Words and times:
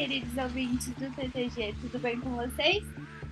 queridos 0.00 0.34
ouvintes 0.38 0.88
do 0.94 1.14
TTG, 1.14 1.74
tudo 1.78 1.98
bem 1.98 2.18
com 2.18 2.30
vocês? 2.30 2.82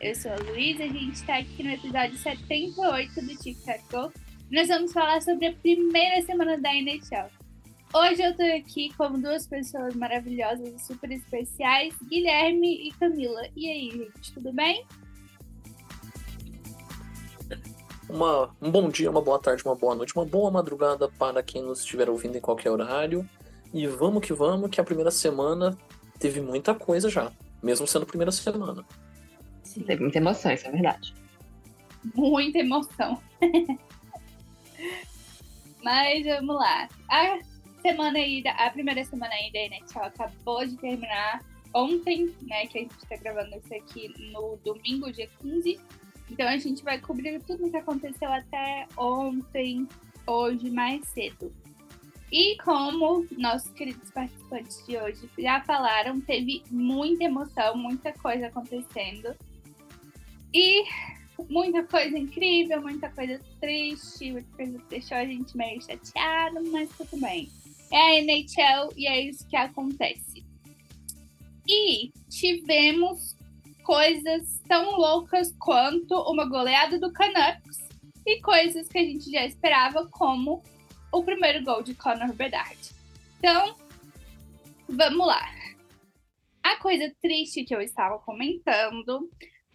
Eu 0.02 0.14
sou 0.14 0.30
a 0.30 0.36
Luísa, 0.36 0.84
a 0.84 0.87
gente 0.87 1.14
está 1.14 1.38
aqui 1.38 1.62
no 1.62 1.71
episódio 1.71 2.19
78 2.19 3.14
do 3.22 3.37
Tic 3.38 3.58
Tac 3.64 3.83
Go. 3.90 4.12
Nós 4.51 4.69
vamos 4.69 4.92
falar 4.92 5.22
sobre 5.22 5.46
a 5.46 5.54
primeira 5.54 6.20
semana 6.26 6.58
da 6.58 6.69
NHL. 6.69 7.30
Hoje 7.94 8.22
eu 8.22 8.37
tô 8.37 8.42
aqui 8.42 8.92
com 8.98 9.19
duas 9.19 9.46
pessoas 9.46 9.94
maravilhosas 9.94 10.69
e 10.69 10.78
super 10.78 11.10
especiais, 11.10 11.94
Guilherme 12.06 12.87
e 12.87 12.92
Camila. 12.92 13.48
E 13.56 13.66
aí, 13.66 13.90
gente, 13.90 14.35
tudo 14.35 14.53
bem? 14.53 14.85
Uma, 18.10 18.55
um 18.60 18.71
bom 18.71 18.91
dia, 18.91 19.10
uma 19.10 19.23
boa 19.23 19.38
tarde, 19.38 19.62
uma 19.65 19.74
boa 19.74 19.95
noite, 19.95 20.15
uma 20.15 20.27
boa 20.27 20.51
madrugada 20.51 21.09
para 21.09 21.43
quem 21.43 21.62
nos 21.62 21.79
estiver 21.79 22.10
ouvindo 22.10 22.37
em 22.37 22.43
qualquer 22.43 22.71
horário. 22.71 23.27
E 23.73 23.87
vamos 23.87 24.23
que 24.23 24.35
vamos, 24.35 24.69
que 24.69 24.82
a 24.82 24.85
primeira 24.85 25.10
semana 25.10 25.74
teve 26.19 26.41
muita 26.41 26.75
coisa 26.75 27.09
já, 27.09 27.33
mesmo 27.63 27.87
sendo 27.87 28.03
a 28.03 28.07
primeira 28.07 28.33
semana. 28.33 28.85
Sim, 29.63 29.83
teve 29.83 30.03
muita 30.03 30.19
emoção, 30.19 30.53
isso 30.53 30.67
é 30.67 30.71
verdade. 30.71 31.15
Muita 32.15 32.59
emoção. 32.59 33.21
Mas 35.83 36.25
vamos 36.25 36.57
lá. 36.57 36.89
A 37.09 37.39
semana 37.83 38.19
aí, 38.19 38.43
a 38.47 38.71
primeira 38.71 39.05
semana 39.05 39.33
aí 39.35 39.53
da 39.53 39.59
NHL 39.61 40.05
acabou 40.05 40.67
de 40.67 40.77
terminar 40.77 41.45
ontem, 41.75 42.35
né? 42.43 42.66
Que 42.66 42.79
a 42.79 42.80
gente 42.83 42.97
está 42.97 43.16
gravando 43.16 43.57
isso 43.57 43.75
aqui 43.75 44.13
no 44.33 44.59
domingo, 44.65 45.13
dia 45.13 45.29
15. 45.41 45.79
Então 46.30 46.47
a 46.47 46.57
gente 46.57 46.83
vai 46.83 47.01
cobrir 47.01 47.41
tudo 47.43 47.66
o 47.66 47.71
que 47.71 47.77
aconteceu 47.77 48.30
até 48.30 48.87
ontem, 48.97 49.88
hoje, 50.27 50.71
mais 50.71 51.07
cedo. 51.09 51.53
E 52.30 52.59
como 52.59 53.26
nossos 53.38 53.71
queridos 53.73 54.10
participantes 54.10 54.84
de 54.87 54.98
hoje 54.98 55.30
já 55.38 55.62
falaram, 55.62 56.21
teve 56.21 56.62
muita 56.70 57.24
emoção, 57.24 57.76
muita 57.76 58.12
coisa 58.12 58.48
acontecendo. 58.48 59.35
E 60.52 60.85
muita 61.48 61.82
coisa 61.85 62.18
incrível, 62.18 62.82
muita 62.82 63.09
coisa 63.10 63.40
triste, 63.60 64.32
muita 64.32 64.56
coisa 64.56 64.78
que 64.78 64.90
deixou 64.90 65.16
a 65.16 65.24
gente 65.24 65.56
meio 65.56 65.80
chateado, 65.80 66.62
mas 66.70 66.90
tudo 66.96 67.20
bem. 67.20 67.48
É 67.90 67.96
a 67.96 68.20
NHL 68.20 68.92
e 68.96 69.06
é 69.06 69.20
isso 69.22 69.48
que 69.48 69.56
acontece. 69.56 70.44
E 71.66 72.12
tivemos 72.28 73.36
coisas 73.82 74.60
tão 74.68 74.96
loucas 74.96 75.54
quanto 75.58 76.14
uma 76.30 76.44
goleada 76.46 76.98
do 76.98 77.10
Canucks 77.10 77.88
e 78.26 78.40
coisas 78.42 78.86
que 78.88 78.98
a 78.98 79.02
gente 79.02 79.30
já 79.30 79.46
esperava, 79.46 80.06
como 80.10 80.62
o 81.12 81.22
primeiro 81.22 81.64
gol 81.64 81.82
de 81.82 81.94
Conor 81.94 82.32
Bedard. 82.34 82.78
Então, 83.38 83.74
vamos 84.88 85.26
lá. 85.26 85.42
A 86.62 86.76
coisa 86.76 87.12
triste 87.22 87.64
que 87.64 87.74
eu 87.74 87.80
estava 87.80 88.18
comentando 88.18 89.30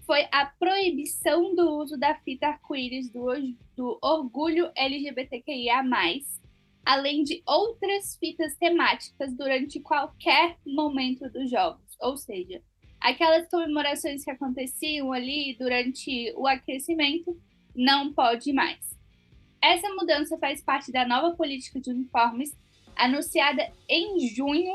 foi 0.05 0.27
a 0.31 0.45
proibição 0.45 1.55
do 1.55 1.77
uso 1.79 1.97
da 1.97 2.15
fita 2.15 2.47
arco-íris 2.47 3.09
do, 3.09 3.25
do 3.75 3.97
orgulho 4.01 4.71
LGBTQIA, 4.75 5.81
além 6.85 7.23
de 7.23 7.41
outras 7.47 8.17
fitas 8.17 8.55
temáticas 8.57 9.33
durante 9.33 9.79
qualquer 9.79 10.57
momento 10.65 11.29
dos 11.29 11.49
jogos. 11.49 11.97
Ou 12.01 12.17
seja, 12.17 12.61
aquelas 12.99 13.49
comemorações 13.49 14.23
que 14.23 14.31
aconteciam 14.31 15.13
ali 15.13 15.55
durante 15.57 16.33
o 16.35 16.45
aquecimento 16.45 17.39
não 17.73 18.13
pode 18.13 18.51
mais. 18.51 18.93
Essa 19.63 19.87
mudança 19.95 20.37
faz 20.37 20.61
parte 20.61 20.91
da 20.91 21.07
nova 21.07 21.37
política 21.37 21.79
de 21.79 21.89
uniformes 21.89 22.53
anunciada 22.97 23.71
em 23.87 24.27
junho 24.27 24.73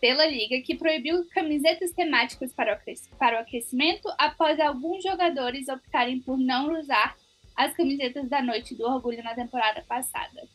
pela 0.00 0.24
Liga, 0.24 0.62
que 0.62 0.74
proibiu 0.74 1.28
camisetas 1.28 1.92
temáticas 1.92 2.50
para 2.54 2.72
o 2.72 3.40
aquecimento 3.40 4.08
após 4.18 4.58
alguns 4.58 5.02
jogadores 5.02 5.68
optarem 5.68 6.20
por 6.20 6.38
não 6.38 6.80
usar 6.80 7.14
as 7.54 7.76
camisetas 7.76 8.26
da 8.30 8.40
Noite 8.40 8.74
do 8.74 8.84
Orgulho 8.84 9.22
na 9.22 9.34
temporada 9.34 9.82
passada. 9.82 10.48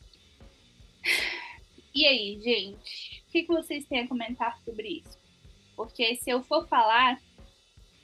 E 1.94 2.06
aí, 2.06 2.40
gente? 2.42 3.22
O 3.28 3.30
que 3.30 3.46
vocês 3.46 3.84
têm 3.86 4.00
a 4.00 4.08
comentar 4.08 4.58
sobre 4.64 5.00
isso? 5.00 5.18
Porque 5.76 6.16
se 6.16 6.28
eu 6.28 6.42
for 6.42 6.66
falar, 6.66 7.20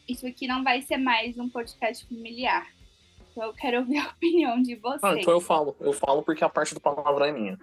isso 0.09 0.26
aqui 0.26 0.47
não 0.47 0.62
vai 0.62 0.82
ser 0.82 0.97
mais 0.97 1.37
um 1.38 1.49
podcast 1.49 2.06
familiar. 2.06 2.75
Então 3.36 3.48
eu 3.48 3.52
quero 3.52 3.78
ouvir 3.80 3.98
a 3.98 4.08
opinião 4.08 4.62
de 4.62 4.74
vocês. 4.76 5.04
Ah, 5.04 5.20
então 5.20 5.34
eu 5.34 5.41
falo. 5.41 5.76
Eu 5.78 5.92
falo 5.92 6.22
porque 6.22 6.42
a 6.42 6.48
parte 6.48 6.72
do 6.74 6.80
palavra 6.80 7.28
é 7.28 7.32
minha. 7.32 7.58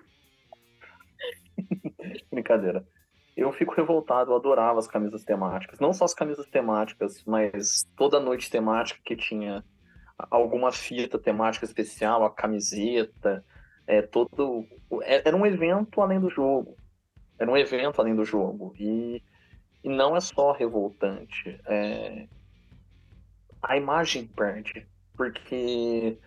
Brincadeira. 2.31 2.87
Eu 3.35 3.51
fico 3.51 3.73
revoltado, 3.73 4.31
eu 4.31 4.35
adorava 4.35 4.77
as 4.77 4.87
camisas 4.87 5.23
temáticas. 5.23 5.79
Não 5.79 5.91
só 5.91 6.05
as 6.05 6.13
camisas 6.13 6.45
temáticas, 6.45 7.23
mas 7.25 7.83
toda 7.97 8.19
noite 8.19 8.51
temática 8.51 9.01
que 9.03 9.15
tinha 9.15 9.63
alguma 10.29 10.71
fita 10.71 11.17
temática 11.17 11.65
especial, 11.65 12.23
a 12.23 12.29
camiseta, 12.29 13.43
é 13.87 14.03
todo. 14.03 14.67
É, 15.01 15.27
era 15.27 15.35
um 15.35 15.47
evento 15.47 15.99
além 15.99 16.19
do 16.19 16.29
jogo. 16.29 16.77
Era 17.39 17.49
um 17.49 17.57
evento 17.57 17.99
além 17.99 18.15
do 18.15 18.23
jogo. 18.23 18.75
E, 18.77 19.23
e 19.83 19.89
não 19.89 20.15
é 20.15 20.21
só 20.21 20.51
revoltante. 20.51 21.59
É... 21.65 22.27
A 23.63 23.75
imagem 23.75 24.27
perde 24.27 24.85
porque 25.15 26.17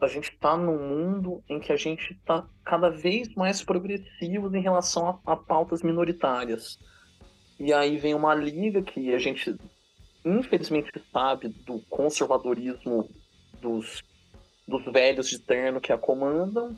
a 0.00 0.06
gente 0.06 0.30
está 0.30 0.56
num 0.56 0.78
mundo 0.78 1.42
em 1.48 1.58
que 1.58 1.72
a 1.72 1.76
gente 1.76 2.12
está 2.12 2.46
cada 2.64 2.88
vez 2.88 3.34
mais 3.34 3.62
progressivo 3.62 4.54
em 4.54 4.62
relação 4.62 5.08
a, 5.08 5.32
a, 5.32 5.36
pautas 5.36 5.82
minoritárias. 5.82 6.78
E 7.58 7.72
aí 7.72 7.98
vem 7.98 8.14
uma 8.14 8.34
liga 8.34 8.80
que 8.80 9.12
a 9.12 9.18
gente 9.18 9.54
infelizmente 10.24 10.90
sabe 11.12 11.48
do 11.48 11.80
conservadorismo 11.88 13.08
dos, 13.60 14.02
dos 14.66 14.84
velhos 14.84 15.28
de 15.28 15.38
terno 15.38 15.80
que 15.80 15.92
a 15.92 15.98
comandam, 15.98 16.76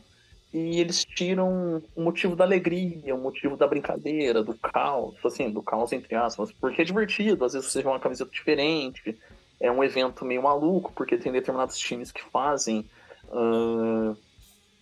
e 0.52 0.80
eles 0.80 1.04
tiram 1.04 1.82
o 1.96 2.02
motivo 2.02 2.36
da 2.36 2.44
alegria, 2.44 3.14
o 3.14 3.18
motivo 3.18 3.56
da 3.56 3.66
brincadeira, 3.66 4.42
do 4.42 4.56
caos, 4.58 5.14
assim, 5.24 5.50
do 5.50 5.62
caos 5.62 5.92
entre 5.92 6.14
aspas, 6.14 6.52
porque 6.52 6.82
é 6.82 6.84
divertido, 6.84 7.44
às 7.44 7.54
vezes 7.54 7.70
você 7.70 7.82
vê 7.82 7.88
uma 7.88 8.00
camiseta 8.00 8.30
diferente, 8.30 9.18
é 9.62 9.70
um 9.70 9.82
evento 9.82 10.24
meio 10.24 10.42
maluco, 10.42 10.92
porque 10.92 11.16
tem 11.16 11.30
determinados 11.30 11.78
times 11.78 12.10
que 12.10 12.22
fazem. 12.30 12.90
Uh, 13.28 14.16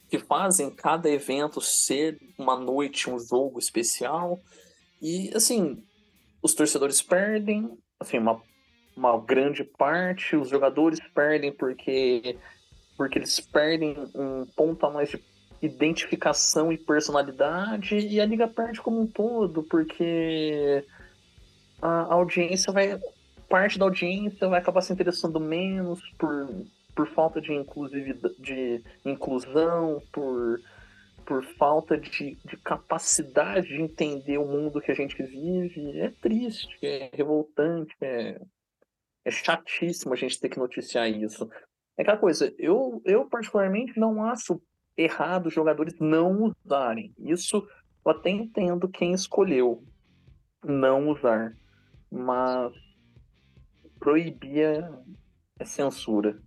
que 0.08 0.18
fazem 0.18 0.70
cada 0.70 1.08
evento 1.08 1.60
ser 1.60 2.18
uma 2.36 2.58
noite, 2.58 3.08
um 3.08 3.18
jogo 3.20 3.60
especial. 3.60 4.40
E, 5.00 5.30
assim, 5.36 5.84
os 6.42 6.52
torcedores 6.52 7.00
perdem, 7.00 7.78
assim, 8.00 8.18
uma, 8.18 8.42
uma 8.96 9.20
grande 9.20 9.62
parte, 9.62 10.34
os 10.34 10.48
jogadores 10.48 10.98
perdem 11.14 11.52
porque, 11.52 12.36
porque 12.96 13.18
eles 13.18 13.38
perdem 13.38 13.94
um 14.14 14.46
ponto 14.56 14.84
a 14.84 14.90
mais 14.90 15.10
de 15.10 15.22
identificação 15.62 16.72
e 16.72 16.78
personalidade, 16.78 17.98
e 17.98 18.20
a 18.20 18.26
liga 18.26 18.48
perde 18.48 18.80
como 18.80 19.00
um 19.00 19.06
todo, 19.06 19.62
porque 19.62 20.84
a 21.80 22.14
audiência 22.14 22.72
vai 22.72 22.98
parte 23.50 23.78
da 23.78 23.84
audiência 23.84 24.48
vai 24.48 24.60
acabar 24.60 24.80
se 24.80 24.92
interessando 24.92 25.40
menos 25.40 26.00
por, 26.16 26.48
por 26.94 27.08
falta 27.08 27.40
de, 27.40 27.52
inclusividade, 27.52 28.36
de 28.38 28.82
inclusão, 29.04 30.00
por, 30.12 30.60
por 31.26 31.44
falta 31.56 31.98
de, 31.98 32.36
de 32.44 32.56
capacidade 32.58 33.66
de 33.66 33.82
entender 33.82 34.38
o 34.38 34.46
mundo 34.46 34.80
que 34.80 34.92
a 34.92 34.94
gente 34.94 35.20
vive. 35.20 35.98
É 35.98 36.10
triste, 36.10 36.78
é 36.80 37.10
revoltante, 37.12 37.92
é, 38.00 38.40
é 39.24 39.30
chatíssimo 39.32 40.14
a 40.14 40.16
gente 40.16 40.38
ter 40.38 40.48
que 40.48 40.58
noticiar 40.58 41.10
isso. 41.10 41.50
É 41.98 42.02
aquela 42.02 42.18
coisa, 42.18 42.54
eu, 42.56 43.02
eu 43.04 43.28
particularmente 43.28 43.98
não 43.98 44.24
acho 44.24 44.62
errado 44.96 45.46
os 45.46 45.54
jogadores 45.54 45.98
não 45.98 46.54
usarem. 46.64 47.12
Isso 47.18 47.66
eu 48.04 48.12
até 48.12 48.30
entendo 48.30 48.88
quem 48.88 49.12
escolheu 49.12 49.82
não 50.64 51.08
usar. 51.08 51.56
Mas 52.10 52.72
proibia 54.00 54.90
a 55.60 55.64
censura. 55.64 56.40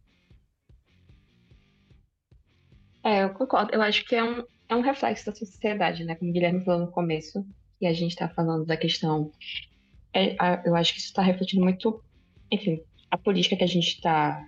É, 3.04 3.24
eu 3.24 3.30
concordo. 3.30 3.72
Eu 3.74 3.82
acho 3.82 4.04
que 4.06 4.16
é 4.16 4.24
um, 4.24 4.44
é 4.68 4.76
um 4.76 4.82
reflexo 4.82 5.28
da 5.28 5.36
sociedade, 5.36 6.04
né? 6.04 6.16
Como 6.16 6.32
o 6.32 6.34
Guilherme 6.34 6.66
falou 6.66 6.82
no 6.82 6.92
começo, 6.92 7.46
e 7.80 7.86
a 7.86 7.94
gente 7.94 8.12
está 8.12 8.28
falando 8.28 8.66
da 8.66 8.76
questão. 8.76 9.32
É, 10.14 10.36
a, 10.40 10.64
eu 10.66 10.76
acho 10.76 10.94
que 10.94 11.00
isso 11.00 11.10
está 11.10 11.22
refletindo 11.22 11.64
muito, 11.64 12.04
enfim, 12.52 12.82
a 13.12 13.18
política 13.18 13.56
que 13.56 13.64
a 13.64 13.68
gente 13.68 13.88
está 13.88 14.46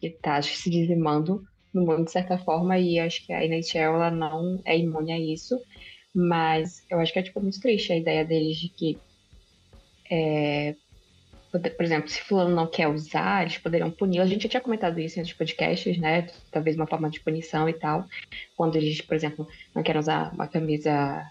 que 0.00 0.10
tá 0.10 0.42
se 0.42 0.68
dizimando 0.68 1.44
no 1.72 1.86
mundo 1.86 2.04
de 2.04 2.10
certa 2.10 2.36
forma, 2.36 2.78
e 2.78 2.98
acho 2.98 3.24
que 3.24 3.32
a 3.32 3.44
NHL 3.44 3.94
ela 3.94 4.10
não 4.10 4.60
é 4.64 4.76
imune 4.76 5.12
a 5.12 5.18
isso, 5.18 5.58
mas 6.12 6.84
eu 6.90 6.98
acho 6.98 7.12
que 7.12 7.20
é 7.20 7.22
tipo 7.22 7.40
muito 7.40 7.60
triste 7.60 7.92
a 7.92 7.96
ideia 7.96 8.24
deles 8.24 8.58
de 8.58 8.68
que 8.68 8.98
é, 10.10 10.74
por 11.60 11.84
exemplo, 11.84 12.08
se 12.08 12.20
fulano 12.22 12.54
não 12.54 12.66
quer 12.66 12.88
usar, 12.88 13.42
eles 13.42 13.58
poderiam 13.58 13.90
punir. 13.90 14.20
A 14.20 14.26
gente 14.26 14.44
já 14.44 14.48
tinha 14.48 14.60
comentado 14.60 14.98
isso 14.98 15.18
em 15.18 15.20
outros 15.20 15.36
podcasts, 15.36 15.98
né? 15.98 16.28
Talvez 16.50 16.76
uma 16.76 16.86
forma 16.86 17.10
de 17.10 17.20
punição 17.20 17.68
e 17.68 17.74
tal. 17.74 18.06
Quando 18.56 18.76
eles, 18.76 19.00
por 19.02 19.14
exemplo, 19.14 19.46
não 19.74 19.82
querem 19.82 20.00
usar 20.00 20.32
uma 20.32 20.48
camisa 20.48 21.22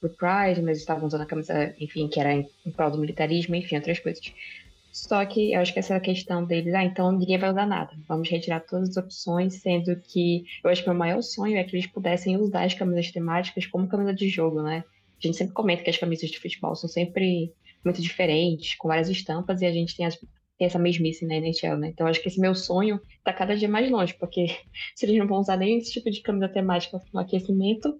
pro 0.00 0.10
Pride, 0.10 0.62
mas 0.62 0.78
estavam 0.78 1.06
usando 1.06 1.22
a 1.22 1.26
camisa, 1.26 1.74
enfim, 1.80 2.06
que 2.08 2.20
era 2.20 2.32
em, 2.32 2.48
em 2.64 2.70
prol 2.70 2.90
do 2.90 2.98
militarismo, 2.98 3.54
enfim, 3.54 3.76
outras 3.76 3.98
coisas. 3.98 4.32
Só 4.92 5.24
que 5.26 5.52
eu 5.52 5.60
acho 5.60 5.72
que 5.72 5.80
essa 5.80 5.98
questão 5.98 6.44
deles, 6.44 6.72
ah, 6.72 6.84
então 6.84 7.10
ninguém 7.10 7.36
vai 7.36 7.50
usar 7.50 7.66
nada. 7.66 7.92
Vamos 8.06 8.30
retirar 8.30 8.60
todas 8.60 8.90
as 8.90 8.96
opções, 8.96 9.54
sendo 9.54 9.96
que 9.96 10.44
eu 10.62 10.70
acho 10.70 10.82
que 10.82 10.88
meu 10.88 10.96
maior 10.96 11.20
sonho 11.20 11.56
é 11.56 11.64
que 11.64 11.74
eles 11.74 11.88
pudessem 11.88 12.36
usar 12.36 12.62
as 12.62 12.74
camisas 12.74 13.10
temáticas 13.10 13.66
como 13.66 13.88
camisa 13.88 14.14
de 14.14 14.28
jogo, 14.28 14.62
né? 14.62 14.84
A 15.18 15.26
gente 15.26 15.36
sempre 15.36 15.52
comenta 15.52 15.82
que 15.82 15.90
as 15.90 15.96
camisas 15.96 16.30
de 16.30 16.38
futebol 16.38 16.76
são 16.76 16.88
sempre 16.88 17.52
muito 17.84 18.00
diferentes, 18.00 18.74
com 18.76 18.88
várias 18.88 19.08
estampas, 19.08 19.60
e 19.60 19.66
a 19.66 19.72
gente 19.72 19.96
tem, 19.96 20.06
as, 20.06 20.16
tem 20.16 20.66
essa 20.66 20.78
mesmice 20.78 21.26
na 21.26 21.36
NHL, 21.36 21.76
né? 21.76 21.88
Então 21.88 22.06
acho 22.06 22.20
que 22.20 22.28
esse 22.28 22.40
meu 22.40 22.54
sonho 22.54 23.00
tá 23.22 23.32
cada 23.32 23.56
dia 23.56 23.68
mais 23.68 23.90
longe, 23.90 24.14
porque 24.14 24.46
se 24.94 25.06
eles 25.06 25.18
não 25.18 25.26
vão 25.26 25.40
usar 25.40 25.56
nem 25.56 25.78
esse 25.78 25.92
tipo 25.92 26.10
de 26.10 26.22
camisa 26.22 26.48
temática 26.48 27.00
no 27.12 27.20
aquecimento, 27.20 27.94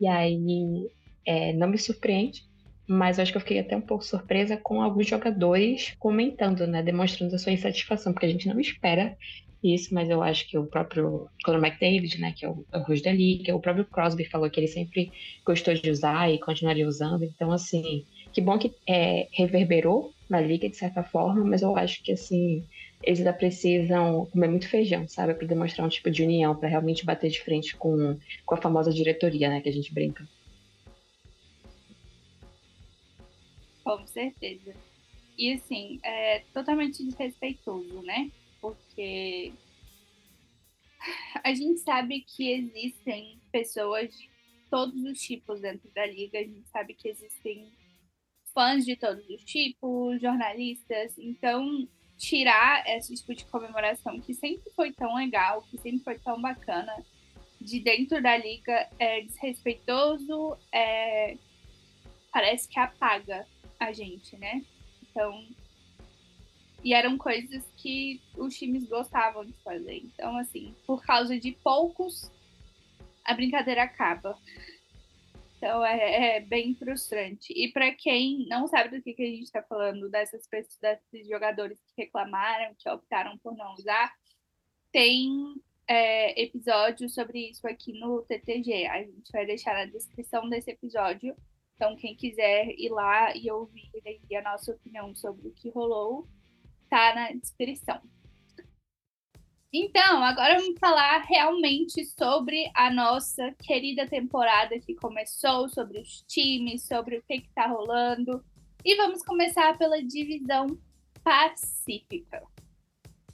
e 0.00 0.06
aí 0.06 0.88
é, 1.26 1.52
não 1.52 1.68
me 1.68 1.78
surpreende 1.78 2.48
mas 2.90 3.18
eu 3.18 3.22
acho 3.22 3.30
que 3.30 3.36
eu 3.36 3.40
fiquei 3.40 3.60
até 3.60 3.76
um 3.76 3.80
pouco 3.80 4.04
surpresa 4.04 4.56
com 4.56 4.82
alguns 4.82 5.06
jogadores 5.06 5.94
comentando, 5.96 6.66
né, 6.66 6.82
demonstrando 6.82 7.32
a 7.36 7.38
sua 7.38 7.52
insatisfação, 7.52 8.12
porque 8.12 8.26
a 8.26 8.28
gente 8.28 8.48
não 8.48 8.58
espera 8.58 9.16
isso, 9.62 9.94
mas 9.94 10.10
eu 10.10 10.20
acho 10.20 10.48
que 10.48 10.58
o 10.58 10.66
próprio 10.66 11.28
Conor 11.44 11.64
McDavid, 11.64 12.18
né, 12.18 12.32
que 12.36 12.44
é 12.44 12.48
o, 12.48 12.66
o 12.72 12.78
host 12.80 13.04
da 13.04 13.12
liga, 13.12 13.54
o 13.54 13.60
próprio 13.60 13.84
Crosby 13.84 14.24
falou 14.24 14.50
que 14.50 14.58
ele 14.58 14.66
sempre 14.66 15.12
gostou 15.46 15.72
de 15.72 15.88
usar 15.88 16.32
e 16.32 16.40
continuaria 16.40 16.88
usando, 16.88 17.22
então, 17.22 17.52
assim, 17.52 18.04
que 18.32 18.40
bom 18.40 18.58
que 18.58 18.72
é, 18.86 19.28
reverberou 19.32 20.12
na 20.28 20.40
liga, 20.40 20.68
de 20.68 20.76
certa 20.76 21.02
forma, 21.02 21.44
mas 21.44 21.62
eu 21.62 21.76
acho 21.76 22.02
que, 22.02 22.12
assim, 22.12 22.64
eles 23.02 23.18
ainda 23.18 23.32
precisam 23.32 24.26
comer 24.26 24.48
muito 24.48 24.68
feijão, 24.68 25.08
sabe, 25.08 25.34
para 25.34 25.46
demonstrar 25.46 25.86
um 25.86 25.90
tipo 25.90 26.10
de 26.10 26.22
união, 26.22 26.54
para 26.54 26.68
realmente 26.68 27.04
bater 27.04 27.30
de 27.30 27.40
frente 27.40 27.76
com, 27.76 28.18
com 28.44 28.54
a 28.54 28.60
famosa 28.60 28.92
diretoria, 28.92 29.48
né, 29.48 29.60
que 29.60 29.68
a 29.68 29.72
gente 29.72 29.92
brinca. 29.92 30.28
Com 33.82 34.06
certeza. 34.06 34.74
E 35.36 35.54
assim, 35.54 35.98
é 36.04 36.40
totalmente 36.52 37.02
desrespeitoso, 37.02 38.02
né? 38.02 38.30
Porque 38.60 39.52
a 41.42 41.54
gente 41.54 41.80
sabe 41.80 42.20
que 42.20 42.52
existem 42.52 43.38
pessoas 43.50 44.16
de 44.16 44.28
todos 44.70 45.02
os 45.02 45.20
tipos 45.20 45.60
dentro 45.60 45.90
da 45.94 46.06
liga, 46.06 46.38
a 46.38 46.44
gente 46.44 46.68
sabe 46.68 46.94
que 46.94 47.08
existem 47.08 47.66
fãs 48.60 48.84
de 48.84 48.94
todos 48.94 49.26
os 49.30 49.42
tipos, 49.42 50.20
jornalistas, 50.20 51.16
então 51.16 51.88
tirar 52.18 52.86
esse 52.86 53.14
tipo 53.14 53.34
de 53.34 53.46
comemoração 53.46 54.20
que 54.20 54.34
sempre 54.34 54.70
foi 54.76 54.92
tão 54.92 55.14
legal, 55.14 55.62
que 55.62 55.78
sempre 55.78 56.04
foi 56.04 56.18
tão 56.18 56.38
bacana, 56.38 56.92
de 57.58 57.80
dentro 57.80 58.22
da 58.22 58.36
liga 58.36 58.86
é 58.98 59.22
desrespeitoso, 59.22 60.58
é, 60.70 61.38
parece 62.30 62.68
que 62.68 62.78
apaga 62.78 63.46
a 63.78 63.92
gente, 63.92 64.36
né? 64.36 64.62
Então. 65.02 65.42
E 66.84 66.92
eram 66.92 67.16
coisas 67.16 67.64
que 67.78 68.20
os 68.36 68.56
times 68.58 68.86
gostavam 68.88 69.44
de 69.44 69.54
fazer. 69.64 69.96
Então, 69.96 70.36
assim, 70.36 70.74
por 70.86 71.02
causa 71.02 71.38
de 71.38 71.52
poucos, 71.52 72.30
a 73.24 73.32
brincadeira 73.32 73.82
acaba. 73.84 74.38
Então 75.60 75.84
é, 75.84 76.36
é 76.36 76.40
bem 76.40 76.74
frustrante. 76.74 77.52
E 77.52 77.70
para 77.70 77.92
quem 77.94 78.46
não 78.48 78.66
sabe 78.66 78.96
do 78.96 79.02
que, 79.02 79.12
que 79.12 79.22
a 79.22 79.26
gente 79.26 79.42
está 79.42 79.62
falando, 79.62 80.08
dessas 80.08 80.46
pessoas, 80.46 80.78
desses 80.78 81.28
jogadores 81.28 81.78
que 81.82 82.02
reclamaram, 82.02 82.74
que 82.78 82.88
optaram 82.88 83.36
por 83.38 83.54
não 83.54 83.74
usar, 83.74 84.10
tem 84.90 85.28
é, 85.86 86.42
episódio 86.42 87.10
sobre 87.10 87.50
isso 87.50 87.66
aqui 87.68 87.92
no 87.98 88.22
TTG. 88.22 88.86
A 88.86 89.02
gente 89.02 89.30
vai 89.30 89.44
deixar 89.44 89.74
na 89.74 89.84
descrição 89.84 90.48
desse 90.48 90.70
episódio 90.70 91.36
então, 91.80 91.96
quem 91.96 92.14
quiser 92.14 92.78
ir 92.78 92.90
lá 92.90 93.34
e 93.34 93.50
ouvir 93.50 93.90
a 94.36 94.42
nossa 94.42 94.70
opinião 94.70 95.14
sobre 95.14 95.48
o 95.48 95.50
que 95.50 95.70
rolou, 95.70 96.28
tá 96.90 97.14
na 97.14 97.32
descrição. 97.32 97.98
Então, 99.72 100.24
agora 100.24 100.58
vamos 100.58 100.80
falar 100.80 101.22
realmente 101.22 102.04
sobre 102.04 102.68
a 102.74 102.90
nossa 102.90 103.52
querida 103.52 104.04
temporada 104.04 104.80
que 104.80 104.96
começou, 104.96 105.68
sobre 105.68 106.00
os 106.00 106.22
times, 106.22 106.82
sobre 106.82 107.18
o 107.18 107.22
que 107.22 107.34
está 107.34 107.68
rolando. 107.68 108.44
E 108.84 108.96
vamos 108.96 109.22
começar 109.22 109.78
pela 109.78 110.02
divisão 110.02 110.76
pacífica. 111.22 112.42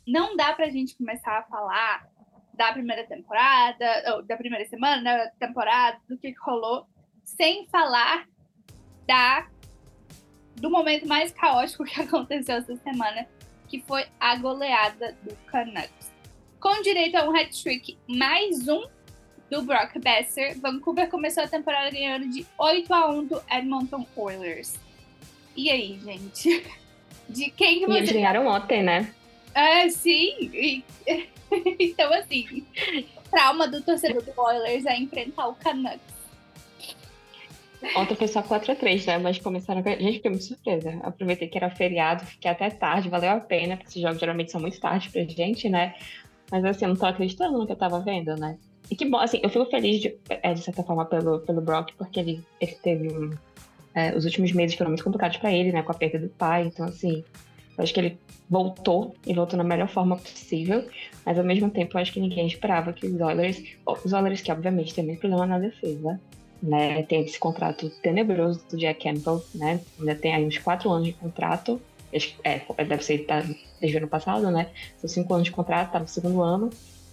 Não 0.06 0.36
dá 0.36 0.52
para 0.52 0.66
a 0.66 0.70
gente 0.70 0.94
começar 0.94 1.38
a 1.38 1.44
falar 1.44 2.06
da 2.52 2.70
primeira 2.70 3.06
temporada, 3.06 4.14
ou 4.14 4.22
da 4.22 4.36
primeira 4.36 4.66
semana, 4.66 5.02
da 5.02 5.30
temporada, 5.46 5.98
do 6.06 6.18
que 6.18 6.34
rolou, 6.42 6.86
sem 7.24 7.66
falar 7.68 8.28
da 9.06 9.48
do 10.56 10.70
momento 10.70 11.06
mais 11.06 11.32
caótico 11.32 11.84
que 11.86 12.00
aconteceu 12.00 12.56
essa 12.56 12.76
semana, 12.76 13.26
que 13.68 13.80
foi 13.82 14.06
a 14.20 14.36
goleada 14.36 15.12
do 15.22 15.34
Canucks. 15.46 16.15
Com 16.66 16.82
direito 16.82 17.14
a 17.14 17.22
um 17.22 17.32
hat-trick 17.32 17.96
mais 18.08 18.66
um 18.66 18.88
do 19.48 19.62
Brock 19.62 20.00
Besser, 20.00 20.60
Vancouver 20.60 21.08
começou 21.08 21.44
a 21.44 21.46
temporada 21.46 21.92
ganhando 21.92 22.28
de 22.28 22.44
8 22.58 22.92
a 22.92 23.08
1 23.08 23.24
do 23.26 23.42
Edmonton 23.48 24.04
Oilers. 24.16 24.74
E 25.56 25.70
aí, 25.70 25.96
gente? 26.04 26.64
De 27.30 27.50
quem 27.50 27.78
que 27.78 27.86
vocês... 27.86 27.94
E 27.94 27.98
eles 27.98 28.12
ganharam 28.12 28.48
ontem, 28.48 28.82
né? 28.82 29.14
É, 29.54 29.88
sim. 29.88 30.82
Então, 31.78 32.12
assim, 32.12 32.66
o 33.16 33.30
trauma 33.30 33.68
do 33.68 33.80
torcedor 33.80 34.20
do 34.20 34.32
Oilers 34.36 34.84
é 34.86 34.96
enfrentar 34.98 35.46
o 35.46 35.54
Canucks. 35.54 36.00
Ontem 37.94 38.16
foi 38.16 38.26
só 38.26 38.42
4x3, 38.42 39.06
né? 39.06 39.18
Mas 39.18 39.38
começaram. 39.38 39.80
A 39.84 39.90
gente 39.90 40.14
fiquei 40.14 40.30
muito 40.32 40.44
surpresa. 40.44 40.98
Aproveitei 41.04 41.46
que 41.46 41.56
era 41.56 41.70
feriado, 41.70 42.26
fiquei 42.26 42.50
até 42.50 42.68
tarde, 42.70 43.08
valeu 43.08 43.30
a 43.30 43.38
pena, 43.38 43.76
porque 43.76 43.90
esses 43.90 44.02
jogos 44.02 44.18
geralmente 44.18 44.50
são 44.50 44.60
muito 44.60 44.80
tarde 44.80 45.08
pra 45.10 45.22
gente, 45.22 45.68
né? 45.68 45.94
Mas 46.50 46.64
assim, 46.64 46.84
eu 46.84 46.90
não 46.90 46.96
tô 46.96 47.06
acreditando 47.06 47.58
no 47.58 47.66
que 47.66 47.72
eu 47.72 47.76
tava 47.76 48.00
vendo, 48.00 48.36
né? 48.36 48.58
E 48.90 48.94
que 48.94 49.04
bom, 49.04 49.18
assim, 49.18 49.40
eu 49.42 49.50
fico 49.50 49.66
feliz 49.66 50.00
de, 50.00 50.16
é, 50.28 50.54
de 50.54 50.62
certa 50.62 50.82
forma 50.82 51.04
pelo, 51.04 51.40
pelo 51.40 51.60
Brock, 51.60 51.92
porque 51.98 52.20
ele, 52.20 52.44
ele 52.60 52.76
teve 52.82 53.08
um, 53.08 53.32
é, 53.94 54.14
os 54.14 54.24
últimos 54.24 54.52
meses 54.52 54.76
foram 54.76 54.90
muito 54.90 55.02
complicados 55.02 55.38
para 55.38 55.52
ele, 55.52 55.72
né? 55.72 55.82
Com 55.82 55.92
a 55.92 55.94
perda 55.94 56.18
do 56.18 56.28
pai. 56.28 56.66
Então, 56.66 56.86
assim, 56.86 57.24
eu 57.76 57.82
acho 57.82 57.92
que 57.92 58.00
ele 58.00 58.18
voltou 58.48 59.14
e 59.26 59.34
voltou 59.34 59.56
na 59.56 59.64
melhor 59.64 59.88
forma 59.88 60.16
possível, 60.16 60.86
mas 61.24 61.36
ao 61.36 61.44
mesmo 61.44 61.68
tempo 61.68 61.96
eu 61.96 62.00
acho 62.00 62.12
que 62.12 62.20
ninguém 62.20 62.46
esperava 62.46 62.92
que 62.92 63.06
os 63.06 63.20
Oilers, 63.20 63.62
os 64.04 64.12
Oilers 64.12 64.40
que 64.40 64.52
obviamente 64.52 64.94
tem 64.94 65.04
muito 65.04 65.20
problema 65.20 65.46
na 65.46 65.58
defesa, 65.58 66.20
né? 66.62 67.02
Tem 67.02 67.22
esse 67.22 67.38
contrato 67.38 67.90
tenebroso 68.02 68.64
do 68.70 68.76
Jack 68.76 69.02
Campbell, 69.02 69.42
né? 69.54 69.80
Ainda 69.98 70.14
tem 70.14 70.34
aí 70.34 70.46
uns 70.46 70.58
quatro 70.58 70.90
anos 70.90 71.06
de 71.06 71.12
contrato. 71.12 71.80
É, 72.12 72.60
deve 72.84 73.02
ser 73.02 73.18
tá, 73.26 73.42
desde 73.80 73.96
o 73.96 73.98
ano 73.98 74.08
passado, 74.08 74.50
né? 74.50 74.68
São 74.98 75.08
cinco 75.08 75.34
anos 75.34 75.46
de 75.46 75.52
contrato, 75.52 75.92
tá 75.92 75.98
no 75.98 76.08
segundo 76.08 76.42
ano. 76.42 76.70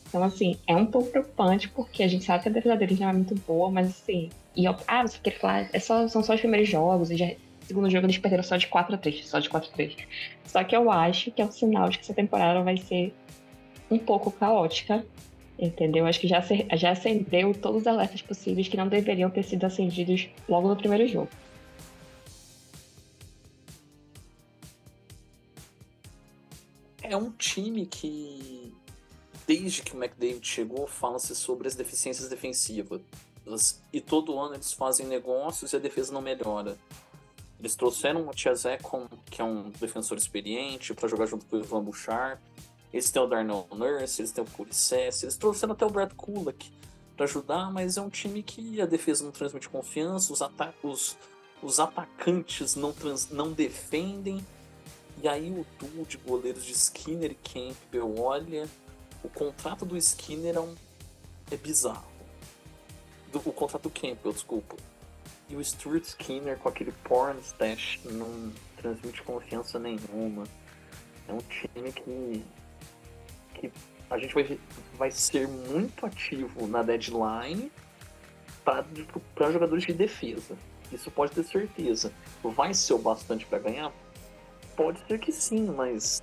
Então, 0.07 0.23
assim, 0.23 0.57
é 0.67 0.75
um 0.75 0.85
pouco 0.85 1.09
preocupante, 1.09 1.67
porque 1.69 2.03
a 2.03 2.07
gente 2.07 2.23
sabe 2.23 2.43
que 2.43 2.49
a 2.49 2.51
defesa 2.51 2.75
dele 2.75 2.95
já 2.95 3.09
é 3.09 3.13
muito 3.13 3.35
boa, 3.47 3.71
mas 3.71 3.87
assim. 3.87 4.29
E, 4.55 4.67
ah, 4.67 5.01
você 5.01 5.17
quer 5.21 5.39
falar, 5.39 5.69
é 5.73 5.79
só, 5.79 6.07
são 6.07 6.23
só 6.23 6.35
os 6.35 6.39
primeiros 6.39 6.69
jogos, 6.69 7.09
e 7.09 7.17
já, 7.17 7.31
segundo 7.65 7.89
jogo 7.89 8.05
eles 8.05 8.17
perderam 8.19 8.43
só 8.43 8.55
de 8.55 8.67
4 8.67 8.93
a 8.93 8.97
3, 8.97 9.27
só 9.27 9.39
de 9.39 9.49
4 9.49 9.69
a 9.71 9.73
3. 9.73 9.97
Só 10.45 10.63
que 10.63 10.75
eu 10.75 10.91
acho 10.91 11.31
que 11.31 11.41
é 11.41 11.45
um 11.45 11.51
sinal 11.51 11.89
de 11.89 11.97
que 11.97 12.03
essa 12.03 12.13
temporada 12.13 12.61
vai 12.61 12.77
ser 12.77 13.13
um 13.89 13.97
pouco 13.97 14.29
caótica, 14.29 15.03
Entendeu? 15.57 16.05
Acho 16.05 16.19
que 16.19 16.27
já, 16.27 16.43
já 16.75 16.91
acendeu 16.91 17.53
todos 17.53 17.81
os 17.81 17.87
alertas 17.87 18.21
possíveis 18.21 18.67
que 18.67 18.75
não 18.75 18.87
deveriam 18.87 19.29
ter 19.29 19.43
sido 19.43 19.65
acendidos 19.65 20.27
logo 20.49 20.67
no 20.67 20.75
primeiro 20.75 21.07
jogo. 21.07 21.29
É 27.03 27.15
um 27.15 27.29
time 27.31 27.85
que, 27.85 28.73
desde 29.45 29.81
que 29.81 29.95
o 29.95 30.03
McDavid 30.03 30.45
chegou, 30.47 30.87
fala-se 30.87 31.35
sobre 31.35 31.67
as 31.67 31.75
deficiências 31.75 32.27
defensivas. 32.29 33.01
E 33.91 33.99
todo 33.99 34.39
ano 34.39 34.55
eles 34.55 34.73
fazem 34.73 35.05
negócios 35.05 35.73
e 35.73 35.75
a 35.75 35.79
defesa 35.79 36.13
não 36.13 36.21
melhora. 36.21 36.77
Eles 37.59 37.75
trouxeram 37.75 38.27
o 38.27 38.31
Tiazek, 38.31 38.83
que 39.29 39.41
é 39.41 39.43
um 39.43 39.69
defensor 39.69 40.17
experiente, 40.17 40.93
para 40.93 41.07
jogar 41.07 41.25
junto 41.25 41.45
com 41.45 41.57
o 41.57 41.59
Ivan 41.59 41.83
Bouchard 41.83 42.41
eles 42.93 43.09
têm 43.09 43.21
o 43.21 43.25
Darnell 43.25 43.67
Nurse, 43.71 44.21
eles 44.21 44.31
têm 44.31 44.43
o 44.43 44.47
Puricess, 44.47 45.23
eles 45.23 45.35
trouxeram 45.35 45.73
até 45.73 45.83
o 45.83 45.89
Brad 45.89 46.13
Kulak 46.13 46.71
para 47.17 47.25
ajudar, 47.25 47.71
mas 47.71 47.97
é 47.97 48.01
um 48.01 48.09
time 48.09 48.43
que 48.43 48.79
a 48.79 48.85
defesa 48.85 49.25
não 49.25 49.31
transmite 49.31 49.67
confiança, 49.67 50.31
os, 50.31 50.41
ata 50.43 50.73
os, 50.83 51.17
os 51.61 51.79
atacantes 51.79 52.75
não, 52.75 52.93
trans 52.93 53.29
não 53.31 53.51
defendem. 53.51 54.45
E 55.21 55.27
aí 55.27 55.49
o 55.51 55.65
duo 55.79 56.05
de 56.05 56.17
goleiros 56.17 56.65
de 56.65 56.73
Skinner 56.73 57.31
e 57.31 57.35
Campbell, 57.35 58.19
olha, 58.19 58.67
o 59.23 59.29
contrato 59.29 59.85
do 59.85 59.95
Skinner 59.97 60.55
é, 60.55 60.59
um, 60.59 60.75
é 61.51 61.57
bizarro. 61.57 62.11
Do, 63.31 63.39
o 63.39 63.53
contrato 63.53 63.83
do 63.83 63.89
Campbell, 63.89 64.33
desculpa. 64.33 64.75
E 65.49 65.55
o 65.55 65.63
Stuart 65.63 66.03
Skinner 66.03 66.57
com 66.57 66.69
aquele 66.69 66.91
porn 67.03 67.39
stash 67.41 67.99
não 68.05 68.51
transmite 68.77 69.21
confiança 69.23 69.79
nenhuma. 69.79 70.43
É 71.27 71.33
um 71.33 71.39
time 71.39 71.91
que 71.91 72.43
que 73.53 73.71
a 74.09 74.17
gente 74.17 74.33
vai, 74.33 74.59
vai 74.97 75.11
ser 75.11 75.47
muito 75.47 76.05
ativo 76.05 76.67
na 76.67 76.83
deadline 76.83 77.71
para 78.63 79.51
jogadores 79.51 79.85
de 79.85 79.93
defesa. 79.93 80.57
Isso 80.91 81.09
pode 81.09 81.31
ter 81.31 81.43
certeza. 81.43 82.11
Vai 82.43 82.73
ser 82.73 82.93
o 82.93 82.99
bastante 82.99 83.45
para 83.45 83.59
ganhar? 83.59 83.91
Pode 84.75 84.99
ser 85.07 85.19
que 85.19 85.31
sim, 85.31 85.65
mas 85.65 86.21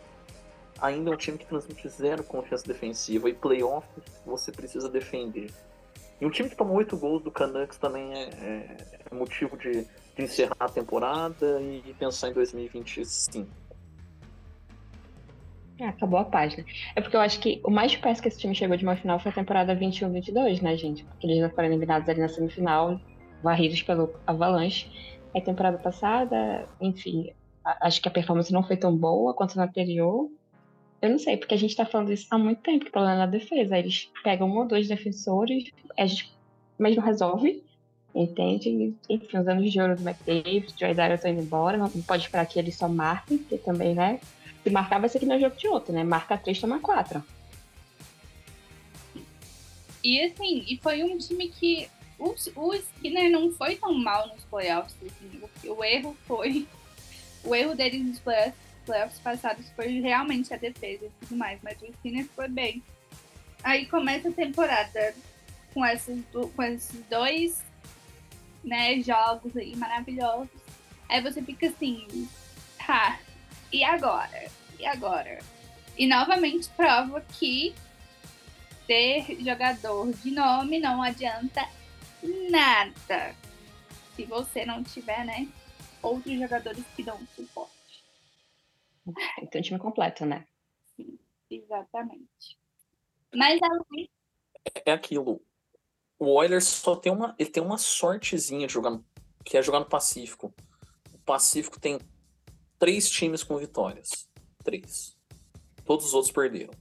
ainda 0.81 1.11
é 1.11 1.15
um 1.15 1.17
time 1.17 1.39
que 1.39 1.47
transmite 1.47 1.89
zero 1.89 2.25
confiança 2.25 2.67
defensiva 2.67 3.29
e 3.29 3.35
playoff 3.35 3.87
você 4.25 4.51
precisa 4.51 4.89
defender. 4.89 5.51
E 6.21 6.27
um 6.27 6.31
time 6.31 6.51
que 6.51 6.57
tomou 6.57 6.77
oito 6.77 6.97
gols 6.97 7.23
do 7.23 7.31
Canucks 7.31 7.79
também 7.79 8.13
é, 8.13 8.25
é, 8.25 8.77
é 9.11 9.15
motivo 9.15 9.57
de, 9.57 9.85
de, 10.17 10.23
encerrar 10.23 10.55
a 10.61 10.69
temporada 10.69 11.61
e 11.63 11.95
pensar 11.99 12.29
em 12.29 12.35
2025. 12.35 13.49
É, 15.79 15.87
acabou 15.87 16.21
a 16.21 16.25
página. 16.27 16.63
É 16.95 17.01
porque 17.01 17.17
eu 17.17 17.21
acho 17.23 17.41
que 17.41 17.59
o 17.65 17.71
mais 17.71 17.97
perto 17.97 18.21
que 18.21 18.29
esse 18.29 18.39
time 18.39 18.55
chegou 18.55 18.77
de 18.77 18.85
uma 18.85 18.97
final 18.97 19.19
foi 19.19 19.31
a 19.31 19.35
temporada 19.35 19.75
21-22, 19.75 20.61
né, 20.61 20.77
gente? 20.77 21.05
Porque 21.05 21.27
eles 21.27 21.39
já 21.39 21.49
foram 21.49 21.69
eliminados 21.69 22.07
ali 22.07 22.21
na 22.21 22.29
semifinal, 22.29 23.01
varridos 23.43 23.83
pelo 23.83 24.15
Avalanche. 24.27 24.91
A 25.35 25.41
temporada 25.41 25.79
passada, 25.79 26.67
enfim, 26.81 27.33
acho 27.81 28.01
que 28.01 28.09
a 28.09 28.11
performance 28.11 28.53
não 28.53 28.63
foi 28.63 28.77
tão 28.77 28.97
boa 28.97 29.35
quanto 29.35 29.57
na 29.57 29.65
anterior. 29.65 30.31
Eu 31.01 31.11
não 31.11 31.19
sei, 31.19 31.37
porque 31.37 31.55
a 31.55 31.59
gente 31.59 31.75
tá 31.75 31.87
falando 31.87 32.13
isso 32.13 32.27
há 32.31 32.39
muito 32.39 32.61
tempo, 32.61 32.85
que 32.85 32.91
o 32.91 32.93
problema 32.93 33.17
é 33.17 33.19
na 33.19 33.27
defesa. 33.27 33.79
Eles 33.79 34.11
pegam 34.23 34.49
um 34.49 34.59
ou 34.59 34.67
dois 34.67 34.87
defensores, 34.89 35.71
a 35.99 36.07
gente, 36.07 36.33
mas 36.79 36.95
não 36.95 37.03
resolve, 37.03 37.63
entende? 38.15 38.95
Enfim, 39.09 39.39
os 39.39 39.49
anos 39.49 39.73
de 39.73 39.81
ouro 39.81 39.97
do 39.97 40.07
McDavid, 40.07 40.75
Joy 40.79 40.95
Dyer 40.95 41.13
estão 41.13 41.31
indo 41.31 41.43
embora, 41.43 41.79
não 41.79 41.89
pode 42.03 42.25
esperar 42.25 42.47
que 42.47 42.59
eles 42.59 42.77
só 42.77 42.89
marquem, 42.89 43.39
porque 43.39 43.59
também, 43.59 43.95
né? 43.95 44.21
Se 44.63 44.71
marcar 44.71 45.01
vai 45.01 45.09
ser 45.09 45.19
que 45.19 45.27
não 45.27 45.37
é 45.37 45.41
jogo 45.41 45.57
de 45.57 45.69
outro, 45.69 45.93
né? 45.93 46.05
Marca 46.05 46.37
três, 46.37 46.61
toma 46.61 46.79
quatro. 46.81 47.25
E 50.05 50.21
assim, 50.23 50.65
e 50.69 50.79
foi 50.83 51.03
um 51.03 51.17
time 51.17 51.49
que 51.49 51.89
o, 52.19 52.75
Skinner 52.75 53.31
não 53.31 53.51
foi 53.53 53.77
tão 53.77 53.95
mal 53.95 54.29
nos 54.29 54.45
playoffs, 54.45 54.95
assim, 55.03 55.69
o 55.69 55.85
erro 55.85 56.17
foi. 56.27 56.67
O 57.45 57.55
erro 57.55 57.75
deles 57.75 58.03
nos 58.03 58.19
playoffs 58.21 58.71
playoffs 58.85 59.21
passados 59.21 59.71
foi 59.71 60.01
realmente 60.01 60.53
a 60.53 60.57
defesa 60.57 61.07
e 61.07 61.11
tudo 61.21 61.37
mais, 61.37 61.61
mas 61.63 61.81
o 61.81 61.87
Skinner 61.87 62.27
foi 62.35 62.49
bem. 62.49 62.83
Aí 63.63 63.87
começa 63.87 64.29
a 64.29 64.33
temporada 64.33 65.15
com, 65.73 65.85
esses, 65.85 66.25
com 66.57 66.63
esses 66.63 67.01
dois 67.09 67.63
né, 68.65 69.01
jogos 69.01 69.57
aí 69.57 69.77
maravilhosos. 69.77 70.49
Aí 71.09 71.21
você 71.21 71.43
fica 71.43 71.69
assim, 71.69 72.29
tá, 72.85 73.21
e 73.73 73.85
agora? 73.85 74.51
E 74.79 74.87
agora? 74.87 75.39
E 75.97 76.07
novamente 76.07 76.69
prova 76.71 77.21
que 77.21 77.75
ter 78.87 79.37
jogador 79.41 80.13
de 80.15 80.31
nome 80.31 80.81
não 80.81 81.03
adianta 81.03 81.65
nada. 82.51 83.35
Se 84.17 84.25
você 84.25 84.65
não 84.65 84.83
tiver, 84.83 85.25
né, 85.25 85.47
outros 86.03 86.39
jogadores 86.39 86.85
que 86.97 87.03
dão 87.03 87.19
suporte. 87.35 87.81
Um 89.55 89.61
time 89.61 89.79
completo, 89.79 90.25
né? 90.25 90.47
Sim, 90.97 91.19
exatamente. 91.51 92.59
Mas 93.35 93.61
além. 93.63 94.09
É 94.85 94.93
aquilo. 94.93 95.43
O 96.19 96.35
Oilers 96.35 96.67
só 96.67 96.95
tem 96.95 97.11
uma. 97.11 97.35
Ele 97.39 97.51
tem 97.51 97.63
uma 97.63 97.79
sortezinha 97.79 98.67
de 98.67 98.73
jogar. 98.73 99.01
Que 99.45 99.57
é 99.57 99.63
jogar 99.63 99.81
no 99.81 99.89
Pacífico. 99.89 100.55
O 101.13 101.19
Pacífico 101.19 101.81
tem 101.81 101.99
três 102.79 103.09
times 103.09 103.43
com 103.43 103.57
vitórias. 103.57 104.29
Três. 104.63 105.17
Todos 105.85 106.07
os 106.07 106.15
outros 106.15 106.33
perderam. 106.33 106.75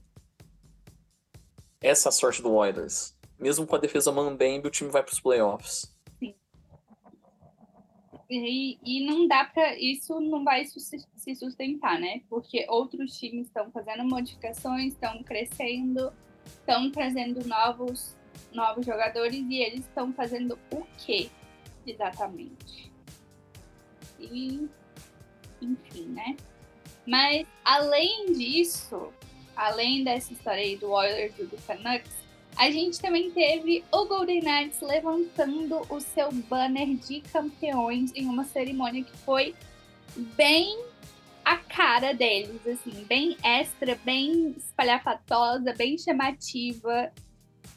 Essa 1.80 2.08
é 2.08 2.10
a 2.10 2.12
sorte 2.12 2.42
do 2.42 2.52
Oilers. 2.52 3.16
Mesmo 3.38 3.66
com 3.66 3.74
a 3.74 3.78
defesa 3.78 4.12
Mambembe, 4.12 4.68
o 4.68 4.70
time 4.70 4.90
vai 4.90 5.02
para 5.02 5.12
os 5.12 5.20
playoffs. 5.20 5.90
E, 8.30 8.78
e 8.84 9.04
não 9.04 9.26
dá 9.26 9.44
para 9.44 9.76
isso 9.76 10.20
não 10.20 10.44
vai 10.44 10.64
se 10.64 11.34
sustentar, 11.34 11.98
né? 11.98 12.22
Porque 12.30 12.64
outros 12.68 13.18
times 13.18 13.48
estão 13.48 13.70
fazendo 13.72 14.04
modificações, 14.04 14.92
estão 14.92 15.20
crescendo, 15.24 16.12
estão 16.46 16.90
trazendo 16.90 17.46
novos 17.46 18.16
novos 18.52 18.86
jogadores 18.86 19.44
e 19.48 19.56
eles 19.58 19.80
estão 19.80 20.12
fazendo 20.12 20.58
o 20.72 20.86
quê 20.98 21.28
exatamente? 21.84 22.92
E 24.20 24.68
enfim, 25.60 26.06
né? 26.06 26.36
Mas 27.06 27.46
além 27.64 28.32
disso, 28.32 29.12
além 29.56 30.04
dessa 30.04 30.32
história 30.32 30.62
aí 30.62 30.76
do 30.76 30.90
Oilers 30.90 31.36
e 31.38 31.44
do 31.44 31.56
Canucks, 31.66 32.19
a 32.56 32.70
gente 32.70 33.00
também 33.00 33.30
teve 33.30 33.84
o 33.92 34.06
Golden 34.06 34.40
Knights 34.42 34.80
levantando 34.80 35.80
o 35.88 36.00
seu 36.00 36.30
banner 36.32 36.94
de 36.96 37.20
campeões 37.20 38.12
em 38.14 38.26
uma 38.26 38.44
cerimônia 38.44 39.02
que 39.02 39.16
foi 39.18 39.54
bem 40.36 40.78
a 41.44 41.56
cara 41.56 42.12
deles, 42.12 42.66
assim, 42.66 43.04
bem 43.04 43.36
extra, 43.42 43.98
bem 44.04 44.54
espalhafatosa, 44.56 45.74
bem 45.74 45.96
chamativa. 45.96 47.10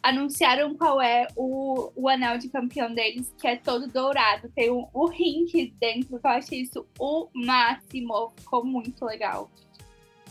Anunciaram 0.01 0.75
qual 0.75 1.01
é 1.01 1.27
o, 1.35 1.89
o 1.95 2.09
anel 2.09 2.37
de 2.37 2.49
campeão 2.49 2.93
deles, 2.93 3.33
que 3.39 3.47
é 3.47 3.55
todo 3.55 3.87
dourado. 3.87 4.51
Tem 4.53 4.69
o, 4.69 4.89
o 4.93 5.07
rink 5.07 5.73
dentro, 5.79 6.19
que 6.19 6.27
eu 6.27 6.31
achei 6.31 6.61
isso 6.61 6.85
o 6.99 7.29
máximo. 7.33 8.33
Ficou 8.37 8.65
muito 8.65 9.05
legal. 9.05 9.49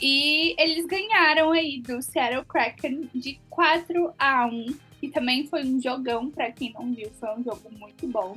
E 0.03 0.57
eles 0.61 0.85
ganharam 0.87 1.53
aí 1.53 1.81
do 1.81 2.03
Seattle 2.03 2.45
Kraken 2.45 3.09
de 3.15 3.39
4 3.49 4.13
a 4.19 4.47
1 4.47 4.77
e 5.01 5.09
também 5.09 5.47
foi 5.47 5.65
um 5.65 5.81
jogão, 5.81 6.29
para 6.29 6.51
quem 6.51 6.73
não 6.73 6.93
viu, 6.93 7.09
foi 7.21 7.29
um 7.39 7.45
jogo 7.45 7.71
muito 7.71 8.09
bom. 8.09 8.37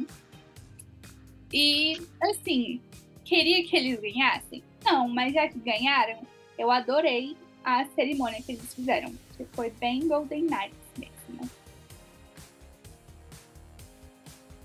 E 1.51 2.00
assim, 2.22 2.79
queria 3.24 3.65
que 3.65 3.75
eles 3.75 4.00
ganhassem? 4.00 4.63
Não, 4.84 5.10
mas 5.10 5.34
já 5.34 5.48
que 5.48 5.57
ganharam, 5.57 6.19
eu 6.55 6.69
adorei 6.69 7.36
a 7.63 7.84
cerimônia 7.95 8.39
que 8.43 8.51
eles 8.51 8.74
fizeram, 8.75 9.12
que 9.36 9.43
foi 9.53 9.72
bem 9.72 10.07
Golden 10.07 10.43
Knights 10.43 10.77
mesmo. 11.00 11.50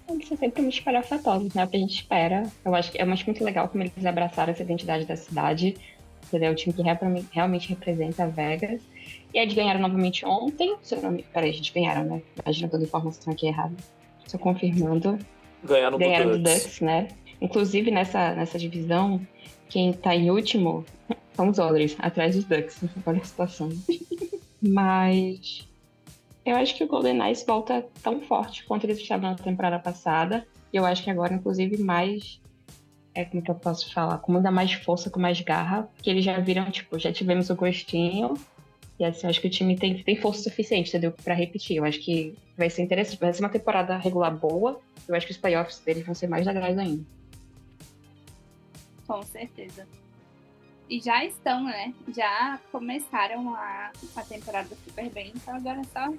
Eles 0.07 0.29
são 0.29 0.37
sempre 0.37 0.61
muito 0.61 0.75
espalhafatosos, 0.75 1.55
né? 1.55 1.65
O 1.65 1.69
que 1.69 1.77
a 1.77 1.81
gente 1.81 1.95
espera. 1.95 2.43
Eu 2.63 2.75
acho 2.75 2.93
que 2.93 2.99
é 2.99 3.05
muito 3.07 3.43
legal 3.43 3.69
como 3.69 3.83
eles 3.83 4.05
abraçaram 4.05 4.53
essa 4.53 4.63
identidade 4.63 5.07
da 5.07 5.17
cidade 5.17 5.77
ele 6.37 6.45
é 6.45 6.51
o 6.51 6.55
time 6.55 6.73
que 6.73 6.83
realmente 7.33 7.69
representa 7.69 8.25
a 8.25 8.27
Vegas. 8.27 8.81
E 9.33 9.39
eles 9.39 9.55
ganharam 9.55 9.81
novamente 9.81 10.25
ontem. 10.27 10.77
Se 10.83 10.95
eu 10.95 11.03
não 11.03 11.13
me... 11.13 11.23
Peraí, 11.23 11.53
gente, 11.53 11.73
ganharam, 11.73 12.05
né? 12.05 12.23
Imagina 12.43 12.69
toda 12.69 12.85
a 12.85 12.87
informação 12.87 13.33
aqui 13.33 13.47
errada. 13.47 13.75
Só 14.27 14.39
confirmando. 14.39 15.19
Ganharam, 15.65 15.99
ganharam 15.99 16.31
do, 16.31 16.39
do 16.39 16.43
Ducks. 16.43 16.63
Ducks, 16.63 16.81
né? 16.81 17.09
Inclusive, 17.41 17.91
nessa, 17.91 18.35
nessa 18.35 18.59
divisão, 18.59 19.21
quem 19.69 19.93
tá 19.93 20.15
em 20.15 20.31
último 20.31 20.85
são 21.35 21.49
os 21.49 21.59
Oilers, 21.59 21.97
atrás 21.99 22.35
dos 22.35 22.45
Ducks. 22.45 22.81
Olha 23.07 23.21
a 23.21 23.25
situação. 23.25 23.69
Mas 24.61 25.67
eu 26.45 26.57
acho 26.57 26.75
que 26.77 26.85
o 26.85 26.89
Golden 26.89 27.15
Knights 27.15 27.45
volta 27.47 27.87
tão 28.03 28.21
forte 28.21 28.65
quanto 28.65 28.85
eles 28.85 28.99
estavam 28.99 29.31
na 29.31 29.37
temporada 29.37 29.79
passada. 29.79 30.47
E 30.73 30.77
eu 30.77 30.85
acho 30.85 31.03
que 31.03 31.11
agora, 31.11 31.35
inclusive, 31.35 31.79
mais 31.79 32.41
é 33.15 33.25
como 33.25 33.43
que 33.43 33.51
eu 33.51 33.55
posso 33.55 33.93
falar, 33.93 34.19
com 34.19 34.33
muita 34.33 34.51
mais 34.51 34.73
força, 34.73 35.11
com 35.11 35.19
mais 35.19 35.41
garra, 35.41 35.89
que 36.03 36.09
eles 36.11 36.25
já 36.25 36.39
viram, 36.39 36.71
tipo, 36.71 36.99
já 36.99 37.13
tivemos 37.13 37.51
o 37.51 37.57
gostinho. 37.57 38.35
E 38.99 39.05
assim, 39.05 39.27
acho 39.27 39.41
que 39.41 39.47
o 39.47 39.51
time 39.51 39.77
tem, 39.77 40.03
tem 40.03 40.17
força 40.17 40.43
suficiente, 40.43 40.91
entendeu? 40.91 41.13
Pra 41.13 41.35
repetir. 41.35 41.77
Eu 41.77 41.85
acho 41.85 41.99
que 42.01 42.37
vai 42.57 42.69
ser 42.69 42.83
interessante. 42.83 43.19
Vai 43.19 43.33
ser 43.33 43.43
uma 43.43 43.49
temporada 43.49 43.97
regular 43.97 44.37
boa. 44.37 44.79
Eu 45.09 45.15
acho 45.15 45.27
que 45.27 45.33
os 45.33 45.39
playoffs 45.39 45.79
deles 45.79 46.05
vão 46.05 46.15
ser 46.15 46.29
mais 46.29 46.47
legais 46.47 46.77
ainda. 46.77 47.03
Com 49.07 49.23
certeza. 49.23 49.89
E 50.89 51.01
já 51.01 51.25
estão, 51.25 51.65
né? 51.65 51.95
Já 52.15 52.61
começaram 52.71 53.55
a, 53.55 53.91
a 54.17 54.23
temporada 54.23 54.69
super 54.85 55.09
bem, 55.09 55.33
então 55.35 55.55
agora 55.55 55.81
é 55.81 55.85
só, 55.85 56.13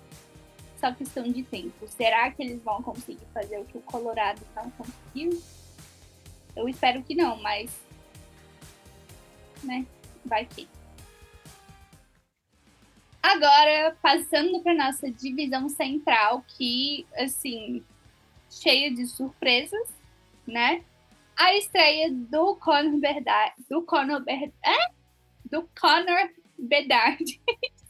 só 0.79 0.91
questão 0.93 1.23
de 1.23 1.43
tempo. 1.43 1.87
Será 1.87 2.31
que 2.31 2.41
eles 2.41 2.63
vão 2.63 2.81
conseguir 2.81 3.27
fazer 3.33 3.59
o 3.59 3.65
que 3.65 3.77
o 3.77 3.81
Colorado 3.81 4.41
não 4.55 4.71
conseguiu? 4.71 5.39
Eu 6.55 6.67
espero 6.67 7.03
que 7.03 7.15
não, 7.15 7.41
mas. 7.41 7.71
Né? 9.63 9.85
Vai 10.25 10.45
que. 10.45 10.67
Agora, 13.21 13.95
passando 14.01 14.61
para 14.61 14.73
nossa 14.73 15.09
divisão 15.11 15.69
central, 15.69 16.43
que, 16.57 17.05
assim, 17.15 17.83
cheia 18.49 18.93
de 18.93 19.05
surpresas, 19.05 19.87
né? 20.45 20.83
A 21.37 21.55
estreia 21.55 22.11
do 22.11 22.55
Conor 22.55 22.97
Bedard. 22.99 23.53
Do 23.69 23.83
Conor 23.83 24.21
Bedard. 24.23 24.53
É? 24.63 24.91
Do 25.45 25.69
Conor 25.79 26.29
Bedard. 26.57 27.41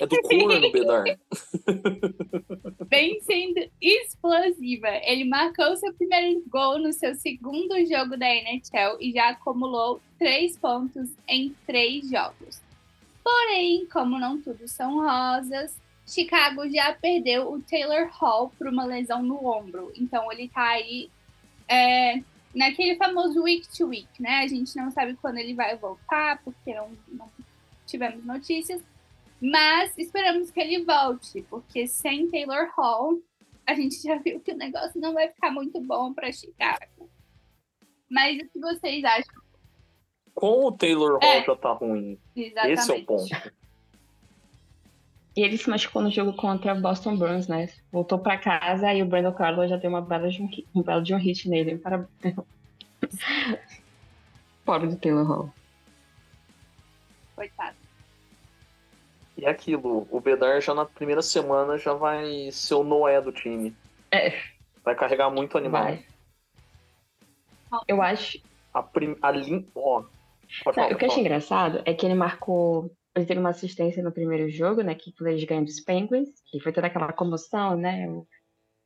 É 0.00 0.06
do 0.06 0.22
Conor 0.22 0.60
no 0.60 0.72
Bedard. 0.72 1.18
Vem 2.90 3.20
sendo 3.20 3.68
explosiva. 3.80 4.88
Ele 5.02 5.24
marcou 5.24 5.76
seu 5.76 5.92
primeiro 5.92 6.42
gol 6.48 6.78
no 6.78 6.92
seu 6.92 7.14
segundo 7.14 7.74
jogo 7.86 8.16
da 8.16 8.26
NHL 8.26 8.96
e 9.00 9.12
já 9.12 9.30
acumulou 9.30 10.00
três 10.18 10.56
pontos 10.56 11.10
em 11.28 11.54
três 11.66 12.08
jogos. 12.08 12.60
Porém, 13.22 13.86
como 13.92 14.18
não 14.18 14.40
tudo 14.40 14.66
são 14.66 15.02
rosas, 15.02 15.76
Chicago 16.06 16.68
já 16.70 16.92
perdeu 16.94 17.52
o 17.52 17.60
Taylor 17.60 18.08
Hall 18.12 18.50
por 18.56 18.66
uma 18.66 18.84
lesão 18.84 19.22
no 19.22 19.44
ombro. 19.46 19.92
Então 19.94 20.32
ele 20.32 20.48
tá 20.48 20.66
aí 20.68 21.10
é, 21.68 22.22
naquele 22.54 22.96
famoso 22.96 23.42
week 23.42 23.68
to 23.76 23.88
week, 23.88 24.08
né? 24.20 24.38
A 24.38 24.46
gente 24.46 24.74
não 24.76 24.90
sabe 24.90 25.14
quando 25.20 25.36
ele 25.36 25.54
vai 25.54 25.76
voltar, 25.76 26.40
porque 26.42 26.74
não, 26.74 26.90
não 27.08 27.28
tivemos 27.86 28.24
notícias. 28.24 28.80
Mas 29.40 29.96
esperamos 29.96 30.50
que 30.50 30.60
ele 30.60 30.84
volte, 30.84 31.42
porque 31.48 31.86
sem 31.86 32.28
Taylor 32.28 32.70
Hall, 32.76 33.20
a 33.66 33.74
gente 33.74 34.02
já 34.02 34.16
viu 34.16 34.40
que 34.40 34.52
o 34.52 34.56
negócio 34.56 35.00
não 35.00 35.14
vai 35.14 35.28
ficar 35.28 35.50
muito 35.50 35.80
bom 35.80 36.12
para 36.12 36.32
Chicago. 36.32 37.08
Mas 38.10 38.40
o 38.40 38.48
que 38.48 38.58
vocês 38.58 39.04
acham? 39.04 39.42
Com 40.34 40.66
o 40.66 40.72
Taylor 40.72 41.18
Hall 41.20 41.22
é, 41.22 41.44
já 41.44 41.56
tá 41.56 41.72
ruim. 41.72 42.18
Exatamente. 42.34 42.80
Esse 42.80 42.92
é 42.92 42.94
o 42.96 43.04
ponto. 43.04 43.52
E 45.36 45.42
ele 45.42 45.56
se 45.56 45.70
machucou 45.70 46.02
no 46.02 46.10
jogo 46.10 46.32
contra 46.32 46.74
o 46.74 46.80
Boston 46.80 47.16
Bruins, 47.16 47.46
né? 47.46 47.68
Voltou 47.92 48.18
pra 48.18 48.38
casa 48.38 48.92
e 48.92 49.02
o 49.02 49.06
Brandon 49.06 49.32
Carlos 49.32 49.70
já 49.70 49.76
deu 49.76 49.90
uma 49.90 50.02
bela 50.02 50.28
de 50.28 50.42
um, 50.42 50.50
um, 50.74 50.82
belo 50.82 51.00
de 51.00 51.14
um 51.14 51.18
hit 51.18 51.48
nele. 51.48 51.78
Para... 51.78 52.08
Pobre 54.64 54.88
do 54.88 54.96
Taylor 54.96 55.24
Hall. 55.24 55.54
Coitado. 57.36 57.76
E 59.38 59.44
é 59.44 59.50
aquilo, 59.50 60.06
o 60.10 60.20
Bedar 60.20 60.60
já 60.60 60.74
na 60.74 60.84
primeira 60.84 61.22
semana 61.22 61.78
já 61.78 61.94
vai 61.94 62.50
ser 62.50 62.74
o 62.74 62.82
Noé 62.82 63.20
do 63.20 63.30
time. 63.30 63.74
É. 64.10 64.32
Vai 64.84 64.96
carregar 64.96 65.30
muito 65.30 65.56
animal. 65.56 65.84
Vai. 65.84 66.04
Eu 67.86 68.02
acho. 68.02 68.40
A, 68.74 68.82
prim... 68.82 69.16
a 69.22 69.30
lim... 69.30 69.66
Ó, 69.74 70.02
Não, 70.76 70.90
o 70.90 70.96
que 70.96 71.04
eu 71.04 71.08
achei 71.08 71.20
engraçado 71.22 71.82
é 71.84 71.94
que 71.94 72.04
ele 72.04 72.14
marcou 72.14 72.90
ele 73.18 73.26
teve 73.26 73.40
uma 73.40 73.50
assistência 73.50 74.02
no 74.02 74.12
primeiro 74.12 74.48
jogo, 74.48 74.82
né? 74.82 74.94
Que 74.94 75.12
eles 75.20 75.44
ganham 75.44 75.64
dos 75.64 75.80
Penguins, 75.80 76.28
que 76.46 76.60
foi 76.60 76.72
toda 76.72 76.86
aquela 76.86 77.12
comoção, 77.12 77.76
né? 77.76 78.08
O, 78.08 78.26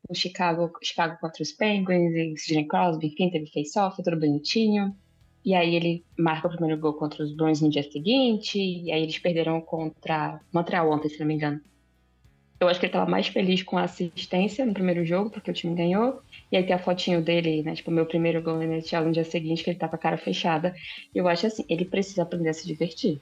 o 0.09 0.15
Chicago, 0.15 0.73
Chicago 0.83 1.19
contra 1.21 1.43
os 1.43 1.53
Penguins, 1.53 2.15
e 2.15 2.35
Sidney 2.37 2.67
Crosby, 2.67 3.09
enfim, 3.09 3.31
teve 3.31 3.51
face-off, 3.51 4.03
tudo 4.03 4.19
bonitinho. 4.19 4.97
E 5.45 5.55
aí 5.55 5.75
ele 5.75 6.05
marca 6.17 6.47
o 6.47 6.51
primeiro 6.51 6.81
gol 6.81 6.95
contra 6.95 7.23
os 7.23 7.35
Bruins 7.35 7.61
no 7.61 7.69
dia 7.69 7.83
seguinte, 7.83 8.59
e 8.59 8.93
aí 8.93 9.03
eles 9.03 9.19
perderam 9.19 9.61
contra 9.61 10.41
Montreal 10.53 10.91
ontem, 10.91 11.09
se 11.09 11.19
não 11.19 11.27
me 11.27 11.35
engano. 11.35 11.61
Eu 12.61 12.69
acho 12.69 12.79
que 12.79 12.87
ele 12.87 12.91
estava 12.91 13.11
mais 13.11 13.27
feliz 13.27 13.61
com 13.65 13.77
a 13.77 13.83
assistência 13.83 14.65
no 14.65 14.73
primeiro 14.73 15.05
jogo, 15.05 15.31
porque 15.31 15.51
o 15.51 15.55
time 15.55 15.75
ganhou. 15.75 16.23
E 16.51 16.57
aí 16.57 16.63
tem 16.63 16.77
a 16.77 16.79
fotinho 16.79 17.21
dele, 17.21 17.61
né? 17.65 17.75
Tipo, 17.75 17.91
meu 17.91 18.07
primeiro 18.07 18.41
gol 18.41 18.55
no 18.55 18.63
NHL 18.63 19.05
no 19.05 19.11
dia 19.11 19.25
seguinte, 19.25 19.65
que 19.65 19.71
ele 19.71 19.79
tá 19.81 19.89
com 19.89 19.97
a 19.97 19.99
cara 19.99 20.17
fechada. 20.17 20.73
Eu 21.13 21.27
acho 21.27 21.45
assim, 21.45 21.65
ele 21.69 21.85
precisa 21.85 22.23
aprender 22.23 22.51
a 22.51 22.55
se 22.55 22.65
divertir. 22.65 23.21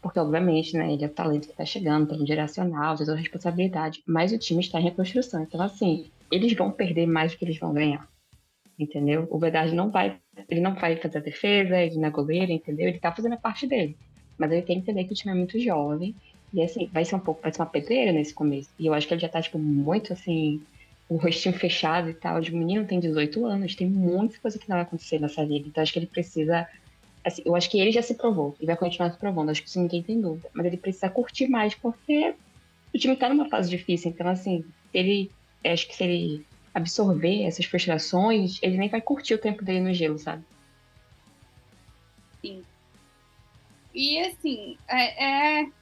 Porque, 0.00 0.18
obviamente, 0.18 0.74
né, 0.74 0.90
ele 0.90 1.04
é 1.04 1.06
o 1.06 1.10
talento 1.10 1.46
que 1.46 1.52
está 1.52 1.66
chegando, 1.66 2.08
tem 2.08 2.22
um 2.22 2.26
geracional, 2.26 2.96
tem 2.96 3.04
toda 3.04 3.18
a 3.18 3.20
responsabilidade, 3.20 4.02
mas 4.06 4.32
o 4.32 4.38
time 4.38 4.60
está 4.60 4.80
em 4.80 4.84
reconstrução. 4.84 5.42
Então, 5.42 5.60
assim, 5.60 6.06
eles 6.30 6.54
vão 6.54 6.70
perder 6.70 7.06
mais 7.06 7.32
do 7.32 7.38
que 7.38 7.44
eles 7.44 7.58
vão 7.58 7.74
ganhar. 7.74 8.08
Entendeu? 8.78 9.26
O 9.30 9.38
Bedard 9.38 9.74
não 9.74 9.90
vai, 9.90 10.16
ele 10.48 10.60
não 10.60 10.74
vai 10.74 10.96
fazer 10.96 11.18
a 11.18 11.22
defesa, 11.22 11.80
ele 11.80 11.96
não 11.96 12.08
é 12.08 12.10
goleiro, 12.10 12.52
entendeu? 12.52 12.88
Ele 12.88 12.98
tá 12.98 13.12
fazendo 13.12 13.32
a 13.32 13.38
parte 13.38 13.66
dele. 13.66 13.96
Mas 14.38 14.52
ele 14.52 14.62
tem 14.62 14.76
que 14.76 14.82
entender 14.82 15.04
que 15.04 15.12
o 15.12 15.16
time 15.16 15.32
é 15.32 15.36
muito 15.36 15.58
jovem. 15.58 16.14
E 16.54 16.62
assim, 16.62 16.88
vai 16.92 17.04
ser 17.04 17.16
um 17.16 17.20
pouco, 17.20 17.42
vai 17.42 17.52
ser 17.52 17.60
uma 17.60 17.66
pedreira 17.66 18.12
nesse 18.12 18.32
começo. 18.32 18.70
E 18.78 18.86
eu 18.86 18.94
acho 18.94 19.06
que 19.06 19.14
ele 19.14 19.20
já 19.20 19.28
tá, 19.28 19.42
tipo, 19.42 19.58
muito 19.58 20.12
assim, 20.12 20.62
o 21.08 21.16
rostinho 21.16 21.54
fechado 21.54 22.08
e 22.08 22.14
tal. 22.14 22.40
O 22.40 22.56
menino 22.56 22.86
tem 22.86 23.00
18 23.00 23.44
anos, 23.44 23.74
tem 23.74 23.88
muita 23.88 24.38
coisa 24.38 24.58
que 24.58 24.68
não 24.68 24.76
vai 24.76 24.84
acontecer 24.84 25.18
nessa 25.18 25.44
vida. 25.44 25.66
Então 25.66 25.82
acho 25.82 25.92
que 25.92 25.98
ele 25.98 26.06
precisa 26.06 26.68
Assim, 27.24 27.42
eu 27.44 27.54
acho 27.54 27.68
que 27.70 27.78
ele 27.78 27.92
já 27.92 28.00
se 28.00 28.14
provou 28.14 28.56
e 28.60 28.66
vai 28.66 28.76
continuar 28.76 29.10
se 29.10 29.18
provando. 29.18 29.50
Acho 29.50 29.62
que 29.62 29.68
isso 29.68 29.80
ninguém 29.80 30.02
tem 30.02 30.20
dúvida. 30.20 30.48
Mas 30.54 30.66
ele 30.66 30.76
precisa 30.76 31.10
curtir 31.10 31.46
mais 31.48 31.74
porque 31.74 32.34
o 32.94 32.98
time 32.98 33.16
tá 33.16 33.28
numa 33.28 33.48
fase 33.48 33.68
difícil. 33.68 34.10
Então, 34.10 34.28
assim, 34.28 34.64
ele. 34.92 35.30
Acho 35.64 35.88
que 35.88 35.96
se 35.96 36.04
ele 36.04 36.46
absorver 36.78 37.44
essas 37.44 37.66
frustrações, 37.66 38.58
ele 38.62 38.78
nem 38.78 38.88
vai 38.88 39.00
curtir 39.00 39.34
o 39.34 39.40
tempo 39.40 39.64
dele 39.64 39.80
no 39.80 39.92
gelo, 39.92 40.18
sabe? 40.18 40.44
Sim. 42.40 42.64
E 43.94 44.20
assim, 44.20 44.78
é, 44.86 45.62
é, 45.62 45.72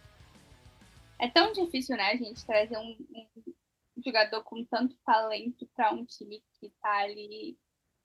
é 1.19 1.29
tão 1.29 1.53
difícil, 1.53 1.97
né, 1.97 2.13
a 2.13 2.17
gente 2.17 2.45
trazer 2.45 2.79
um, 2.79 2.97
um 3.11 4.03
jogador 4.05 4.43
com 4.43 4.65
tanto 4.65 4.97
talento 5.05 5.67
para 5.75 5.93
um 5.93 6.05
time 6.05 6.43
que 6.59 6.71
tá 6.81 6.99
ali 6.99 7.57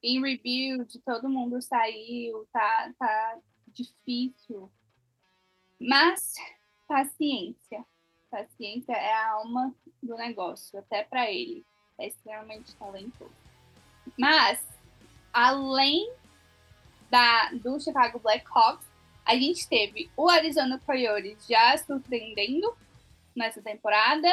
em 0.04 0.22
rebuild, 0.22 1.00
todo 1.00 1.30
mundo 1.30 1.62
saiu, 1.62 2.48
tá, 2.52 2.94
tá 2.98 3.40
difícil. 3.68 4.72
Mas 5.80 6.36
paciência. 6.88 7.86
Paciência 8.30 8.94
é 8.94 9.14
a 9.14 9.32
alma 9.32 9.76
do 10.02 10.16
negócio, 10.16 10.80
até 10.80 11.04
para 11.04 11.30
ele. 11.32 11.66
É 11.98 12.08
extremamente 12.08 12.76
talentoso. 12.76 13.32
Mas, 14.18 14.64
além 15.32 16.12
da, 17.10 17.52
do 17.54 17.80
Chicago 17.80 18.20
Blackhawks, 18.20 18.88
a 19.26 19.36
gente 19.36 19.68
teve 19.68 20.10
o 20.18 20.30
Arizona 20.30 20.80
Coyotes 20.86 21.46
já 21.48 21.78
surpreendendo 21.78 22.74
nessa 23.36 23.62
temporada. 23.62 24.28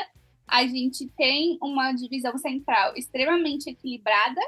A 0.47 0.67
gente 0.67 1.07
tem 1.09 1.59
uma 1.61 1.93
divisão 1.93 2.37
central 2.39 2.97
extremamente 2.97 3.69
equilibrada, 3.71 4.41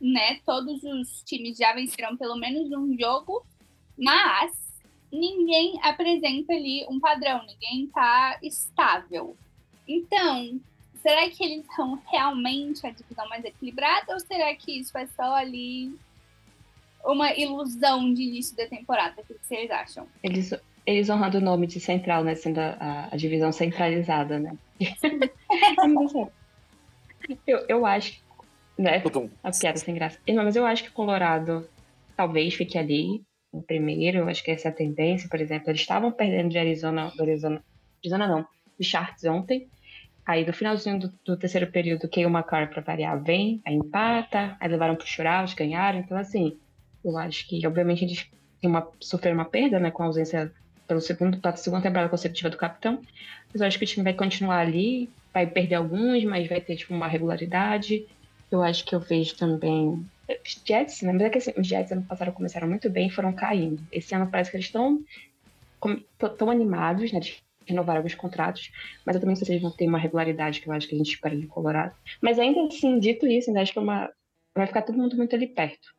né? 0.00 0.40
Todos 0.46 0.82
os 0.82 1.22
times 1.22 1.58
já 1.58 1.74
venceram 1.74 2.16
pelo 2.16 2.36
menos 2.36 2.70
um 2.72 2.96
jogo, 2.98 3.44
mas 3.98 4.52
ninguém 5.12 5.78
apresenta 5.82 6.52
ali 6.52 6.86
um 6.88 6.98
padrão, 6.98 7.44
ninguém 7.46 7.86
tá 7.88 8.38
estável. 8.42 9.36
Então, 9.86 10.60
será 11.06 11.30
que 11.30 11.44
eles 11.44 11.64
são 11.76 12.02
realmente 12.10 12.84
a 12.84 12.90
divisão 12.90 13.28
mais 13.28 13.44
equilibrada 13.44 14.12
ou 14.12 14.18
será 14.18 14.52
que 14.56 14.80
isso 14.80 14.98
é 14.98 15.06
só 15.06 15.36
ali 15.36 15.96
uma 17.04 17.32
ilusão 17.32 18.12
de 18.12 18.22
início 18.22 18.56
da 18.56 18.66
temporada? 18.66 19.22
O 19.22 19.24
que 19.24 19.34
vocês 19.40 19.70
acham? 19.70 20.08
Eles, 20.20 20.52
eles 20.84 21.08
honrando 21.08 21.38
o 21.38 21.40
nome 21.40 21.68
de 21.68 21.78
central, 21.78 22.24
né? 22.24 22.34
Sendo 22.34 22.58
a, 22.58 23.08
a 23.12 23.16
divisão 23.16 23.52
centralizada, 23.52 24.40
né? 24.40 24.58
eu, 27.46 27.64
eu 27.68 27.86
acho 27.86 28.20
né? 28.76 29.02
A 29.44 29.50
piada 29.52 29.78
sem 29.78 29.94
graça. 29.94 30.18
Não, 30.28 30.42
mas 30.44 30.56
eu 30.56 30.66
acho 30.66 30.82
que 30.82 30.90
o 30.90 30.92
Colorado 30.92 31.68
talvez 32.16 32.54
fique 32.54 32.76
ali 32.76 33.22
em 33.54 33.62
primeiro. 33.62 34.18
Eu 34.18 34.28
acho 34.28 34.42
que 34.42 34.50
essa 34.50 34.68
é 34.68 34.70
a 34.70 34.74
tendência. 34.74 35.28
Por 35.28 35.40
exemplo, 35.40 35.70
eles 35.70 35.80
estavam 35.80 36.10
perdendo 36.10 36.50
de 36.50 36.58
Arizona, 36.58 37.12
do 37.16 37.22
Arizona, 37.22 37.64
Arizona 38.02 38.26
não, 38.26 38.46
de 38.78 38.84
Sharks 38.84 39.24
ontem. 39.24 39.68
Aí 40.26 40.44
no 40.44 40.52
finalzinho 40.52 40.98
do, 40.98 41.14
do 41.24 41.36
terceiro 41.36 41.68
período, 41.68 42.10
o 42.12 42.20
McCarr 42.20 42.68
para 42.68 42.82
variar 42.82 43.22
vem, 43.22 43.62
aí 43.64 43.74
empata, 43.74 44.56
aí 44.58 44.68
levaram 44.68 44.96
pro 44.96 45.06
Churaus, 45.06 45.54
ganharam. 45.54 46.00
Então, 46.00 46.18
assim, 46.18 46.58
eu 47.04 47.16
acho 47.16 47.46
que, 47.46 47.64
obviamente, 47.64 48.04
eles 48.04 48.28
uma, 48.64 48.88
sofreram 49.00 49.36
uma 49.36 49.44
perda, 49.44 49.78
né, 49.78 49.92
com 49.92 50.02
a 50.02 50.06
ausência 50.06 50.52
pelo 50.88 51.00
segundo, 51.00 51.38
pela 51.38 51.56
segunda 51.56 51.82
temporada 51.82 52.08
consecutiva 52.08 52.50
do 52.50 52.56
capitão. 52.56 53.00
Mas 53.52 53.60
eu 53.60 53.66
acho 53.66 53.78
que 53.78 53.84
o 53.84 53.86
time 53.86 54.02
vai 54.02 54.14
continuar 54.14 54.58
ali, 54.58 55.08
vai 55.32 55.46
perder 55.46 55.76
alguns, 55.76 56.24
mas 56.24 56.48
vai 56.48 56.60
ter, 56.60 56.76
tipo, 56.76 56.92
uma 56.92 57.06
regularidade. 57.06 58.06
Eu 58.50 58.62
acho 58.62 58.84
que 58.84 58.94
eu 58.94 59.00
vejo 59.00 59.36
também. 59.36 60.04
Os 60.28 60.62
Jets, 60.66 61.02
né? 61.02 61.12
Mas 61.12 61.22
é 61.22 61.30
que 61.30 61.38
assim, 61.38 61.52
os 61.56 61.66
Jets 61.66 61.92
ano 61.92 62.02
passado 62.02 62.32
começaram 62.32 62.68
muito 62.68 62.90
bem 62.90 63.06
e 63.06 63.10
foram 63.10 63.32
caindo. 63.32 63.80
Esse 63.92 64.12
ano 64.14 64.28
parece 64.28 64.50
que 64.50 64.56
eles 64.56 64.66
estão 64.66 65.00
tão 66.36 66.50
animados, 66.50 67.12
né? 67.12 67.20
Renovar 67.66 67.96
alguns 67.96 68.14
contratos, 68.14 68.70
mas 69.04 69.14
eu 69.14 69.20
também 69.20 69.36
sei 69.36 69.46
se 69.46 69.52
eles 69.52 69.62
vão 69.62 69.70
ter 69.70 69.88
uma 69.88 69.98
regularidade 69.98 70.60
que 70.60 70.68
eu 70.68 70.72
acho 70.72 70.88
que 70.88 70.94
a 70.94 70.98
gente 70.98 71.12
espera 71.12 71.36
de 71.36 71.46
Colorado. 71.46 71.94
Mas 72.20 72.38
ainda 72.38 72.66
assim, 72.66 72.98
dito 72.98 73.26
isso, 73.26 73.50
ainda 73.50 73.62
acho 73.62 73.72
que 73.72 73.78
é 73.78 73.82
uma... 73.82 74.10
vai 74.54 74.66
ficar 74.66 74.82
todo 74.82 74.98
mundo 74.98 75.16
muito 75.16 75.34
ali 75.34 75.46
perto. 75.46 75.94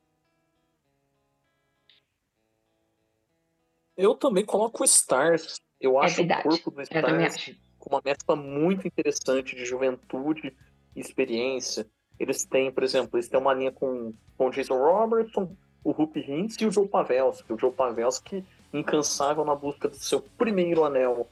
Eu 3.95 4.15
também 4.15 4.45
coloco 4.45 4.84
o 4.84 4.86
Stars. 4.86 5.60
Eu 5.80 6.01
é 6.01 6.06
acho 6.06 6.21
é 6.21 6.23
o 6.23 6.43
corpo 6.43 6.71
do 6.71 6.82
Stars 6.82 7.58
com 7.88 7.95
uma 7.95 8.01
mescla 8.03 8.36
muito 8.36 8.86
interessante 8.86 9.56
de 9.56 9.65
juventude 9.65 10.53
e 10.95 10.99
experiência. 10.99 11.88
Eles 12.19 12.43
têm, 12.45 12.71
por 12.71 12.84
exemplo, 12.84 13.17
eles 13.17 13.30
têm 13.30 13.39
uma 13.39 13.53
linha 13.53 13.71
com, 13.71 14.13
com 14.38 14.47
o 14.47 14.49
Jason 14.49 14.77
Robertson, 14.77 15.56
o 15.84 15.91
Rup 15.91 16.17
Hintz 16.17 16.58
e 16.60 16.65
o 16.65 16.71
Joe 16.71 16.88
Pavelski. 16.88 17.53
O 17.53 17.58
Joe 17.58 17.71
Pavelski 17.71 18.43
incansável 18.73 19.45
na 19.45 19.56
busca 19.56 19.88
do 19.88 19.95
seu 19.95 20.21
primeiro 20.21 20.84
anel. 20.84 21.30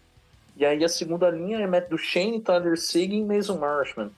E 0.56 0.66
aí 0.66 0.84
a 0.84 0.90
segunda 0.90 1.30
linha 1.30 1.60
é 1.60 1.68
Matt 1.68 1.90
Duchene, 1.90 2.42
Tyler 2.42 2.78
Seguin 2.78 3.22
e 3.22 3.26
Mason 3.26 3.58
Marshman. 3.58 4.12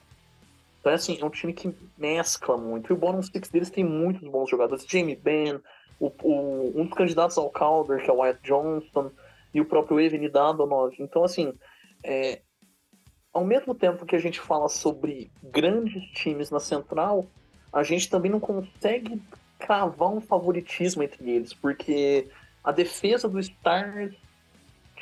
Então 0.80 0.92
é 0.92 0.96
assim, 0.96 1.18
é 1.20 1.26
um 1.26 1.30
time 1.30 1.54
que 1.54 1.74
mescla 1.98 2.58
muito. 2.58 2.92
E 2.92 2.94
o 2.94 2.98
bottom 2.98 3.22
six 3.22 3.50
deles 3.50 3.70
tem 3.70 3.84
muitos 3.84 4.28
bons 4.30 4.50
jogadores. 4.50 4.86
Jamie 4.88 5.16
Benn, 5.16 5.60
o, 6.00 6.12
o, 6.22 6.74
um 6.76 6.86
dos 6.86 6.94
candidatos 6.94 7.38
ao 7.38 7.50
Calder, 7.50 8.04
que 8.04 8.10
é 8.10 8.14
o 8.14 8.18
Wyatt 8.18 8.40
Johnson, 8.44 9.12
e 9.54 9.60
o 9.60 9.66
próprio 9.66 10.00
Evan 10.00 10.30
Dadonov. 10.30 10.96
Então, 11.00 11.24
assim, 11.24 11.54
é, 12.04 12.42
ao 13.34 13.44
mesmo 13.44 13.74
tempo 13.76 14.06
que 14.06 14.16
a 14.16 14.20
gente 14.20 14.40
fala 14.40 14.70
sobre 14.70 15.32
grandes 15.44 16.04
times 16.12 16.50
na 16.52 16.60
central, 16.60 17.26
a 17.74 17.84
gente 17.84 18.10
também 18.10 18.32
não 18.32 18.40
consegue 18.40 19.22
cravar 19.60 20.10
um 20.10 20.22
favoritismo 20.22 21.04
entre 21.04 21.30
eles, 21.30 21.54
porque 21.54 22.28
a 22.64 22.72
defesa 22.72 23.28
do 23.28 23.40
Stars, 23.40 24.16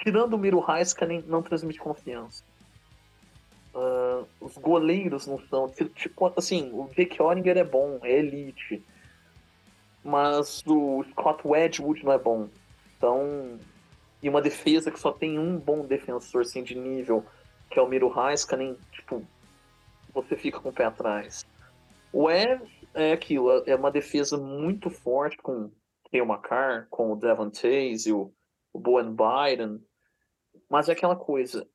tirando 0.03 0.33
o 0.33 0.37
Miro 0.37 0.63
Heiskanen, 0.67 1.23
não 1.27 1.41
transmite 1.41 1.79
confiança. 1.79 2.43
Uh, 3.73 4.25
os 4.39 4.57
goleiros 4.57 5.27
não 5.27 5.39
são. 5.49 5.69
Tipo, 5.69 6.31
assim, 6.35 6.71
o 6.73 6.89
Jake 6.95 7.21
Oringer 7.21 7.57
é 7.57 7.63
bom, 7.63 7.99
é 8.03 8.11
elite. 8.19 8.83
Mas 10.03 10.63
o 10.65 11.03
Scott 11.11 11.45
Wedgwood 11.45 12.03
não 12.03 12.13
é 12.13 12.17
bom. 12.17 12.47
Então. 12.97 13.59
E 14.23 14.29
uma 14.29 14.41
defesa 14.41 14.89
que 14.89 14.99
só 14.99 15.11
tem 15.11 15.37
um 15.37 15.57
bom 15.57 15.85
defensor 15.85 16.41
assim, 16.41 16.63
de 16.63 16.73
nível, 16.73 17.23
que 17.69 17.77
é 17.77 17.81
o 17.81 17.87
Miro 17.87 18.11
Heiskanen, 18.17 18.75
tipo, 18.91 19.23
você 20.11 20.35
fica 20.35 20.59
com 20.59 20.69
o 20.69 20.73
pé 20.73 20.85
atrás. 20.85 21.45
O 22.11 22.31
Evs 22.31 22.71
é 22.93 23.11
aquilo, 23.11 23.51
é 23.67 23.75
uma 23.75 23.91
defesa 23.91 24.37
muito 24.37 24.89
forte 24.89 25.37
com 25.37 25.69
o 26.11 26.25
Macar, 26.25 26.87
com 26.89 27.11
o 27.11 27.15
Devon 27.17 27.49
Tays 27.49 28.05
e 28.05 28.13
o, 28.13 28.31
o 28.75 28.79
Bowen 28.79 29.15
Biden. 29.15 29.81
Mas 30.69 30.89
é 30.89 30.91
aquela 30.91 31.15
coisa, 31.15 31.65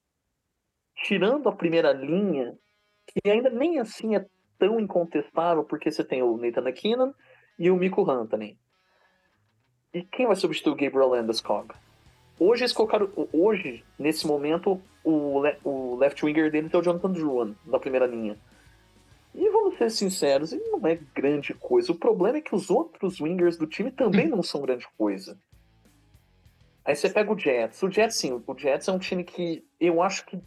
tirando 1.04 1.48
a 1.48 1.52
primeira 1.52 1.92
linha, 1.92 2.56
que 3.06 3.30
ainda 3.30 3.48
nem 3.48 3.78
assim 3.78 4.14
é 4.14 4.26
tão 4.58 4.78
incontestável, 4.78 5.64
porque 5.64 5.90
você 5.90 6.04
tem 6.04 6.22
o 6.22 6.36
Nathan 6.36 6.60
McKinnon 6.60 7.12
e 7.58 7.70
o 7.70 7.76
Mico 7.76 8.02
Huntley. 8.02 8.58
E 9.94 10.02
quem 10.02 10.26
vai 10.26 10.36
substituir 10.36 10.72
o 10.72 10.76
Gabriel 10.76 11.08
Landeskog? 11.08 11.74
Hoje 12.38 12.62
eles 12.62 12.72
colocaram. 12.72 13.10
Hoje, 13.32 13.82
nesse 13.98 14.26
momento, 14.26 14.80
o, 15.02 15.40
le, 15.40 15.56
o 15.64 15.96
left 15.96 16.24
winger 16.24 16.50
deles 16.50 16.72
é 16.72 16.76
o 16.76 16.82
Jonathan 16.82 17.12
Druan, 17.12 17.54
da 17.64 17.78
primeira 17.78 18.06
linha. 18.06 18.38
E 19.34 19.48
vamos 19.50 19.78
ser 19.78 19.90
sinceros, 19.90 20.52
ele 20.52 20.68
não 20.68 20.86
é 20.86 20.98
grande 21.14 21.54
coisa. 21.54 21.92
O 21.92 21.98
problema 21.98 22.38
é 22.38 22.40
que 22.42 22.54
os 22.54 22.68
outros 22.68 23.20
wingers 23.20 23.56
do 23.56 23.66
time 23.66 23.90
também 23.90 24.28
não 24.28 24.42
são 24.42 24.60
grande 24.60 24.86
coisa. 24.98 25.38
Aí 26.85 26.97
você 26.97 27.09
pega 27.09 27.33
o 27.33 27.38
Jets. 27.38 27.83
O 27.83 27.90
Jets, 27.90 28.16
sim, 28.16 28.43
o 28.47 28.59
Jets 28.59 28.88
é 28.88 28.93
um 28.93 28.99
time 28.99 29.25
que 29.25 29.64
eu 29.79 30.03
acho 30.03 30.25
que 30.27 30.40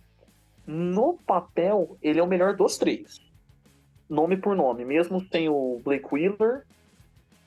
no 0.65 1.13
papel 1.25 1.97
ele 2.01 2.19
é 2.19 2.23
o 2.23 2.27
melhor 2.27 2.55
dos 2.55 2.77
três. 2.77 3.19
Nome 4.09 4.37
por 4.37 4.55
nome. 4.55 4.83
Mesmo 4.85 5.25
sem 5.31 5.49
o 5.49 5.79
Blake 5.83 6.07
Wheeler, 6.11 6.65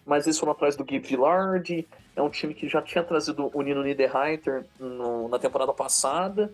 mas 0.05 0.27
eles 0.27 0.39
foram 0.39 0.53
atrás 0.53 0.77
do 0.77 0.85
Gabe 0.85 1.01
Villard. 1.01 1.87
É 2.15 2.23
um 2.23 2.31
time 2.31 2.55
que 2.55 2.69
já 2.69 2.81
tinha 2.81 3.03
trazido 3.03 3.51
o 3.53 3.63
Nino 3.63 3.83
Niederreiter 3.83 4.65
no, 4.79 5.29
na 5.29 5.39
temporada 5.39 5.73
passada. 5.73 6.53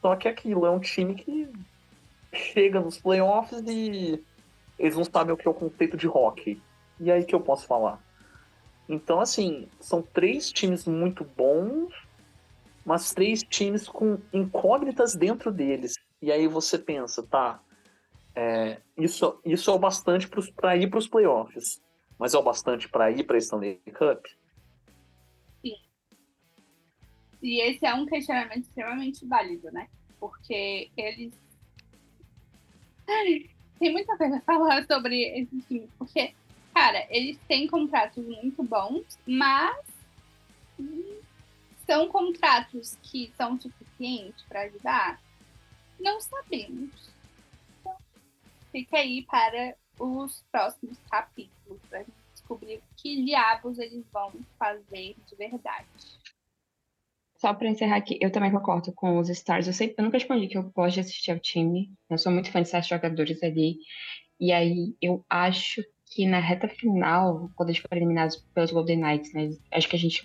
Só 0.00 0.14
que 0.16 0.28
é 0.28 0.30
aquilo, 0.30 0.66
é 0.66 0.70
um 0.70 0.80
time 0.80 1.14
que 1.14 1.48
chega 2.32 2.80
nos 2.80 2.98
playoffs 2.98 3.62
e 3.66 4.22
eles 4.78 4.96
não 4.96 5.04
sabem 5.04 5.32
o 5.32 5.36
que 5.36 5.46
é 5.46 5.50
o 5.50 5.54
conceito 5.54 5.96
de 5.96 6.06
hockey. 6.06 6.60
E 7.00 7.10
aí 7.10 7.24
que 7.24 7.34
eu 7.34 7.40
posso 7.40 7.66
falar. 7.66 8.03
Então, 8.88 9.20
assim, 9.20 9.68
são 9.80 10.02
três 10.02 10.52
times 10.52 10.86
muito 10.86 11.24
bons, 11.24 11.92
mas 12.84 13.12
três 13.12 13.42
times 13.42 13.88
com 13.88 14.18
incógnitas 14.32 15.14
dentro 15.14 15.50
deles. 15.50 15.94
E 16.20 16.30
aí 16.30 16.46
você 16.46 16.78
pensa, 16.78 17.22
tá, 17.22 17.62
é, 18.34 18.80
isso, 18.96 19.40
isso 19.44 19.70
é 19.70 19.74
o 19.74 19.78
bastante 19.78 20.28
para 20.28 20.76
ir 20.76 20.90
para 20.90 20.98
os 20.98 21.08
playoffs, 21.08 21.80
mas 22.18 22.34
é 22.34 22.38
o 22.38 22.42
bastante 22.42 22.88
para 22.88 23.10
ir 23.10 23.24
para 23.24 23.36
a 23.36 23.38
Stanley 23.38 23.80
Cup? 23.96 24.26
Sim. 25.62 25.76
E 27.42 27.60
esse 27.60 27.86
é 27.86 27.94
um 27.94 28.06
questionamento 28.06 28.62
extremamente 28.62 29.26
válido, 29.26 29.70
né? 29.70 29.88
Porque 30.18 30.90
eles 30.96 31.32
tem 33.78 33.92
muita 33.92 34.16
coisa 34.16 34.36
a 34.36 34.40
falar 34.40 34.84
sobre 34.86 35.22
esse 35.40 35.60
time, 35.68 35.88
porque, 35.98 36.34
cara, 36.74 37.06
eles 37.08 37.38
têm 37.46 37.68
contratos 37.68 38.24
muito 38.24 38.62
bons, 38.62 39.18
mas 39.24 39.76
são 41.86 42.08
contratos 42.08 42.98
que 43.02 43.32
são 43.36 43.58
suficientes 43.60 44.44
para 44.48 44.62
ajudar? 44.62 45.22
Não 46.00 46.20
sabemos. 46.20 47.10
Então, 47.80 47.96
fica 48.72 48.98
aí 48.98 49.22
para 49.22 49.76
os 49.98 50.42
próximos 50.50 50.98
capítulos, 51.10 51.80
para 51.88 52.04
descobrir 52.32 52.82
que 52.96 53.22
diabos 53.24 53.78
eles 53.78 54.04
vão 54.12 54.32
fazer 54.58 55.14
de 55.26 55.36
verdade. 55.36 55.86
Só 57.36 57.52
para 57.52 57.68
encerrar 57.68 57.96
aqui, 57.96 58.18
eu 58.20 58.32
também 58.32 58.50
concordo 58.50 58.92
com 58.92 59.18
os 59.18 59.28
Stars. 59.28 59.66
Eu, 59.66 59.72
sempre, 59.72 59.96
eu 59.98 60.04
nunca 60.04 60.16
escondi 60.16 60.48
que 60.48 60.56
eu 60.56 60.62
gosto 60.70 60.94
de 60.94 61.00
assistir 61.00 61.30
ao 61.30 61.38
time. 61.38 61.92
Eu 62.08 62.16
sou 62.16 62.32
muito 62.32 62.50
fã 62.50 62.62
de 62.62 62.68
certos 62.68 62.88
jogadores 62.88 63.42
ali. 63.42 63.76
E 64.40 64.50
aí 64.50 64.96
eu 65.00 65.24
acho 65.28 65.82
que 66.14 66.26
na 66.26 66.38
reta 66.38 66.68
final, 66.68 67.50
quando 67.56 67.70
eles 67.70 67.80
foram 67.80 67.98
eliminados 67.98 68.36
pelos 68.54 68.70
Golden 68.70 68.98
Knights, 68.98 69.32
né, 69.32 69.50
acho 69.72 69.88
que 69.88 69.96
a 69.96 69.98
gente, 69.98 70.22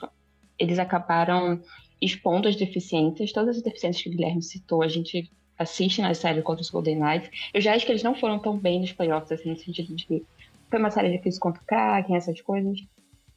eles 0.58 0.78
acabaram 0.78 1.60
expondo 2.00 2.48
as 2.48 2.56
deficiências, 2.56 3.32
todas 3.32 3.58
as 3.58 3.64
deficiências 3.64 4.04
que 4.04 4.10
o 4.10 4.12
Guilherme 4.12 4.44
citou, 4.44 4.84
a 4.84 4.88
gente 4.88 5.30
assiste 5.58 6.02
na 6.02 6.14
série 6.14 6.42
contra 6.42 6.62
os 6.62 6.70
Golden 6.70 7.00
Knights. 7.00 7.30
Eu 7.54 7.60
já 7.60 7.74
acho 7.74 7.86
que 7.86 7.92
eles 7.92 8.04
não 8.04 8.16
foram 8.16 8.40
tão 8.40 8.58
bem 8.58 8.80
nos 8.80 8.94
playoffs, 8.94 9.32
assim, 9.32 9.50
no 9.50 9.58
sentido 9.58 9.94
de 9.96 10.06
que 10.06 10.26
foi 10.70 10.80
uma 10.80 10.92
série 10.92 11.12
difícil 11.12 11.42
contra 11.42 11.62
o 11.62 11.66
Kraken, 11.66 12.16
essas 12.16 12.40
coisas. 12.40 12.80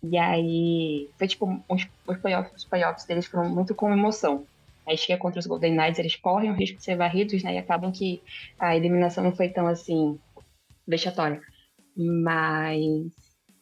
E 0.02 0.18
aí, 0.18 1.08
foi 1.16 1.26
tipo, 1.26 1.64
os, 1.68 1.88
os, 2.06 2.18
playoffs, 2.18 2.54
os 2.54 2.64
playoffs 2.64 3.06
deles 3.06 3.26
foram 3.26 3.48
muito 3.48 3.74
com 3.74 3.90
emoção. 3.90 4.44
Aí 4.86 4.96
chega 4.96 5.18
contra 5.18 5.40
os 5.40 5.46
Golden 5.46 5.74
Knights, 5.74 5.98
eles 5.98 6.16
correm 6.16 6.50
o 6.50 6.54
risco 6.54 6.76
de 6.76 6.84
ser 6.84 6.96
varridos, 6.96 7.42
né? 7.42 7.54
E 7.54 7.58
acabam 7.58 7.90
que 7.90 8.22
a 8.58 8.76
eliminação 8.76 9.24
não 9.24 9.32
foi 9.32 9.48
tão 9.48 9.66
assim 9.66 10.18
vexatória. 10.86 11.40
Mas. 11.96 13.12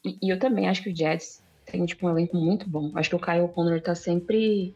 E, 0.05 0.19
e 0.23 0.31
eu 0.31 0.39
também 0.39 0.69
acho 0.69 0.83
que 0.83 0.91
o 0.91 0.97
Jets 0.97 1.43
tem 1.67 1.85
tipo, 1.87 2.07
um 2.07 2.11
elenco 2.11 2.37
muito 2.37 2.69
bom. 2.69 2.91
Acho 2.95 3.11
que 3.11 3.17
o 3.17 3.21
Kyle 3.21 3.49
Connor 3.49 3.81
tá 3.81 3.95
sempre. 3.95 4.75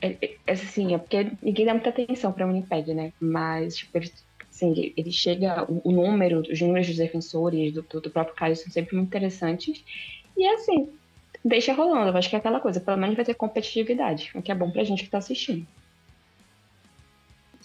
É, 0.00 0.16
é, 0.20 0.36
é 0.46 0.52
assim, 0.52 0.94
é 0.94 0.98
porque 0.98 1.32
ninguém 1.42 1.66
dá 1.66 1.74
muita 1.74 1.90
atenção 1.90 2.32
pra 2.32 2.46
Winnipeg, 2.46 2.94
né? 2.94 3.12
Mas, 3.20 3.76
tipo, 3.76 3.96
ele, 3.96 4.12
assim, 4.48 4.94
ele 4.96 5.10
chega. 5.10 5.64
O, 5.70 5.88
o 5.88 5.92
número, 5.92 6.40
os 6.40 6.60
números 6.60 6.86
dos 6.86 6.96
defensores, 6.96 7.72
do, 7.72 7.82
do 7.82 8.10
próprio 8.10 8.36
Kyle 8.36 8.56
são 8.56 8.70
sempre 8.70 8.96
muito 8.96 9.08
interessantes. 9.08 9.84
E 10.36 10.46
assim, 10.48 10.90
deixa 11.44 11.72
rolando. 11.72 12.10
Eu 12.10 12.16
acho 12.16 12.28
que 12.28 12.36
é 12.36 12.38
aquela 12.38 12.60
coisa, 12.60 12.80
pelo 12.80 12.98
menos 12.98 13.16
vai 13.16 13.24
ter 13.24 13.34
competitividade, 13.34 14.30
o 14.34 14.42
que 14.42 14.52
é 14.52 14.54
bom 14.54 14.70
pra 14.70 14.84
gente 14.84 15.04
que 15.04 15.10
tá 15.10 15.18
assistindo. 15.18 15.66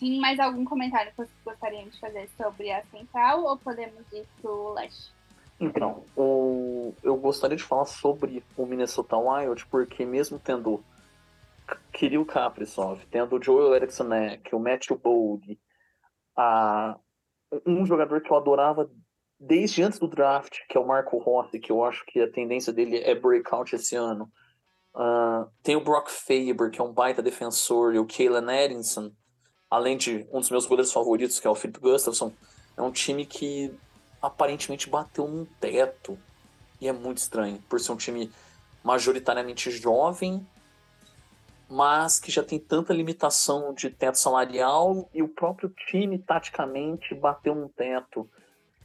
Tem 0.01 0.19
mais 0.19 0.39
algum 0.39 0.65
comentário 0.65 1.11
que 1.11 1.17
vocês 1.17 1.39
gostariam 1.45 1.87
de 1.87 1.99
fazer 1.99 2.27
sobre 2.35 2.71
a 2.71 2.83
central 2.85 3.43
ou 3.43 3.55
podemos 3.55 4.01
ir 4.11 4.25
pro 4.41 4.73
leste? 4.73 5.13
Então, 5.59 6.03
o... 6.17 6.91
eu 7.03 7.15
gostaria 7.17 7.55
de 7.55 7.63
falar 7.63 7.85
sobre 7.85 8.43
o 8.57 8.65
Minnesota 8.65 9.15
Wild, 9.15 9.63
porque 9.67 10.03
mesmo 10.03 10.39
tendo 10.39 10.83
Kirill 11.93 12.25
Kaprizov, 12.25 13.05
tendo 13.11 13.35
o 13.35 13.43
Joel 13.43 13.75
Eriksson 13.75 14.09
o 14.51 14.59
Matthew 14.59 14.97
Bold, 14.97 15.59
a... 16.35 16.97
um 17.63 17.85
jogador 17.85 18.21
que 18.21 18.31
eu 18.31 18.37
adorava 18.37 18.89
desde 19.39 19.83
antes 19.83 19.99
do 19.99 20.07
draft, 20.07 20.61
que 20.67 20.75
é 20.75 20.81
o 20.81 20.87
Marco 20.87 21.19
Rossi, 21.19 21.59
que 21.59 21.71
eu 21.71 21.85
acho 21.85 22.03
que 22.07 22.19
a 22.19 22.31
tendência 22.31 22.73
dele 22.73 22.97
é 22.97 23.13
breakout 23.13 23.75
esse 23.75 23.95
ano. 23.95 24.31
Uh, 24.95 25.47
tem 25.61 25.75
o 25.75 25.83
Brock 25.83 26.09
Faber, 26.09 26.71
que 26.71 26.81
é 26.81 26.83
um 26.83 26.91
baita 26.91 27.21
defensor, 27.21 27.93
e 27.93 27.99
o 27.99 28.07
Kalen 28.07 28.49
Edinson, 28.65 29.11
além 29.71 29.95
de 29.95 30.27
um 30.33 30.41
dos 30.41 30.49
meus 30.49 30.65
goleiros 30.65 30.91
favoritos, 30.91 31.39
que 31.39 31.47
é 31.47 31.49
o 31.49 31.55
Philip 31.55 31.79
Gustafsson. 31.79 32.33
É 32.75 32.81
um 32.81 32.91
time 32.91 33.25
que 33.25 33.73
aparentemente 34.21 34.89
bateu 34.89 35.25
num 35.25 35.45
teto. 35.45 36.19
E 36.81 36.89
é 36.89 36.91
muito 36.91 37.19
estranho, 37.19 37.57
por 37.69 37.79
ser 37.79 37.93
um 37.93 37.97
time 37.97 38.29
majoritariamente 38.83 39.71
jovem, 39.71 40.45
mas 41.69 42.19
que 42.19 42.31
já 42.31 42.43
tem 42.43 42.59
tanta 42.59 42.91
limitação 42.91 43.73
de 43.73 43.89
teto 43.89 44.17
salarial 44.17 45.07
e 45.13 45.23
o 45.23 45.27
próprio 45.27 45.69
time, 45.87 46.19
taticamente, 46.19 47.15
bateu 47.15 47.55
num 47.55 47.69
teto. 47.69 48.29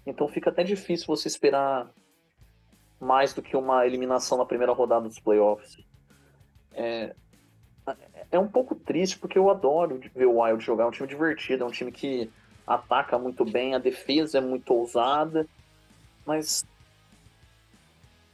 Então 0.06 0.28
fica 0.28 0.50
até 0.50 0.62
difícil 0.62 1.06
você 1.06 1.26
esperar 1.26 1.90
mais 3.00 3.34
do 3.34 3.42
que 3.42 3.56
uma 3.56 3.86
eliminação 3.86 4.38
na 4.38 4.44
primeira 4.44 4.72
rodada 4.72 5.08
dos 5.08 5.18
playoffs. 5.18 5.78
É, 6.72 7.16
é 8.30 8.38
um 8.38 8.48
pouco 8.48 8.74
triste 8.74 9.18
porque 9.18 9.38
eu 9.38 9.50
adoro 9.50 10.00
ver 10.14 10.26
o 10.26 10.40
Wild 10.40 10.64
jogar, 10.64 10.84
é 10.84 10.86
um 10.86 10.90
time 10.90 11.08
divertido, 11.08 11.64
é 11.64 11.66
um 11.66 11.70
time 11.70 11.92
que 11.92 12.30
ataca 12.66 13.18
muito 13.18 13.44
bem, 13.44 13.74
a 13.74 13.78
defesa 13.78 14.38
é 14.38 14.40
muito 14.40 14.72
ousada, 14.74 15.46
mas 16.24 16.64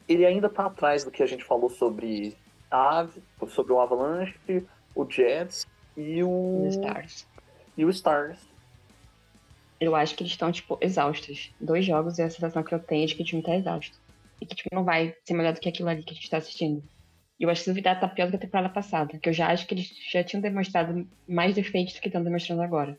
ele 0.08 0.24
ainda 0.24 0.46
está 0.46 0.66
atrás 0.66 1.04
do 1.04 1.10
que 1.10 1.22
a 1.22 1.26
gente 1.26 1.44
falou 1.44 1.68
sobre 1.68 2.36
a 2.70 3.06
sobre 3.48 3.72
o 3.72 3.80
Avalanche, 3.80 4.34
o 4.94 5.08
Jets 5.08 5.66
e 5.96 6.22
o 6.22 6.66
Stars. 6.68 7.26
E 7.76 7.84
o 7.84 7.90
Stars 7.90 8.52
eu 9.82 9.96
acho 9.96 10.14
que 10.14 10.22
eles 10.22 10.32
estão, 10.32 10.52
tipo, 10.52 10.78
exaustos. 10.80 11.50
Dois 11.60 11.84
jogos 11.84 12.16
e 12.16 12.22
a 12.22 12.30
sensação 12.30 12.62
que 12.62 12.72
eu 12.72 12.78
tenho 12.78 13.02
é 13.02 13.06
de 13.06 13.16
que 13.16 13.22
o 13.22 13.26
time 13.26 13.42
tá 13.42 13.56
exausto. 13.56 13.98
E 14.40 14.46
que, 14.46 14.54
tipo, 14.54 14.68
não 14.72 14.84
vai 14.84 15.12
ser 15.24 15.34
melhor 15.34 15.52
do 15.52 15.58
que 15.58 15.68
aquilo 15.68 15.88
ali 15.88 16.04
que 16.04 16.12
a 16.12 16.14
gente 16.14 16.30
tá 16.30 16.36
assistindo. 16.36 16.80
Eu 17.42 17.50
acho 17.50 17.64
que 17.64 17.70
o 17.70 17.72
duvidar 17.72 17.98
tá 17.98 18.06
pior 18.06 18.26
do 18.26 18.30
que 18.30 18.36
a 18.36 18.38
temporada 18.38 18.68
passada. 18.68 19.18
Que 19.18 19.28
eu 19.28 19.32
já 19.32 19.48
acho 19.48 19.66
que 19.66 19.74
eles 19.74 19.92
já 20.12 20.22
tinham 20.22 20.40
demonstrado 20.40 21.04
mais 21.26 21.56
defeitos 21.56 21.92
do 21.92 22.00
que 22.00 22.06
estão 22.06 22.22
demonstrando 22.22 22.62
agora. 22.62 22.96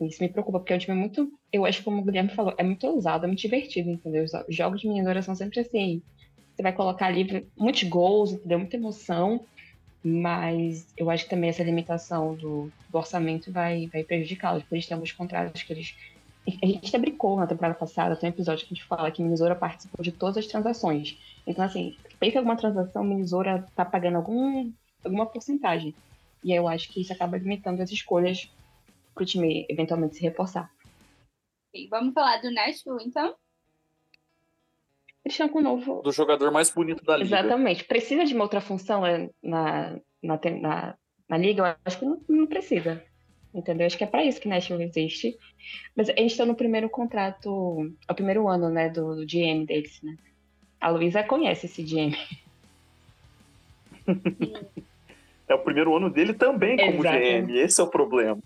Isso 0.00 0.20
me 0.20 0.28
preocupa, 0.28 0.58
porque 0.58 0.74
o 0.74 0.78
time 0.80 0.96
é 0.96 1.00
muito. 1.00 1.32
Eu 1.52 1.64
acho 1.64 1.84
como 1.84 2.02
o 2.02 2.04
Guilherme 2.04 2.30
falou, 2.30 2.52
é 2.58 2.64
muito 2.64 2.84
ousado, 2.88 3.24
é 3.24 3.28
muito 3.28 3.38
divertido, 3.38 3.88
entendeu? 3.88 4.24
Os 4.24 4.56
jogos 4.56 4.80
de 4.80 4.88
miniatura 4.88 5.22
são 5.22 5.32
sempre 5.32 5.60
assim. 5.60 6.02
Você 6.56 6.60
vai 6.60 6.72
colocar 6.72 7.06
ali 7.06 7.46
muitos 7.56 7.84
gols, 7.84 8.32
entendeu? 8.32 8.58
Muita 8.58 8.76
emoção. 8.76 9.44
Mas 10.02 10.84
eu 10.96 11.08
acho 11.08 11.24
que 11.24 11.30
também 11.30 11.50
essa 11.50 11.62
limitação 11.62 12.34
do, 12.34 12.72
do 12.90 12.98
orçamento 12.98 13.52
vai, 13.52 13.86
vai 13.92 14.02
prejudicá-los, 14.02 14.64
porque 14.64 14.74
eles 14.74 14.86
têm 14.88 14.96
alguns 14.96 15.12
contratos 15.12 15.62
que 15.62 15.72
eles. 15.72 15.94
A 16.62 16.66
gente 16.66 16.88
até 16.88 16.98
brincou 16.98 17.36
na 17.36 17.46
temporada 17.46 17.74
passada, 17.74 18.16
tem 18.16 18.30
um 18.30 18.32
episódio 18.32 18.66
que 18.66 18.72
a 18.72 18.76
gente 18.76 18.86
fala 18.86 19.10
que 19.10 19.22
Minnesota 19.22 19.54
participou 19.54 20.02
de 20.02 20.12
todas 20.12 20.38
as 20.38 20.46
transações. 20.46 21.18
Então, 21.46 21.64
assim, 21.64 21.96
feita 22.18 22.38
alguma 22.38 22.56
transação, 22.56 23.04
Minnesota 23.04 23.66
tá 23.74 23.84
pagando 23.84 24.16
algum, 24.16 24.72
alguma 25.04 25.26
porcentagem. 25.26 25.94
E 26.42 26.52
aí 26.52 26.58
eu 26.58 26.68
acho 26.68 26.88
que 26.88 27.00
isso 27.00 27.12
acaba 27.12 27.36
limitando 27.36 27.82
as 27.82 27.90
escolhas 27.90 28.50
para 29.14 29.22
o 29.22 29.26
time 29.26 29.66
eventualmente 29.68 30.16
se 30.16 30.22
reforçar. 30.22 30.70
Okay, 31.68 31.88
vamos 31.88 32.14
falar 32.14 32.40
do 32.40 32.50
Nashville, 32.50 33.04
então? 33.04 33.34
Estão 35.24 35.48
com 35.48 35.58
o 35.58 35.62
novo. 35.62 36.00
Do 36.02 36.12
jogador 36.12 36.50
mais 36.50 36.70
bonito 36.70 37.04
da 37.04 37.16
liga. 37.16 37.38
Exatamente. 37.38 37.84
Precisa 37.84 38.24
de 38.24 38.34
uma 38.34 38.44
outra 38.44 38.60
função 38.60 39.02
né, 39.02 39.28
na, 39.42 40.00
na, 40.22 40.40
na, 40.60 40.98
na 41.28 41.36
liga? 41.36 41.62
Eu 41.62 41.76
acho 41.84 41.98
que 41.98 42.04
não, 42.06 42.22
não 42.28 42.46
precisa. 42.46 43.04
Entendeu? 43.54 43.86
Acho 43.86 43.96
que 43.96 44.04
é 44.04 44.06
para 44.06 44.24
isso 44.24 44.40
que 44.40 44.48
Nashville 44.48 44.84
existe. 44.84 45.36
Mas 45.96 46.08
a 46.08 46.12
gente 46.12 46.32
está 46.32 46.44
no 46.44 46.54
primeiro 46.54 46.88
contrato, 46.88 47.92
é 48.06 48.12
o 48.12 48.14
primeiro 48.14 48.48
ano, 48.48 48.68
né, 48.68 48.88
do, 48.88 49.16
do 49.16 49.26
GM 49.26 49.64
deles, 49.64 50.00
né? 50.02 50.16
A 50.80 50.90
Luísa 50.90 51.22
conhece 51.24 51.66
esse 51.66 51.82
GM. 51.82 52.16
É 55.48 55.54
o 55.54 55.58
primeiro 55.60 55.96
ano 55.96 56.10
dele 56.10 56.34
também 56.34 56.76
como 56.76 57.00
Exatamente. 57.00 57.46
GM, 57.46 57.58
esse 57.58 57.80
é 57.80 57.84
o 57.84 57.88
problema. 57.88 58.38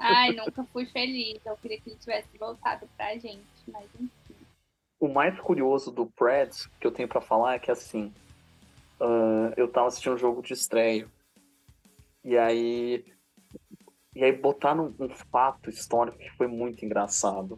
Ai, 0.00 0.30
nunca 0.30 0.62
fui 0.72 0.86
feliz. 0.86 1.44
Eu 1.44 1.56
queria 1.56 1.80
que 1.80 1.90
ele 1.90 1.98
tivesse 1.98 2.38
voltado 2.38 2.88
pra 2.96 3.12
gente, 3.14 3.42
mas 3.66 3.84
enfim. 3.96 4.10
O 5.00 5.08
mais 5.08 5.38
curioso 5.40 5.90
do 5.90 6.06
Preds 6.06 6.66
que 6.80 6.86
eu 6.86 6.92
tenho 6.92 7.08
para 7.08 7.20
falar 7.20 7.54
é 7.54 7.58
que 7.58 7.72
assim, 7.72 8.12
uh, 9.00 9.52
eu 9.56 9.66
tava 9.66 9.88
assistindo 9.88 10.14
um 10.14 10.18
jogo 10.18 10.40
de 10.40 10.52
estreia. 10.52 11.08
E 12.24 12.38
aí. 12.38 13.04
E 14.18 14.24
aí 14.24 14.32
botaram 14.32 14.92
um, 14.98 15.08
fato 15.30 15.70
histórico 15.70 16.18
que 16.18 16.28
foi 16.30 16.48
muito 16.48 16.84
engraçado. 16.84 17.56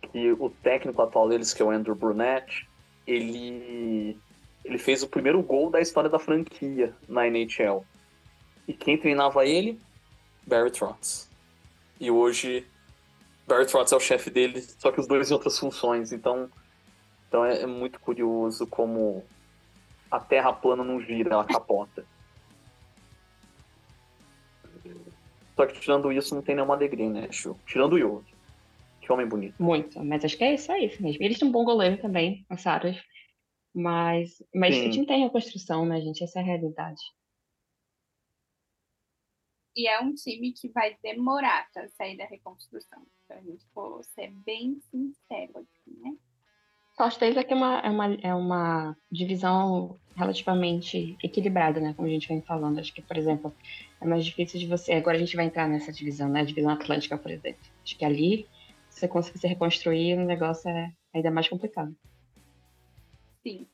Que 0.00 0.32
o 0.32 0.48
técnico 0.48 1.02
atual 1.02 1.28
deles, 1.28 1.52
que 1.52 1.60
é 1.60 1.64
o 1.66 1.70
Andrew 1.70 1.94
Brunette, 1.94 2.66
ele 3.06 4.18
ele 4.64 4.78
fez 4.78 5.02
o 5.02 5.08
primeiro 5.08 5.42
gol 5.42 5.68
da 5.68 5.82
história 5.82 6.08
da 6.08 6.18
franquia 6.18 6.94
na 7.06 7.26
NHL. 7.26 7.84
E 8.66 8.72
quem 8.72 8.96
treinava 8.96 9.44
ele? 9.44 9.78
Barry 10.46 10.70
Trotz. 10.70 11.28
E 12.00 12.10
hoje, 12.10 12.66
Barry 13.46 13.66
Trotz 13.66 13.92
é 13.92 13.96
o 13.96 14.00
chefe 14.00 14.30
dele, 14.30 14.62
só 14.78 14.90
que 14.90 14.98
os 14.98 15.06
dois 15.06 15.30
em 15.30 15.34
outras 15.34 15.58
funções. 15.58 16.10
Então, 16.10 16.48
então 17.28 17.44
é, 17.44 17.64
é 17.64 17.66
muito 17.66 18.00
curioso 18.00 18.66
como 18.66 19.22
a 20.10 20.18
Terra 20.18 20.54
plana 20.54 20.82
não 20.82 21.02
gira, 21.02 21.34
ela 21.34 21.44
capota. 21.44 22.02
Só 25.62 25.66
que 25.66 25.78
tirando 25.78 26.10
isso, 26.10 26.34
não 26.34 26.42
tem 26.42 26.56
nenhuma 26.56 26.74
alegria, 26.74 27.08
né, 27.08 27.30
Chu? 27.30 27.56
Tirando 27.64 27.92
o 27.92 27.98
Yogi. 27.98 28.34
Que 29.00 29.12
homem 29.12 29.28
bonito. 29.28 29.62
Muito, 29.62 30.02
mas 30.04 30.24
acho 30.24 30.36
que 30.36 30.42
é 30.42 30.54
isso 30.54 30.72
aí 30.72 30.88
mesmo. 31.00 31.22
Eles 31.22 31.38
têm 31.38 31.46
um 31.46 31.52
bom 31.52 31.64
goleiro 31.64 32.02
também, 32.02 32.44
os 32.50 32.60
Saras. 32.60 32.96
Mas, 33.72 34.42
mas 34.52 34.74
Sim. 34.74 34.88
o 34.88 34.90
time 34.90 35.06
tem 35.06 35.22
reconstrução, 35.22 35.86
né, 35.86 36.00
gente? 36.00 36.24
Essa 36.24 36.40
é 36.40 36.42
a 36.42 36.44
realidade. 36.44 37.00
E 39.76 39.86
é 39.86 40.00
um 40.00 40.12
time 40.12 40.52
que 40.52 40.68
vai 40.68 40.96
demorar 41.00 41.70
para 41.72 41.86
sair 41.90 42.16
da 42.16 42.24
reconstrução. 42.24 43.06
Então 43.24 43.38
a 43.38 43.42
gente 43.42 43.64
for 43.72 44.04
ser 44.04 44.32
bem 44.44 44.80
sincero 44.90 45.58
aqui, 45.58 45.96
né? 46.00 46.10
Sorte 46.96 47.18
deles 47.20 47.36
é 47.36 47.44
que 47.44 47.52
é 47.52 47.56
uma, 47.56 47.78
é, 47.80 47.90
uma, 47.90 48.14
é 48.22 48.34
uma 48.34 48.96
divisão 49.10 49.98
relativamente 50.14 51.16
equilibrada, 51.22 51.80
né? 51.80 51.94
Como 51.94 52.06
a 52.06 52.10
gente 52.10 52.28
vem 52.28 52.42
falando. 52.42 52.78
Acho 52.78 52.92
que, 52.92 53.00
por 53.00 53.16
exemplo, 53.16 53.54
é 54.00 54.06
mais 54.06 54.24
difícil 54.24 54.60
de 54.60 54.66
você. 54.66 54.92
Agora 54.92 55.16
a 55.16 55.20
gente 55.20 55.34
vai 55.34 55.46
entrar 55.46 55.68
nessa 55.68 55.92
divisão, 55.92 56.28
né? 56.28 56.40
A 56.40 56.44
divisão 56.44 56.70
Atlântica, 56.70 57.16
por 57.16 57.30
exemplo. 57.30 57.60
Acho 57.82 57.96
que 57.96 58.04
ali, 58.04 58.46
se 58.90 59.00
você 59.00 59.08
conseguir 59.08 59.38
se 59.38 59.48
reconstruir, 59.48 60.18
o 60.18 60.24
negócio 60.24 60.68
é 60.68 60.92
ainda 61.14 61.30
mais 61.30 61.48
complicado. 61.48 61.96
Sim. 63.42 63.66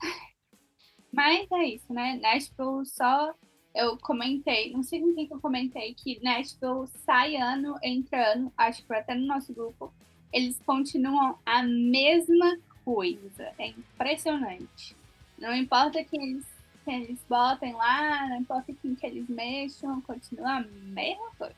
Mas 1.10 1.50
é 1.50 1.64
isso, 1.64 1.92
né? 1.92 2.18
Nashville 2.20 2.84
só 2.86 3.34
eu 3.74 3.96
comentei, 3.98 4.72
não 4.72 4.82
sei 4.82 5.00
com 5.00 5.14
quem 5.14 5.26
que 5.26 5.34
eu 5.34 5.40
comentei, 5.40 5.94
que 5.94 6.20
Nashville 6.22 6.88
sai 6.88 7.36
ano, 7.36 7.76
entra 7.82 8.32
ano, 8.32 8.52
acho 8.56 8.82
que 8.82 8.88
foi 8.88 8.98
até 8.98 9.14
no 9.14 9.26
nosso 9.26 9.54
grupo, 9.54 9.92
eles 10.32 10.60
continuam 10.64 11.38
a 11.44 11.62
mesma 11.62 12.58
coisa. 12.84 13.52
É 13.58 13.68
impressionante. 13.68 14.96
Não 15.38 15.54
importa 15.54 16.04
quem 16.04 16.22
eles, 16.22 16.46
eles 16.86 17.24
botem 17.28 17.72
lá, 17.72 18.28
não 18.28 18.36
importa 18.36 18.72
quem 18.80 18.94
que 18.94 19.06
eles 19.06 19.28
mexam, 19.28 20.00
continua 20.02 20.58
a 20.58 20.60
mesma 20.60 21.30
coisa. 21.38 21.56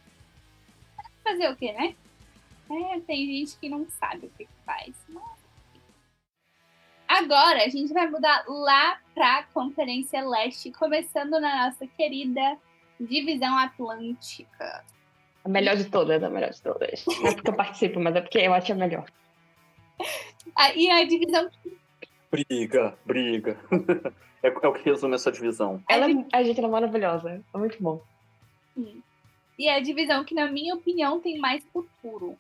Fazer 1.25 1.51
o 1.51 1.57
quê, 1.57 1.73
né? 1.73 1.95
É, 2.71 3.01
tem 3.01 3.27
gente 3.27 3.59
que 3.59 3.69
não 3.69 3.87
sabe 3.91 4.27
o 4.27 4.31
que, 4.31 4.45
que 4.45 4.65
faz. 4.65 4.95
Agora 7.07 7.65
a 7.65 7.69
gente 7.69 7.93
vai 7.93 8.09
mudar 8.09 8.45
lá 8.49 8.99
para 9.15 9.39
a 9.39 9.43
Conferência 9.45 10.27
Leste, 10.27 10.73
começando 10.73 11.39
na 11.39 11.67
nossa 11.67 11.87
querida 11.87 12.59
Divisão 12.99 13.57
Atlântica. 13.59 14.85
A 15.45 15.49
melhor 15.49 15.77
de 15.77 15.85
todas, 15.85 16.23
a 16.23 16.31
melhor 16.31 16.51
de 16.51 16.63
todas. 16.63 17.05
Não 17.07 17.29
é 17.29 17.35
porque 17.35 17.51
eu 17.51 17.57
participo, 17.57 18.01
mas 18.01 18.15
é 18.15 18.21
porque 18.21 18.39
eu 18.39 18.55
acho 18.55 18.73
a 18.73 18.77
melhor. 18.77 19.05
Ah, 20.55 20.73
e 20.75 20.91
a 20.91 21.05
divisão. 21.05 21.51
Briga, 22.31 22.97
briga. 23.05 23.59
É, 24.43 24.49
é, 24.49 24.69
o 24.69 24.73
que 24.73 24.91
resume 24.91 25.15
essa 25.15 25.31
divisão. 25.31 25.81
Ela, 25.89 26.07
a 26.33 26.43
gente 26.43 26.59
é 26.59 26.67
maravilhosa. 26.67 27.41
É 27.55 27.59
muito 27.59 27.81
bom. 27.81 28.03
Sim. 28.75 29.01
E 29.57 29.69
é 29.69 29.77
a 29.77 29.81
divisão 29.81 30.25
que, 30.25 30.35
na 30.35 30.51
minha 30.51 30.75
opinião, 30.75 31.21
tem 31.21 31.39
mais 31.39 31.65
futuro. 31.73 32.37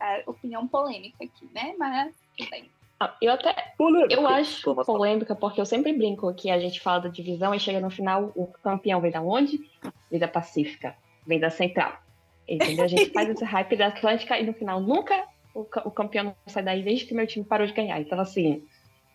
É, 0.00 0.22
opinião 0.26 0.68
polêmica 0.68 1.24
aqui, 1.24 1.48
né? 1.52 1.74
Mas 1.76 2.14
tudo 2.36 2.50
bem. 2.50 2.70
Ah, 3.00 3.14
eu 3.20 3.32
até. 3.32 3.74
Polêmica. 3.76 4.14
Eu 4.14 4.26
acho 4.28 4.74
polêmica, 4.84 5.34
porque 5.34 5.60
eu 5.60 5.66
sempre 5.66 5.92
brinco 5.92 6.32
que 6.34 6.50
a 6.50 6.58
gente 6.60 6.80
fala 6.80 7.00
da 7.00 7.08
divisão 7.08 7.54
e 7.54 7.58
chega 7.58 7.80
no 7.80 7.90
final, 7.90 8.32
o 8.34 8.46
campeão 8.46 9.00
vem 9.00 9.10
da 9.10 9.20
onde? 9.20 9.68
Vem 10.10 10.20
da 10.20 10.28
Pacífica, 10.28 10.96
vem 11.26 11.40
da 11.40 11.50
Central. 11.50 12.00
Entendeu? 12.48 12.84
A 12.84 12.88
gente 12.88 13.10
faz 13.10 13.28
esse 13.28 13.44
hype 13.44 13.76
da 13.76 13.88
Atlântica 13.88 14.38
e 14.38 14.46
no 14.46 14.52
final 14.52 14.80
nunca 14.80 15.26
o, 15.54 15.60
o 15.60 15.90
campeão 15.90 16.24
não 16.24 16.36
sai 16.46 16.62
daí 16.62 16.82
desde 16.82 17.06
que 17.06 17.14
meu 17.14 17.26
time 17.26 17.44
parou 17.44 17.66
de 17.66 17.72
ganhar. 17.72 18.00
Então, 18.00 18.20
assim, 18.20 18.66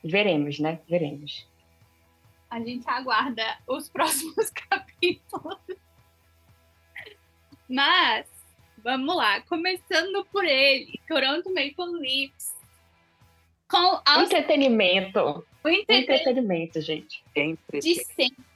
veremos, 0.03 0.59
né? 0.59 0.79
Veremos. 0.87 1.47
A 2.49 2.59
gente 2.59 2.87
aguarda 2.89 3.43
os 3.67 3.87
próximos 3.89 4.49
capítulos. 4.49 5.59
Mas, 7.69 8.25
vamos 8.83 9.15
lá. 9.15 9.41
Começando 9.41 10.25
por 10.25 10.43
ele, 10.43 10.99
Toronto 11.07 11.49
Maple 11.49 11.99
Leafs 11.99 12.51
com 13.71 14.01
entretenimento. 14.21 15.45
O 15.63 15.69
entretenimento, 15.69 16.81
gente. 16.81 17.23
Entretenimento. 17.33 18.50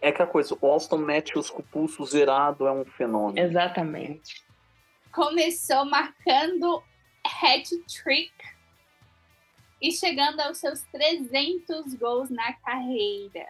É 0.00 0.12
que 0.12 0.22
a 0.22 0.26
coisa, 0.26 0.56
o 0.60 0.66
Austin 0.66 0.98
Matthews 0.98 1.50
com 1.50 1.60
o 1.60 1.64
pulso 1.64 2.04
zerado 2.04 2.66
é 2.66 2.72
um 2.72 2.84
fenômeno. 2.84 3.38
Exatamente. 3.38 4.42
Começou 5.12 5.84
marcando 5.84 6.82
hat-trick 7.24 8.32
e 9.80 9.92
chegando 9.92 10.40
aos 10.40 10.58
seus 10.58 10.82
300 10.82 11.94
gols 11.94 12.30
na 12.30 12.52
carreira. 12.52 13.46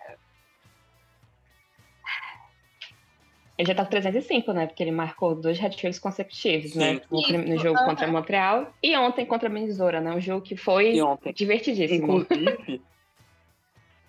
Ele 3.59 3.67
já 3.67 3.75
tá 3.75 3.85
com 3.85 3.91
305, 3.91 4.53
né? 4.53 4.67
Porque 4.69 4.85
ele 4.85 4.93
marcou 4.93 5.35
dois 5.35 5.59
hat-tricks 5.63 5.99
consecutivos, 5.99 6.77
né? 6.77 7.01
No, 7.11 7.21
no, 7.21 7.59
jogo 7.59 7.85
contra 7.85 8.07
Montreal 8.07 8.73
e 8.81 8.97
ontem 8.97 9.27
contra 9.27 9.49
a 9.49 9.53
Minnesota, 9.53 10.01
né? 10.01 10.13
Um 10.13 10.21
jogo 10.21 10.43
que 10.43 10.57
foi 10.57 10.95
divertidíssimo. 11.35 12.21
Inclusive, 12.21 12.81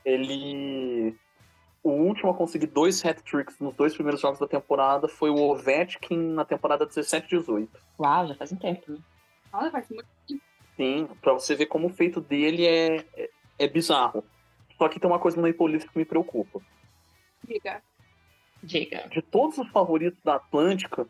ele... 0.05 1.17
O 1.81 1.91
último 1.91 2.31
a 2.31 2.33
conseguir 2.33 2.67
dois 2.67 3.03
hat-tricks 3.03 3.57
nos 3.59 3.73
dois 3.75 3.93
primeiros 3.93 4.21
jogos 4.21 4.39
da 4.39 4.47
temporada 4.47 5.07
foi 5.07 5.29
o 5.29 5.37
Ovechkin 5.37 6.17
na 6.33 6.43
temporada 6.43 6.85
17-18. 6.85 7.69
Uau, 7.97 8.27
já 8.27 8.35
faz 8.35 8.51
um 8.51 8.57
tempo, 8.57 8.91
né? 8.91 8.99
Olha, 9.53 9.71
faz 9.71 9.89
muito 9.89 10.07
tempo. 10.27 10.41
Sim, 10.75 11.09
pra 11.21 11.33
você 11.33 11.55
ver 11.55 11.65
como 11.67 11.87
o 11.87 11.93
feito 11.93 12.21
dele 12.21 12.65
é, 12.65 13.05
é, 13.15 13.29
é 13.59 13.67
bizarro. 13.67 14.23
Só 14.77 14.87
que 14.87 14.99
tem 14.99 15.09
uma 15.09 15.19
coisa 15.19 15.39
no 15.39 15.47
Maple 15.47 15.67
Leafs 15.67 15.89
que 15.89 15.97
me 15.97 16.05
preocupa. 16.05 16.61
Diga. 17.45 17.81
Diga. 18.63 19.07
De 19.09 19.21
todos 19.21 19.57
os 19.57 19.67
favoritos 19.69 20.21
da 20.23 20.35
Atlântica, 20.35 21.07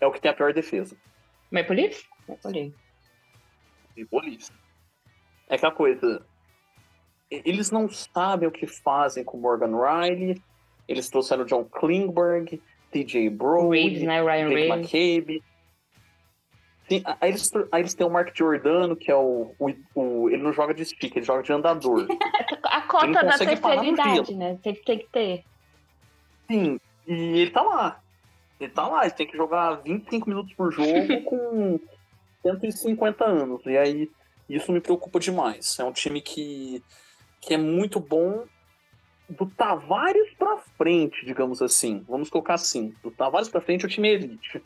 é 0.00 0.06
o 0.06 0.12
que 0.12 0.20
tem 0.20 0.30
a 0.30 0.34
pior 0.34 0.52
defesa. 0.52 0.96
Maple 1.50 1.74
Leafs? 1.74 2.08
Maple 2.28 2.52
Leafs. 2.52 2.74
Maple 3.96 4.30
Leafs. 4.30 4.52
É 5.48 5.56
aquela 5.56 5.72
coisa. 5.72 6.24
Eles 7.30 7.70
não 7.70 7.88
sabem 7.88 8.48
o 8.48 8.52
que 8.52 8.66
fazem 8.66 9.22
com 9.22 9.38
Morgan 9.38 9.76
Riley. 9.76 10.42
Eles 10.88 11.08
trouxeram 11.08 11.44
John 11.44 11.64
Klingberg, 11.64 12.60
TJ 12.90 13.30
Brody, 13.30 14.04
né? 14.04 14.20
Ryan 14.22 14.48
Jake 14.48 14.68
McCabe. 14.68 15.42
Sim, 16.90 17.04
aí, 17.20 17.30
eles, 17.30 17.48
aí 17.70 17.82
eles 17.82 17.94
têm 17.94 18.04
o 18.04 18.10
Mark 18.10 18.36
Giordano, 18.36 18.96
que 18.96 19.12
é 19.12 19.14
o, 19.14 19.54
o, 19.60 19.72
o, 19.94 20.28
Ele 20.28 20.42
não 20.42 20.52
joga 20.52 20.74
de 20.74 20.84
stick, 20.84 21.14
ele 21.14 21.24
joga 21.24 21.44
de 21.44 21.52
andador. 21.52 22.08
a 22.64 22.80
cota 22.82 23.12
da 23.12 23.38
terceira 23.38 23.86
idade, 23.86 24.34
né? 24.34 24.58
Tem, 24.60 24.74
tem 24.74 24.98
que 24.98 25.06
ter. 25.06 25.44
Sim, 26.50 26.80
e 27.06 27.12
ele 27.12 27.50
tá 27.52 27.62
lá. 27.62 28.00
Ele 28.58 28.72
tá 28.72 28.88
lá, 28.88 29.04
ele 29.04 29.14
tem 29.14 29.26
que 29.26 29.36
jogar 29.36 29.76
25 29.76 30.28
minutos 30.28 30.52
por 30.54 30.72
jogo 30.72 31.22
com 31.24 31.78
150 32.42 33.24
anos. 33.24 33.64
E 33.66 33.78
aí, 33.78 34.10
isso 34.48 34.72
me 34.72 34.80
preocupa 34.80 35.20
demais. 35.20 35.78
É 35.78 35.84
um 35.84 35.92
time 35.92 36.20
que, 36.20 36.82
que 37.40 37.54
é 37.54 37.58
muito 37.58 37.98
bom 37.98 38.44
do 39.28 39.46
Tavares 39.46 40.34
pra 40.38 40.58
frente, 40.76 41.24
digamos 41.24 41.62
assim. 41.62 42.04
Vamos 42.08 42.28
colocar 42.28 42.54
assim. 42.54 42.94
Do 43.02 43.10
Tavares 43.10 43.48
pra 43.48 43.60
frente, 43.60 43.86
o 43.86 43.88
time 43.88 44.08
é 44.08 44.12
elite. 44.12 44.62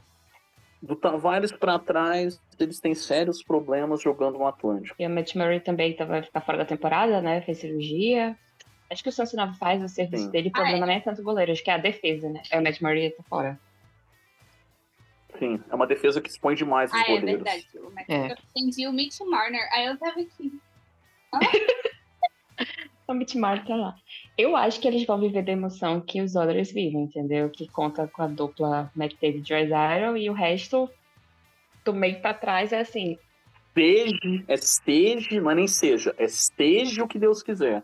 Do 0.83 0.97
Tavares 0.97 1.53
para 1.53 1.79
trás, 1.79 2.41
eles 2.59 2.81
têm 2.81 2.95
sérios 2.95 3.43
problemas 3.43 4.03
jogando 4.03 4.39
no 4.39 4.47
Atlântico. 4.47 4.97
E 4.99 5.07
o 5.07 5.11
Matt 5.11 5.35
Murray 5.35 5.61
também 5.61 5.95
tá, 5.95 6.05
vai 6.05 6.23
ficar 6.23 6.41
fora 6.41 6.59
da 6.59 6.65
temporada, 6.65 7.21
né? 7.21 7.41
Fez 7.43 7.59
cirurgia. 7.59 8.37
Acho 8.91 9.03
que 9.03 9.09
o 9.09 9.13
Samsonov 9.13 9.57
faz 9.59 9.83
o 9.83 9.89
serviço 9.89 10.25
Sim. 10.25 10.31
dele, 10.31 10.49
o 10.49 10.53
problema 10.53 10.79
ah, 10.79 10.83
é. 10.85 10.87
não 10.87 10.93
é 10.95 11.01
tanto 11.01 11.21
o 11.21 11.25
goleiro, 11.25 11.53
acho 11.53 11.65
que 11.65 11.71
é 11.71 11.75
a 11.75 11.79
defesa, 11.79 12.29
né? 12.29 12.43
É 12.51 12.59
o 12.59 12.63
Matt 12.63 12.81
Murray 12.81 13.11
tá 13.11 13.23
fora. 13.25 13.59
Sim, 15.39 15.61
é 15.69 15.75
uma 15.75 15.87
defesa 15.87 16.21
que 16.21 16.29
expõe 16.29 16.55
demais 16.55 16.93
os 16.93 17.01
ah, 17.01 17.05
goleiros. 17.07 17.29
é 17.29 17.37
verdade. 17.37 17.69
O 17.75 17.91
Matt, 17.91 18.09
é. 18.09 18.33
Eu 18.33 18.37
entendi 18.55 18.87
o 18.87 18.93
Mitch 18.93 19.19
Marner, 19.21 19.69
aí 19.73 19.87
eu 19.87 19.99
tava 19.99 20.21
aqui. 20.21 20.53
o 21.33 21.39
Mitch 23.12 23.35
Marner 23.35 23.67
tá 23.67 23.77
lá. 23.77 23.97
Eu 24.38 24.57
acho 24.57 24.81
que 24.81 24.88
eles 24.88 25.05
vão 25.05 25.19
viver 25.19 25.43
da 25.43 25.53
emoção 25.53 26.01
que 26.01 26.23
os 26.23 26.35
Oilers 26.35 26.73
vivem, 26.73 27.03
entendeu? 27.03 27.51
Que 27.51 27.69
conta 27.69 28.09
com 28.09 28.23
a 28.23 28.27
dupla 28.27 28.90
McDavid 28.97 29.53
e 29.53 29.64
Iron 29.64 30.17
e 30.17 30.31
o 30.31 30.33
resto 30.33 30.88
do 31.85 31.93
meio 31.93 32.21
pra 32.21 32.33
trás 32.33 32.73
é 32.73 32.81
assim. 32.81 33.19
Esteja, 33.69 34.45
é 34.49 34.55
esteja, 34.55 35.43
mas 35.43 35.57
nem 35.57 35.67
seja. 35.67 36.14
É 36.17 36.25
esteja 36.25 37.05
o 37.05 37.09
que 37.09 37.19
Deus 37.19 37.43
quiser. 37.43 37.83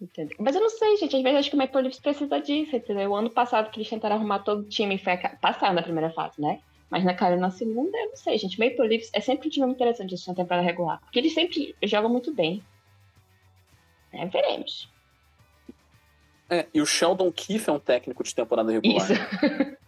Entendeu? 0.00 0.36
Mas 0.40 0.54
eu 0.54 0.60
não 0.60 0.70
sei, 0.70 0.96
gente. 0.96 1.16
Às 1.16 1.22
vezes 1.22 1.34
eu 1.34 1.38
acho 1.38 1.50
que 1.50 1.56
o 1.56 1.58
Maple 1.58 1.82
Leafs 1.82 2.00
precisa 2.00 2.40
disso, 2.40 2.76
entendeu? 2.76 3.10
O 3.10 3.16
ano 3.16 3.30
passado 3.30 3.70
que 3.70 3.78
eles 3.78 3.88
tentaram 3.88 4.16
arrumar 4.16 4.40
todo 4.40 4.60
o 4.60 4.68
time 4.68 4.98
foi 4.98 5.16
passaram 5.40 5.74
na 5.74 5.82
primeira 5.82 6.10
fase, 6.10 6.40
né? 6.40 6.60
Mas 6.90 7.04
na 7.04 7.14
cara 7.14 7.36
na 7.36 7.50
segunda, 7.50 7.96
eu 7.96 8.08
não 8.08 8.16
sei, 8.16 8.38
gente. 8.38 8.58
Maple 8.58 8.86
Leafs 8.86 9.10
é 9.12 9.20
sempre 9.20 9.48
um 9.48 9.50
time 9.50 9.70
interessante 9.70 10.14
na 10.28 10.34
temporada 10.34 10.66
regular. 10.66 11.00
Porque 11.00 11.18
eles 11.18 11.34
sempre 11.34 11.74
jogam 11.82 12.10
muito 12.10 12.32
bem. 12.32 12.62
É, 14.16 14.26
veremos. 14.26 14.90
É, 16.48 16.66
e 16.72 16.80
o 16.80 16.86
Sheldon 16.86 17.30
Keefe 17.32 17.68
é 17.68 17.72
um 17.72 17.78
técnico 17.78 18.22
de 18.22 18.34
temporada 18.34 18.70
regular. 18.70 19.10
Isso. 19.10 19.76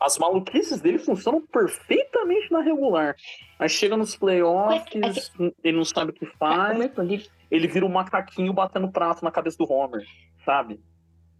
As 0.00 0.18
maluquices 0.18 0.80
dele 0.80 0.98
funcionam 0.98 1.40
perfeitamente 1.46 2.52
na 2.52 2.60
regular. 2.60 3.16
Aí 3.58 3.68
chega 3.68 3.96
nos 3.96 4.14
playoffs, 4.14 5.32
ele 5.62 5.76
não 5.76 5.84
sabe 5.84 6.10
o 6.10 6.14
que 6.14 6.26
faz. 6.26 6.78
Ele 7.50 7.66
vira 7.68 7.86
um 7.86 7.88
macaquinho 7.88 8.52
batendo 8.52 8.90
prato 8.90 9.24
na 9.24 9.30
cabeça 9.30 9.56
do 9.56 9.70
Homer, 9.70 10.04
sabe? 10.44 10.78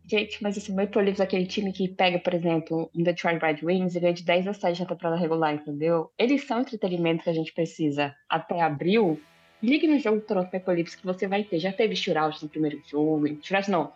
Gente, 0.07 0.43
mas 0.43 0.57
esse 0.57 0.71
Maple 0.73 1.03
Leafs 1.03 1.21
é 1.21 1.25
aquele 1.25 1.47
time 1.47 1.73
que 1.73 1.89
pega, 1.89 2.19
por 2.19 2.35
exemplo, 2.35 2.91
um 2.95 3.03
Detroit 3.03 3.39
Red 3.41 3.59
Wings 3.63 3.95
e 3.95 4.01
ganha 4.01 4.13
de 4.13 4.23
10 4.23 4.49
a 4.49 4.53
7 4.53 4.81
na 4.81 4.87
temporada 4.87 5.17
regular, 5.17 5.55
entendeu? 5.55 6.11
Eles 6.19 6.47
são 6.47 6.59
o 6.59 6.61
entretenimento 6.61 7.25
que 7.25 7.31
a 7.31 7.35
gente 7.35 7.53
precisa 7.53 8.15
até 8.29 8.61
abril. 8.61 9.21
Ligue 9.65 9.87
no 9.87 9.99
jogo 9.99 10.23
Maple 10.29 10.75
Leafs 10.75 10.95
que 10.95 11.07
você 11.07 11.27
vai 11.27 11.43
ter. 11.43 11.59
Já 11.59 11.73
teve 11.73 11.97
shootout 11.97 12.43
no 12.43 12.49
primeiro 12.49 12.83
jogo. 12.87 13.27
Shootout 13.43 13.71
não. 13.71 13.93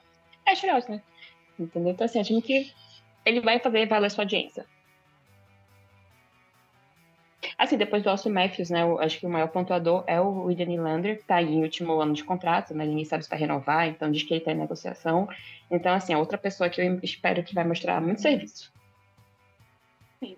É 0.46 0.54
shootout, 0.54 0.90
né? 0.90 1.02
Entendeu? 1.58 1.92
Então, 1.92 2.04
assim, 2.04 2.18
a 2.18 2.22
gente 2.22 2.74
ele 3.24 3.40
vai 3.40 3.58
fazer 3.58 3.86
valer 3.86 4.10
sua 4.10 4.24
audiência. 4.24 4.64
Assim, 7.58 7.76
depois 7.76 8.02
do 8.02 8.08
Austin 8.08 8.30
Matthews, 8.30 8.70
né? 8.70 8.82
Eu 8.82 8.98
acho 9.00 9.18
que 9.18 9.26
o 9.26 9.28
maior 9.28 9.48
pontuador 9.48 10.04
é 10.06 10.20
o 10.20 10.44
William 10.44 10.66
Nylander, 10.66 11.18
que 11.18 11.24
tá 11.24 11.42
em 11.42 11.62
último 11.62 12.00
ano 12.00 12.14
de 12.14 12.24
contrato, 12.24 12.74
mas 12.74 12.88
ninguém 12.88 13.04
sabe 13.04 13.24
se 13.24 13.30
vai 13.30 13.38
renovar, 13.38 13.86
então 13.88 14.10
diz 14.10 14.22
que 14.22 14.32
ele 14.32 14.40
tá 14.40 14.52
em 14.52 14.56
negociação. 14.56 15.28
Então, 15.70 15.92
assim, 15.92 16.12
é 16.12 16.16
outra 16.16 16.38
pessoa 16.38 16.70
que 16.70 16.80
eu 16.80 17.00
espero 17.02 17.42
que 17.42 17.54
vai 17.54 17.64
mostrar 17.64 18.00
muito 18.00 18.22
serviço. 18.22 18.72
Sim. 20.20 20.36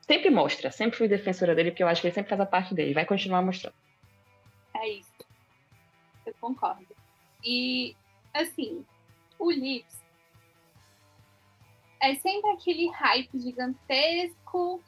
Sempre 0.00 0.30
mostra, 0.30 0.70
sempre 0.70 0.96
fui 0.96 1.06
defensora 1.06 1.54
dele, 1.54 1.70
porque 1.70 1.82
eu 1.82 1.88
acho 1.88 2.00
que 2.00 2.08
ele 2.08 2.14
sempre 2.14 2.30
faz 2.30 2.40
a 2.40 2.46
parte 2.46 2.74
dele, 2.74 2.94
vai 2.94 3.04
continuar 3.04 3.42
mostrando. 3.42 3.74
É 4.78 4.88
isso. 4.88 5.12
Eu 6.24 6.34
concordo. 6.40 6.86
E, 7.44 7.96
assim, 8.34 8.84
o 9.38 9.48
Leafs 9.48 10.04
é 12.00 12.14
sempre 12.16 12.50
aquele 12.50 12.88
hype 12.90 13.38
gigantesco 13.38 14.82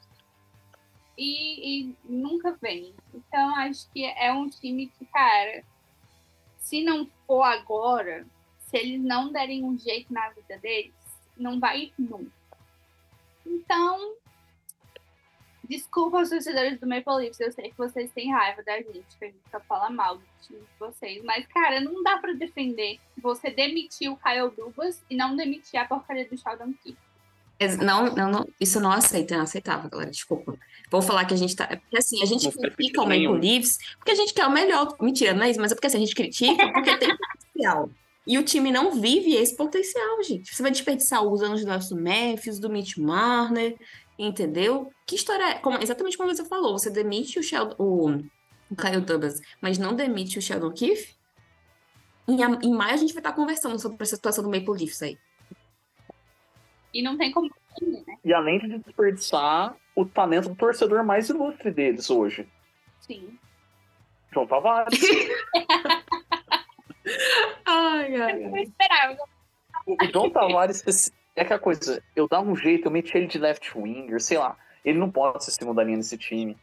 e, 1.17 1.81
e, 1.81 1.95
nunca 2.05 2.57
vem. 2.61 2.93
Então, 3.13 3.55
acho 3.55 3.89
que 3.91 4.05
é 4.05 4.31
um 4.31 4.49
time 4.49 4.87
que, 4.87 5.05
cara, 5.05 5.63
se 6.57 6.83
não 6.83 7.09
for 7.25 7.43
agora, 7.43 8.25
se 8.59 8.77
eles 8.77 9.01
não 9.01 9.31
derem 9.31 9.63
um 9.63 9.77
jeito 9.77 10.13
na 10.13 10.29
vida 10.29 10.57
deles, 10.59 10.93
não 11.35 11.59
vai 11.59 11.91
nunca. 11.97 12.31
Então, 13.45 14.15
desculpa 15.69 16.17
aos 16.17 16.29
torcedores 16.29 16.79
do 16.79 16.87
Maple 16.87 17.15
Leafs, 17.15 17.39
eu 17.39 17.51
sei 17.51 17.69
que 17.69 17.77
vocês 17.77 18.11
têm 18.11 18.31
raiva 18.31 18.63
da 18.63 18.77
gente, 18.77 19.05
que 19.19 19.25
a 19.25 19.27
gente 19.27 19.39
só 19.51 19.59
fala 19.61 19.89
mal 19.89 20.17
do 20.17 20.23
time 20.41 20.59
de 20.59 20.79
vocês, 20.79 21.23
mas, 21.23 21.45
cara, 21.47 21.79
não 21.79 22.01
dá 22.01 22.17
para 22.17 22.33
defender 22.33 22.99
você 23.21 23.51
demitir 23.51 24.11
o 24.11 24.17
Kyle 24.17 24.49
Dubas 24.55 25.03
e 25.09 25.15
não 25.15 25.35
demitir 25.35 25.79
a 25.79 25.85
porcaria 25.85 26.27
do 26.27 26.35
Sheldon 26.35 26.73
Keefe. 26.83 26.97
Não, 27.83 28.15
não, 28.15 28.31
não, 28.31 28.47
isso 28.59 28.79
não 28.79 28.89
aceita, 28.89 29.35
não 29.35 29.43
aceitável, 29.43 29.89
galera. 29.89 30.09
Desculpa. 30.09 30.57
Vou 30.89 31.01
falar 31.01 31.25
que 31.25 31.33
a 31.33 31.37
gente 31.37 31.53
tá. 31.53 31.67
É 31.69 31.75
porque 31.75 31.97
assim, 31.97 32.23
a 32.23 32.25
gente 32.25 32.49
critica 32.49 33.01
o 33.01 33.03
Maple 33.05 33.27
Leafs 33.27 33.77
porque 33.97 34.11
a 34.11 34.15
gente 34.15 34.33
quer 34.33 34.47
o 34.47 34.51
melhor. 34.51 34.95
Mentira, 35.01 35.33
não 35.33 35.43
é 35.43 35.49
isso, 35.51 35.59
mas 35.59 35.73
é 35.73 35.75
porque 35.75 35.87
assim, 35.87 35.97
a 35.97 35.99
gente 35.99 36.15
critica 36.15 36.71
porque 36.71 36.97
tem 36.97 37.09
potencial. 37.17 37.89
E 38.25 38.37
o 38.37 38.43
time 38.43 38.71
não 38.71 38.93
vive 38.93 39.35
esse 39.35 39.57
potencial, 39.57 40.23
gente. 40.23 40.55
Você 40.55 40.61
vai 40.61 40.71
desperdiçar 40.71 41.21
os 41.21 41.41
anos 41.41 41.61
do 41.61 41.67
nosso 41.67 41.95
Memphis, 41.95 42.59
do 42.59 42.69
Mitch 42.69 42.95
Marner, 42.95 43.75
entendeu? 44.19 44.91
Que 45.07 45.15
história 45.15 45.43
é? 45.43 45.53
Como, 45.55 45.77
exatamente 45.81 46.17
como 46.17 46.33
você 46.35 46.43
falou, 46.45 46.77
você 46.77 46.89
demite 46.89 47.39
o, 47.39 47.43
Sheldon, 47.43 47.75
o, 47.79 48.09
o 48.69 48.75
Kyle 48.75 49.01
Dubas, 49.01 49.41
mas 49.61 49.77
não 49.77 49.95
demite 49.95 50.37
o 50.37 50.41
Sheldon 50.41 50.71
Keefe? 50.71 51.15
Em, 52.27 52.37
em 52.63 52.73
maio 52.73 52.93
a 52.93 52.97
gente 52.97 53.13
vai 53.13 53.21
estar 53.21 53.33
conversando 53.33 53.79
sobre 53.79 53.97
essa 54.01 54.15
situação 54.17 54.43
do 54.43 54.49
Maple 54.49 54.77
Leafs 54.77 55.01
aí. 55.01 55.17
E 56.93 57.01
não 57.01 57.17
tem 57.17 57.31
como 57.31 57.49
né? 57.81 58.17
E 58.25 58.33
além 58.33 58.59
de 58.59 58.77
desperdiçar 58.79 59.75
o 59.95 60.05
talento 60.05 60.49
do 60.49 60.55
torcedor 60.55 61.03
mais 61.03 61.29
ilustre 61.29 61.71
deles 61.71 62.09
hoje. 62.09 62.47
Sim. 63.01 63.37
João 64.33 64.45
Tavares. 64.47 64.99
ai, 67.65 68.15
ai. 68.15 68.43
Eu 68.43 68.49
não 68.49 68.57
esperava. 68.57 69.17
O 69.87 69.95
João 70.11 70.29
Tavares 70.29 70.83
é 71.39 71.43
aquela 71.43 71.59
coisa, 71.59 72.03
eu 72.15 72.27
dava 72.27 72.49
um 72.49 72.55
jeito, 72.55 72.87
eu 72.87 72.91
meti 72.91 73.15
ele 73.17 73.27
de 73.27 73.39
left 73.39 73.77
winger, 73.77 74.21
sei 74.21 74.37
lá. 74.37 74.57
Ele 74.83 74.97
não 74.97 75.09
pode 75.09 75.43
ser 75.43 75.51
segunda 75.51 75.83
linha 75.83 75.97
nesse 75.97 76.17
time. 76.17 76.57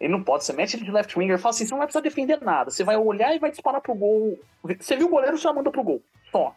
Ele 0.00 0.12
não 0.12 0.22
pode, 0.22 0.44
você 0.44 0.52
mete 0.52 0.74
ele 0.74 0.84
de 0.84 0.90
left 0.90 1.16
winger 1.18 1.38
fala 1.38 1.50
assim, 1.50 1.66
você 1.66 1.70
não 1.70 1.78
vai 1.78 1.86
precisar 1.86 2.02
defender 2.02 2.40
nada. 2.40 2.70
Você 2.70 2.82
vai 2.82 2.96
olhar 2.96 3.34
e 3.34 3.38
vai 3.38 3.50
disparar 3.50 3.80
pro 3.80 3.94
gol. 3.94 4.38
Você 4.78 4.96
viu 4.96 5.06
o 5.06 5.10
goleiro, 5.10 5.36
você 5.36 5.44
já 5.44 5.52
manda 5.52 5.70
pro 5.70 5.82
gol. 5.82 6.02
Só. 6.32 6.54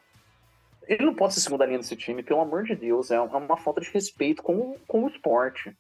Ele 0.88 1.06
não 1.06 1.14
pode 1.14 1.34
ser 1.34 1.42
segunda 1.42 1.66
linha 1.66 1.78
desse 1.78 1.96
time, 1.96 2.24
pelo 2.24 2.42
amor 2.42 2.64
de 2.64 2.76
Deus. 2.76 3.12
É 3.12 3.20
uma 3.20 3.58
falta 3.58 3.82
de 3.82 3.90
respeito 3.92 4.42
com, 4.42 4.76
com 4.88 5.04
o 5.04 5.08
esporte. 5.08 5.76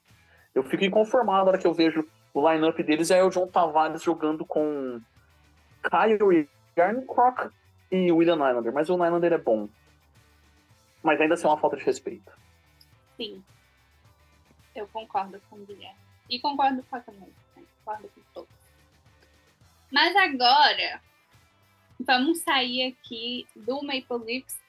Eu 0.53 0.63
fico 0.63 0.83
inconformado 0.83 1.45
na 1.45 1.51
hora 1.51 1.57
que 1.57 1.67
eu 1.67 1.73
vejo 1.73 2.05
o 2.33 2.51
line-up 2.51 2.81
deles 2.81 3.11
é 3.11 3.23
o 3.23 3.29
John 3.29 3.47
Tavares 3.47 4.01
jogando 4.01 4.43
com 4.43 4.99
Kyle 5.83 6.47
Yarncroc 6.75 7.51
e 7.91 8.11
William 8.11 8.35
Nylander. 8.35 8.73
Mas 8.73 8.89
o 8.89 8.97
Nylander 8.97 9.33
é 9.33 9.37
bom. 9.37 9.69
Mas 11.03 11.19
ainda 11.19 11.33
assim 11.33 11.45
é 11.45 11.49
uma 11.49 11.59
falta 11.59 11.77
de 11.77 11.83
respeito. 11.83 12.31
Sim. 13.17 13.43
Eu 14.73 14.87
concordo 14.87 15.39
com 15.49 15.57
o 15.57 15.65
Guilherme. 15.65 15.99
E 16.29 16.39
concordo 16.39 16.81
com 16.83 16.95
a 16.95 17.01
Camila. 17.01 17.27
Concordo 17.53 18.09
com 18.09 18.21
todos. 18.33 18.55
Mas 19.91 20.15
agora, 20.15 21.01
vamos 21.99 22.39
sair 22.39 22.87
aqui 22.87 23.45
do 23.55 23.83
Maple 23.83 24.25
Leafs 24.25 24.59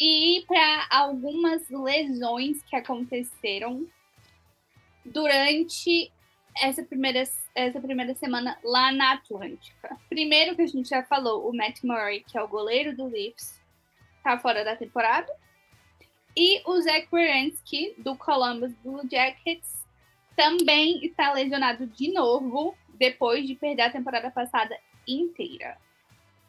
e 0.00 0.44
para 0.48 0.88
algumas 0.90 1.68
lesões 1.68 2.62
que 2.64 2.74
aconteceram 2.74 3.86
durante 5.04 6.10
essa 6.56 6.82
primeira, 6.82 7.22
essa 7.54 7.80
primeira 7.80 8.14
semana 8.14 8.58
lá 8.64 8.90
na 8.90 9.12
Atlântica. 9.12 9.96
Primeiro 10.08 10.56
que 10.56 10.62
a 10.62 10.66
gente 10.66 10.88
já 10.88 11.02
falou, 11.02 11.48
o 11.48 11.56
Matt 11.56 11.82
Murray, 11.84 12.20
que 12.20 12.38
é 12.38 12.42
o 12.42 12.48
goleiro 12.48 12.96
do 12.96 13.06
Leafs, 13.06 13.60
tá 14.22 14.38
fora 14.38 14.64
da 14.64 14.74
temporada. 14.74 15.32
E 16.36 16.62
o 16.66 16.80
Zach 16.80 17.08
Werenski, 17.12 17.94
do 17.98 18.16
Columbus 18.16 18.72
Blue 18.82 19.02
Jackets, 19.08 19.84
também 20.36 21.04
está 21.04 21.32
lesionado 21.32 21.86
de 21.86 22.12
novo, 22.12 22.76
depois 22.94 23.46
de 23.46 23.54
perder 23.54 23.82
a 23.82 23.90
temporada 23.90 24.30
passada 24.30 24.76
inteira. 25.06 25.78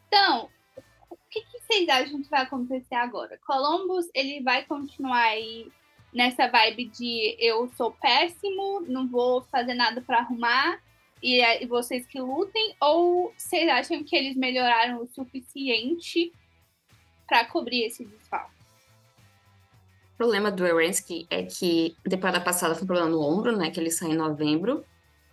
Então, 0.08 0.50
que, 1.36 1.40
que 1.42 1.60
vocês 1.60 1.88
acham 1.88 2.22
que 2.22 2.30
vai 2.30 2.42
acontecer 2.42 2.94
agora? 2.94 3.38
Columbus, 3.46 4.08
ele 4.14 4.42
vai 4.42 4.64
continuar 4.64 5.22
aí 5.22 5.70
nessa 6.12 6.48
vibe 6.48 6.86
de 6.86 7.36
eu 7.38 7.68
sou 7.76 7.92
péssimo, 7.92 8.80
não 8.80 9.06
vou 9.06 9.42
fazer 9.42 9.74
nada 9.74 10.00
para 10.00 10.18
arrumar, 10.18 10.80
e, 11.22 11.40
é, 11.40 11.62
e 11.62 11.66
vocês 11.66 12.06
que 12.06 12.20
lutem? 12.20 12.74
Ou 12.80 13.34
vocês 13.36 13.68
acham 13.68 14.02
que 14.04 14.16
eles 14.16 14.36
melhoraram 14.36 15.02
o 15.02 15.08
suficiente 15.08 16.32
para 17.26 17.44
cobrir 17.44 17.84
esse 17.84 18.04
desfalque? 18.04 18.55
Problema 20.16 20.50
do 20.50 20.66
Erensky 20.66 21.26
é 21.30 21.42
que 21.42 21.94
a 22.06 22.08
temporada 22.08 22.40
passada 22.40 22.74
foi 22.74 22.84
um 22.84 22.86
problema 22.86 23.10
no 23.10 23.20
ombro, 23.20 23.56
né? 23.56 23.70
Que 23.70 23.78
ele 23.78 23.90
saiu 23.90 24.12
em 24.12 24.16
novembro. 24.16 24.84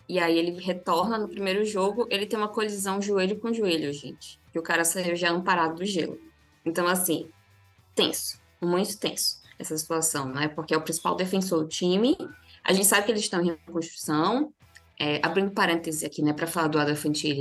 E 0.06 0.18
aí 0.18 0.38
ele 0.38 0.60
retorna 0.60 1.16
no 1.16 1.28
primeiro 1.28 1.64
jogo, 1.64 2.06
ele 2.10 2.26
tem 2.26 2.38
uma 2.38 2.48
colisão 2.48 3.00
joelho 3.00 3.38
com 3.38 3.52
joelho, 3.52 3.90
gente. 3.92 4.38
E 4.54 4.58
o 4.58 4.62
cara 4.62 4.84
saiu 4.84 5.16
já 5.16 5.38
parado 5.40 5.76
do 5.76 5.84
gelo. 5.84 6.18
Então, 6.64 6.86
assim, 6.86 7.30
tenso, 7.94 8.38
muito 8.60 8.98
tenso 8.98 9.42
essa 9.58 9.76
situação, 9.76 10.26
né? 10.28 10.48
Porque 10.48 10.74
é 10.74 10.76
o 10.76 10.82
principal 10.82 11.14
defensor 11.14 11.62
do 11.62 11.68
time. 11.68 12.16
A 12.62 12.72
gente 12.72 12.86
sabe 12.86 13.06
que 13.06 13.12
eles 13.12 13.22
estão 13.22 13.40
em 13.40 13.46
reconstrução. 13.46 14.52
É, 14.96 15.18
abrindo 15.24 15.50
parênteses 15.50 16.04
aqui, 16.04 16.22
né, 16.22 16.32
para 16.32 16.46
falar 16.46 16.68
do 16.68 16.78
Adam 16.78 16.94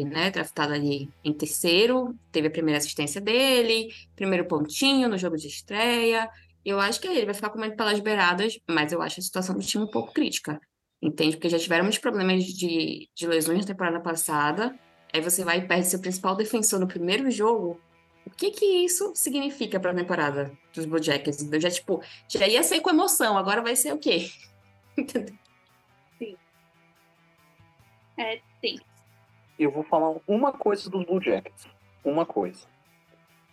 né, 0.10 0.32
draftado 0.32 0.74
ali 0.74 1.08
em 1.24 1.32
terceiro, 1.32 2.16
teve 2.32 2.48
a 2.48 2.52
primeira 2.52 2.80
assistência 2.80 3.22
dele, 3.22 3.94
primeiro 4.16 4.46
pontinho 4.46 5.08
no 5.08 5.20
jogo 5.20 5.38
de 5.38 5.48
estreia. 5.48 6.28
Eu 6.66 6.80
acho 6.80 7.00
que 7.00 7.08
ele 7.08 7.26
vai 7.26 7.34
ficar 7.34 7.50
comendo 7.50 7.76
pelas 7.76 8.00
beiradas, 8.00 8.60
mas 8.70 8.92
eu 8.92 9.02
acho 9.02 9.20
a 9.20 9.24
situação 9.24 9.56
do 9.56 9.62
time 9.62 9.84
um 9.84 9.92
pouco 9.92 10.14
crítica, 10.14 10.62
entende? 11.02 11.36
Porque 11.36 11.50
já 11.50 11.60
tiveram 11.60 11.84
muitos 11.84 12.00
problemas 12.00 12.44
de, 12.46 13.10
de 13.14 13.28
lesões 13.28 13.60
na 13.60 13.68
temporada 13.68 14.00
passada, 14.00 14.78
aí 15.14 15.22
você 15.22 15.44
vai 15.44 15.60
e 15.60 15.68
perde 15.68 15.88
seu 15.88 16.00
principal 16.00 16.36
defensor 16.36 16.80
no 16.80 16.88
primeiro 16.88 17.30
jogo, 17.30 17.80
o 18.26 18.30
que 18.30 18.52
que 18.52 18.66
isso 18.66 19.12
significa 19.16 19.80
para 19.80 19.92
a 19.92 19.96
temporada 19.96 20.52
dos 20.74 20.86
Blue 20.86 21.02
Jackets? 21.02 21.42
Então, 21.42 21.60
já, 21.60 21.70
tipo, 21.70 22.02
já 22.28 22.48
ia 22.48 22.64
ser 22.64 22.80
com 22.80 22.90
emoção, 22.90 23.38
agora 23.38 23.62
vai 23.62 23.76
ser 23.76 23.94
o 23.94 24.00
quê? 24.00 24.30
Sim. 26.18 26.38
É, 28.18 28.40
sim. 28.62 28.80
Eu 29.58 29.72
vou 29.72 29.84
falar 29.84 30.16
uma 30.28 30.52
coisa 30.52 30.90
dos 30.90 31.06
Blue 31.06 31.22
Jackets. 31.22 31.68
Uma 32.04 32.26
coisa. 32.26 32.68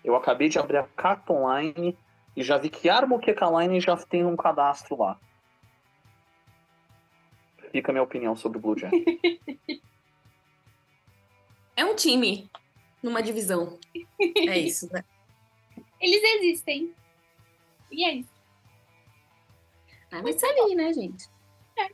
Eu 0.05 0.15
acabei 0.15 0.49
de 0.49 0.59
abrir 0.59 0.77
a 0.77 0.85
Cat 0.85 1.23
Online 1.31 1.97
e 2.37 2.43
já 2.43 2.59
vi 2.59 2.71
que 2.71 2.89
Armoqueca 2.89 3.47
Line 3.47 3.81
já 3.81 3.97
tem 3.97 4.25
um 4.25 4.37
cadastro 4.37 4.97
lá. 4.97 5.19
Fica 7.71 7.93
a 7.93 7.95
minha 7.95 8.03
opinião 8.03 8.35
sobre 8.35 8.59
o 8.59 8.61
Blue 8.61 8.79
Jackets. 8.79 9.05
é 11.77 11.85
um 11.85 11.95
time 11.95 12.51
numa 13.03 13.23
divisão. 13.23 13.79
É 14.21 14.59
isso, 14.59 14.93
né? 14.93 15.05
Eles 16.01 16.23
existem. 16.23 16.95
E 17.91 18.05
é 18.05 18.15
isso. 18.15 18.41
Ah, 20.11 20.23
mas 20.23 20.43
ali, 20.43 20.75
né, 20.75 20.93
gente? 20.93 21.29
É. 21.79 21.89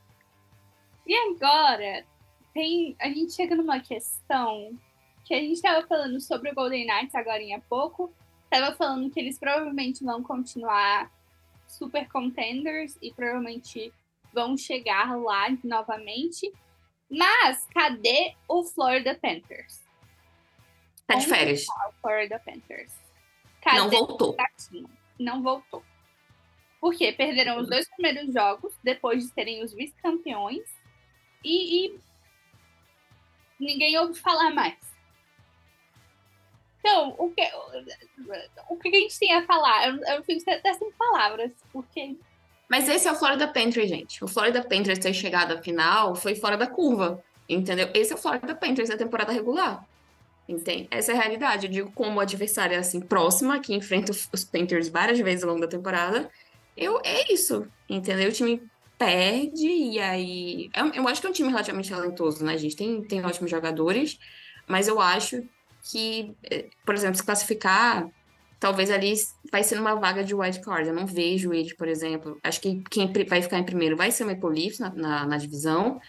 E 1.05 1.15
agora, 1.15 2.05
tem, 2.53 2.95
a 2.99 3.07
gente 3.09 3.33
chega 3.33 3.55
numa 3.55 3.79
questão 3.79 4.77
que 5.25 5.33
a 5.33 5.39
gente 5.39 5.53
estava 5.53 5.85
falando 5.85 6.19
sobre 6.19 6.49
o 6.49 6.55
Golden 6.55 6.87
Knights 6.87 7.13
agora 7.13 7.41
em 7.41 7.59
pouco. 7.61 8.11
Tava 8.49 8.75
falando 8.75 9.09
que 9.09 9.19
eles 9.19 9.37
provavelmente 9.37 10.03
vão 10.03 10.23
continuar 10.23 11.11
super 11.67 12.07
contenders 12.07 12.97
e 13.01 13.11
provavelmente 13.13 13.93
vão 14.33 14.57
chegar 14.57 15.17
lá 15.17 15.47
novamente. 15.63 16.51
Mas 17.09 17.65
cadê 17.73 18.35
o 18.47 18.63
Florida 18.63 19.15
Panthers? 19.15 19.83
Tá 21.05 21.15
de 21.15 21.25
férias. 21.25 21.65
Tá 21.65 21.89
o 21.89 22.01
Florida 22.01 22.39
Panthers. 22.39 22.93
Cadê 23.61 23.77
não 23.77 23.89
voltou. 23.89 24.37
Não 25.19 25.41
voltou. 25.41 25.83
Porque 26.79 27.11
perderam 27.11 27.59
os 27.59 27.67
dois 27.67 27.89
primeiros 27.89 28.33
jogos 28.33 28.73
depois 28.83 29.23
de 29.23 29.33
serem 29.33 29.63
os 29.63 29.73
vice-campeões 29.73 30.63
e, 31.43 31.87
e, 31.87 31.99
ninguém 33.59 33.97
ouve 33.97 34.19
falar 34.19 34.51
mais. 34.51 34.77
Então, 36.79 37.15
o 37.17 37.29
que, 37.31 37.41
o 38.69 38.77
que 38.77 38.87
a 38.87 38.99
gente 38.99 39.19
tem 39.19 39.33
a 39.33 39.45
falar? 39.45 39.89
Eu, 39.89 40.15
eu 40.15 40.23
fico 40.23 40.49
até 40.49 40.73
sem 40.73 40.91
palavras, 40.91 41.51
porque. 41.71 42.15
Mas 42.69 42.87
esse 42.87 43.07
é 43.07 43.11
o 43.11 43.15
Florida 43.15 43.47
Panthers, 43.47 43.89
gente. 43.89 44.23
O 44.23 44.27
Florida 44.27 44.61
Panthers 44.61 44.99
ter 44.99 45.13
chegado 45.13 45.53
à 45.53 45.61
final 45.61 46.15
foi 46.15 46.35
fora 46.35 46.57
da 46.57 46.67
curva. 46.67 47.23
Entendeu? 47.49 47.89
Esse 47.93 48.11
é 48.11 48.15
o 48.15 48.19
Florida 48.19 48.53
Panthers 48.53 48.89
da 48.89 48.97
temporada 48.97 49.31
regular. 49.31 49.85
Entende? 50.47 50.87
Essa 50.91 51.11
é 51.11 51.15
a 51.15 51.19
realidade. 51.19 51.65
Eu 51.65 51.71
digo 51.71 51.91
como 51.91 52.19
adversária 52.19 52.77
assim 52.79 52.99
próxima, 52.99 53.59
que 53.59 53.73
enfrenta 53.73 54.11
os 54.11 54.43
Panthers 54.43 54.89
várias 54.89 55.19
vezes 55.19 55.43
ao 55.43 55.49
longo 55.49 55.61
da 55.61 55.67
temporada. 55.67 56.29
Eu, 56.75 57.01
é 57.03 57.33
isso, 57.33 57.67
entendeu? 57.89 58.29
O 58.29 58.33
time 58.33 58.61
perde 58.97 59.67
e 59.67 59.99
aí. 59.99 60.69
Eu, 60.75 60.87
eu 60.93 61.07
acho 61.07 61.21
que 61.21 61.27
é 61.27 61.29
um 61.29 61.33
time 61.33 61.49
relativamente 61.49 61.89
talentoso, 61.89 62.43
né? 62.45 62.57
Gente 62.57 62.75
tem, 62.75 63.01
tem 63.03 63.25
ótimos 63.25 63.49
jogadores, 63.49 64.19
mas 64.67 64.87
eu 64.87 65.01
acho 65.01 65.43
que, 65.91 66.35
eh, 66.49 66.69
por 66.85 66.95
exemplo, 66.95 67.15
se 67.15 67.23
classificar, 67.23 68.07
talvez 68.59 68.89
ali 68.89 69.13
vai 69.51 69.63
ser 69.63 69.75
numa 69.75 69.95
vaga 69.95 70.23
de 70.23 70.33
wild 70.33 70.59
card. 70.61 70.89
Eu 70.89 70.95
não 70.95 71.05
vejo 71.05 71.53
eles, 71.53 71.73
por 71.73 71.87
exemplo. 71.87 72.37
Acho 72.43 72.61
que 72.61 72.81
quem 72.89 73.11
vai 73.27 73.41
ficar 73.41 73.59
em 73.59 73.63
primeiro 73.63 73.95
vai 73.95 74.11
ser 74.11 74.23
o 74.23 74.27
Maple 74.27 74.49
Leafs 74.49 74.79
na, 74.79 74.93
na, 74.93 75.25
na 75.25 75.37
divisão. 75.37 75.99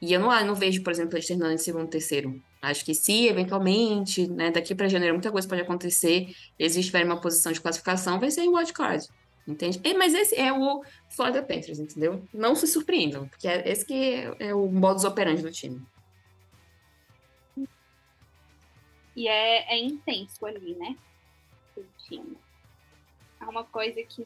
E 0.00 0.12
eu 0.12 0.20
não, 0.20 0.32
eu 0.32 0.46
não 0.46 0.54
vejo, 0.54 0.82
por 0.82 0.92
exemplo, 0.92 1.16
eles 1.16 1.26
terminando 1.26 1.52
em 1.52 1.58
segundo 1.58 1.88
terceiro. 1.88 2.40
Acho 2.62 2.84
que 2.84 2.94
se, 2.94 3.26
eventualmente, 3.26 4.28
né, 4.28 4.50
daqui 4.50 4.74
para 4.74 4.88
janeiro 4.88 5.14
muita 5.14 5.30
coisa 5.30 5.48
pode 5.48 5.62
acontecer, 5.62 6.28
eles 6.58 6.76
estiverem 6.76 7.06
uma 7.06 7.20
posição 7.20 7.52
de 7.52 7.60
classificação, 7.60 8.18
vai 8.20 8.30
ser 8.30 8.42
em 8.42 8.48
wildcard. 8.48 9.06
Entende? 9.46 9.80
E, 9.82 9.94
mas 9.94 10.12
esse 10.12 10.34
é 10.34 10.52
o 10.52 10.82
Florida 11.08 11.42
Panthers, 11.42 11.78
entendeu? 11.78 12.22
Não 12.34 12.54
se 12.54 12.66
surpreendam, 12.66 13.26
porque 13.28 13.48
é, 13.48 13.66
esse 13.68 13.84
que 13.84 13.94
é, 13.94 14.36
é 14.40 14.54
o 14.54 14.66
modus 14.66 15.04
operandi 15.04 15.40
do 15.40 15.50
time. 15.50 15.80
E 19.18 19.26
é, 19.26 19.74
é 19.74 19.78
intenso 19.80 20.46
ali, 20.46 20.76
né? 20.76 20.94
O 21.76 21.82
time. 22.06 22.38
É 23.40 23.44
uma 23.46 23.64
coisa 23.64 24.00
que 24.04 24.24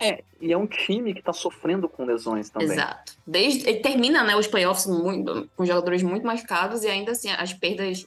é, 0.00 0.24
e 0.40 0.52
é 0.52 0.56
um 0.56 0.66
time 0.66 1.12
que 1.12 1.20
está 1.20 1.34
sofrendo 1.34 1.86
com 1.86 2.04
lesões 2.04 2.48
também. 2.48 2.68
Exato. 2.68 3.14
Desde, 3.26 3.68
ele 3.68 3.80
termina 3.80 4.22
né, 4.24 4.34
os 4.34 4.46
playoffs 4.46 4.86
muito, 4.86 5.50
com 5.54 5.66
jogadores 5.66 6.02
muito 6.02 6.26
machucados 6.26 6.82
e 6.82 6.88
ainda 6.88 7.12
assim 7.12 7.30
as 7.30 7.52
perdas 7.52 8.06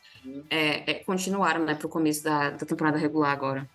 é, 0.50 0.92
é, 0.92 0.94
continuaram 1.04 1.64
né, 1.64 1.76
para 1.76 1.86
o 1.86 1.90
começo 1.90 2.24
da, 2.24 2.52
da 2.52 2.66
temporada 2.66 2.98
regular 2.98 3.32
agora. 3.32 3.70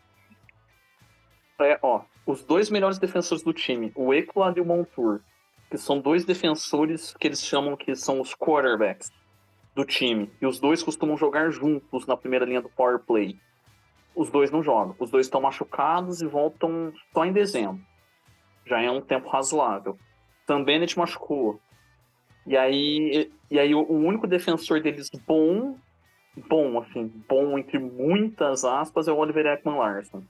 É, 1.61 1.78
ó, 1.82 2.03
os 2.26 2.43
dois 2.43 2.68
melhores 2.70 2.99
defensores 2.99 3.45
do 3.45 3.53
time, 3.53 3.93
o 3.95 4.12
Ekblad 4.12 4.57
e 4.57 4.61
o 4.61 4.64
Montour, 4.64 5.20
que 5.70 5.78
são 5.78 6.01
dois 6.01 6.24
defensores 6.24 7.14
que 7.14 7.28
eles 7.28 7.45
chamam 7.45 7.76
que 7.76 7.95
são 7.95 8.20
os 8.20 8.35
quarterbacks 8.35 9.12
do 9.74 9.84
time. 9.84 10.30
E 10.40 10.46
os 10.46 10.60
dois 10.60 10.82
costumam 10.82 11.16
jogar 11.16 11.50
juntos 11.50 12.06
na 12.06 12.16
primeira 12.16 12.44
linha 12.44 12.62
do 12.62 12.68
power 12.68 12.98
play. 12.98 13.36
Os 14.14 14.30
dois 14.30 14.50
não 14.50 14.62
jogam. 14.62 14.94
Os 14.98 15.10
dois 15.10 15.26
estão 15.26 15.40
machucados 15.40 16.20
e 16.20 16.26
voltam 16.26 16.92
só 17.12 17.24
em 17.24 17.32
dezembro 17.32 17.82
já 18.66 18.80
é 18.80 18.90
um 18.90 19.00
tempo 19.00 19.28
razoável. 19.28 19.98
Também 20.46 20.76
ele 20.76 20.86
te 20.86 20.98
machucou. 20.98 21.60
E 22.46 22.56
aí, 22.56 23.32
e 23.50 23.58
aí 23.58 23.74
o, 23.74 23.92
único 23.92 24.26
defensor 24.26 24.80
deles 24.80 25.10
bom, 25.26 25.78
bom, 26.48 26.78
assim, 26.78 27.06
bom 27.28 27.58
entre 27.58 27.78
muitas 27.78 28.64
aspas, 28.64 29.08
é 29.08 29.12
o 29.12 29.16
Oliver 29.16 29.46
Ekman 29.46 29.76
Larson. 29.76 30.22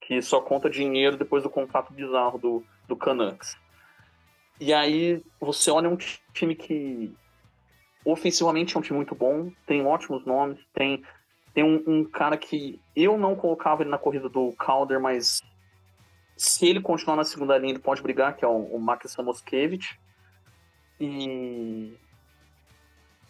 Que 0.00 0.20
só 0.22 0.40
conta 0.40 0.70
dinheiro 0.70 1.16
depois 1.16 1.42
do 1.42 1.50
contrato 1.50 1.92
bizarro 1.92 2.38
do, 2.38 2.64
do 2.88 2.96
Canucks. 2.96 3.56
E 4.60 4.72
aí 4.72 5.22
você 5.40 5.70
olha 5.70 5.88
um 5.88 5.96
time 6.32 6.54
que 6.54 7.14
ofensivamente 8.06 8.76
é 8.76 8.78
um 8.78 8.82
time 8.82 8.96
muito 8.96 9.14
bom, 9.14 9.50
tem 9.66 9.84
ótimos 9.84 10.24
nomes, 10.24 10.58
tem, 10.72 11.02
tem 11.52 11.64
um, 11.64 11.82
um 11.86 12.04
cara 12.04 12.36
que 12.36 12.80
eu 12.94 13.18
não 13.18 13.34
colocava 13.34 13.82
ele 13.82 13.90
na 13.90 13.98
corrida 13.98 14.28
do 14.28 14.52
Calder, 14.52 15.00
mas 15.00 15.42
se 16.36 16.66
ele 16.66 16.80
continuar 16.80 17.16
na 17.16 17.24
segunda 17.24 17.58
linha, 17.58 17.72
ele 17.72 17.80
pode 17.80 18.02
brigar, 18.02 18.36
que 18.36 18.44
é 18.44 18.48
o, 18.48 18.56
o 18.56 18.78
Max 18.78 19.10
Samoskevich. 19.10 19.98
E. 21.00 21.94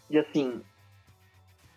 E 0.09 0.17
assim. 0.17 0.61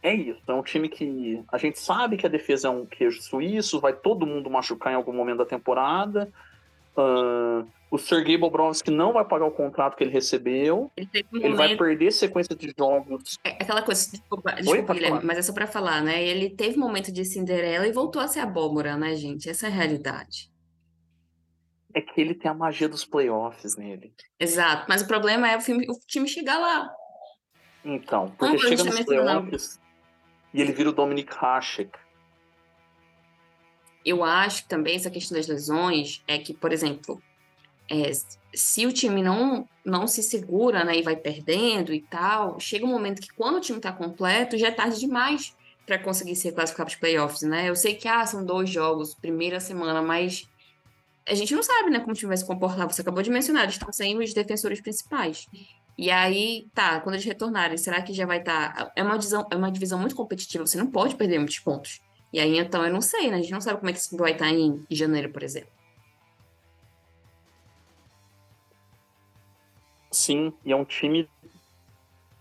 É 0.03 0.13
isso. 0.15 0.43
É 0.47 0.53
um 0.53 0.63
time 0.63 0.89
que. 0.89 1.43
A 1.51 1.57
gente 1.57 1.79
sabe 1.79 2.17
que 2.17 2.27
a 2.27 2.31
defesa 2.31 2.69
é 2.69 2.71
um 2.71 2.85
queijo 2.85 3.23
suíço, 3.23 3.81
vai 3.81 3.93
todo 3.93 4.27
mundo 4.27 4.51
machucar 4.51 4.93
em 4.93 4.97
algum 4.97 5.13
momento 5.13 5.39
da 5.39 5.47
temporada. 5.47 6.33
Uh, 6.97 7.67
o 7.91 7.99
Sergei 7.99 8.39
Bobrovski 8.39 8.91
não 8.91 9.13
vai 9.13 9.25
pagar 9.25 9.47
o 9.47 9.51
contrato 9.51 9.97
que 9.97 10.05
ele 10.05 10.13
recebeu. 10.13 10.91
Ele, 10.97 11.09
um 11.33 11.39
ele 11.39 11.55
vai 11.55 11.77
perder 11.77 12.13
sequência 12.13 12.55
de 12.55 12.73
jogos. 12.79 13.39
É 13.45 13.51
aquela 13.51 13.83
coisa, 13.83 14.11
desculpa, 14.11 14.53
desculpa 14.53 14.93
Oi, 14.93 14.99
Guilherme, 14.99 15.25
mas 15.25 15.39
é 15.39 15.43
só 15.43 15.53
para 15.53 15.67
falar, 15.67 16.01
né? 16.03 16.23
Ele 16.23 16.51
teve 16.51 16.77
um 16.77 16.81
momento 16.81 17.13
de 17.13 17.25
Cinderela 17.25 17.87
e 17.87 17.93
voltou 17.93 18.23
a 18.23 18.29
ser 18.29 18.41
abóbora, 18.41 18.97
né, 18.97 19.15
gente? 19.17 19.51
Essa 19.51 19.67
é 19.67 19.71
a 19.71 19.73
realidade 19.73 20.51
é 21.95 22.01
que 22.01 22.21
ele 22.21 22.35
tem 22.35 22.51
a 22.51 22.55
magia 22.55 22.89
dos 22.89 23.05
playoffs 23.05 23.77
nele. 23.77 24.13
Exato, 24.39 24.87
mas 24.89 25.03
o 25.03 25.07
problema 25.07 25.51
é 25.51 25.57
o, 25.57 25.61
filme, 25.61 25.87
o 25.89 25.99
time 26.07 26.29
chegar 26.29 26.59
lá. 26.59 26.89
Então, 27.85 28.29
porque 28.39 28.57
Como 28.57 28.59
chega 28.59 28.85
nos 28.85 29.01
playoffs 29.01 29.81
e 30.53 30.61
ele 30.61 30.73
vira 30.73 30.91
o 30.91 30.93
Dominic 30.93 31.33
Hasek. 31.37 31.91
Eu 34.05 34.25
acho 34.25 34.63
que 34.63 34.69
também 34.69 34.97
essa 34.97 35.11
questão 35.11 35.37
das 35.37 35.47
lesões 35.47 36.23
é 36.27 36.39
que, 36.39 36.55
por 36.55 36.73
exemplo, 36.73 37.21
é, 37.91 38.13
se 38.55 38.87
o 38.87 38.93
time 38.93 39.23
não, 39.23 39.69
não 39.85 40.07
se 40.07 40.23
segura, 40.23 40.85
né, 40.85 40.97
e 40.99 41.03
vai 41.03 41.17
perdendo 41.17 41.93
e 41.93 42.01
tal, 42.01 42.59
chega 42.61 42.85
um 42.85 42.89
momento 42.89 43.21
que 43.21 43.35
quando 43.35 43.57
o 43.57 43.61
time 43.61 43.79
está 43.79 43.93
completo, 43.93 44.57
já 44.57 44.69
é 44.69 44.71
tarde 44.71 45.01
demais 45.01 45.55
para 45.85 45.99
conseguir 45.99 46.37
se 46.37 46.53
classificar 46.53 46.87
para 46.87 46.93
os 46.93 46.99
playoffs, 46.99 47.43
né? 47.43 47.69
Eu 47.69 47.75
sei 47.75 47.95
que 47.95 48.07
ah, 48.07 48.25
são 48.25 48.45
dois 48.45 48.71
jogos, 48.71 49.15
primeira 49.15 49.59
semana, 49.59 50.01
mas 50.01 50.49
a 51.29 51.35
gente 51.35 51.55
não 51.55 51.63
sabe, 51.63 51.91
né, 51.91 51.99
como 51.99 52.13
o 52.13 52.15
time 52.15 52.29
vai 52.29 52.37
se 52.37 52.47
comportar. 52.47 52.87
Você 52.87 53.03
acabou 53.03 53.23
de 53.23 53.31
mencionar, 53.31 53.65
eles 53.65 53.75
estão 53.75 53.93
sem 53.93 54.17
os 54.17 54.33
defensores 54.33 54.81
principais. 54.81 55.49
E 55.99 56.11
aí, 56.11 56.67
tá, 56.73 57.01
quando 57.01 57.17
eles 57.17 57.27
retornarem, 57.27 57.77
será 57.77 58.01
que 58.03 58.13
já 58.13 58.25
vai 58.25 58.39
estar. 58.39 58.73
Tá... 58.73 58.93
É, 58.95 59.03
uma 59.03 59.17
divisão, 59.17 59.47
é 59.51 59.57
uma 59.57 59.71
divisão 59.71 59.99
muito 59.99 60.15
competitiva, 60.15 60.65
você 60.65 60.79
não 60.79 60.87
pode 60.87 61.17
perder 61.17 61.39
muitos 61.39 61.59
pontos. 61.59 62.01
E 62.33 62.39
aí, 62.39 62.59
então, 62.59 62.85
eu 62.87 62.93
não 62.93 63.01
sei, 63.01 63.29
né? 63.29 63.37
A 63.37 63.41
gente 63.41 63.53
não 63.53 63.61
sabe 63.61 63.81
como 63.81 63.91
é 63.91 63.93
que 63.93 63.99
isso 63.99 64.17
vai 64.17 64.33
estar 64.33 64.47
tá 64.47 64.53
em 64.53 64.85
janeiro, 64.91 65.31
por 65.33 65.43
exemplo. 65.43 65.71
Sim, 70.11 70.53
e 70.65 70.73
é 70.73 70.77
um 70.77 70.85
time 70.85 71.29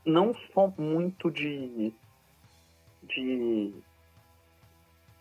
não 0.06 0.34
só 0.54 0.74
muito 0.78 1.30
de, 1.30 1.94
de, 3.04 3.74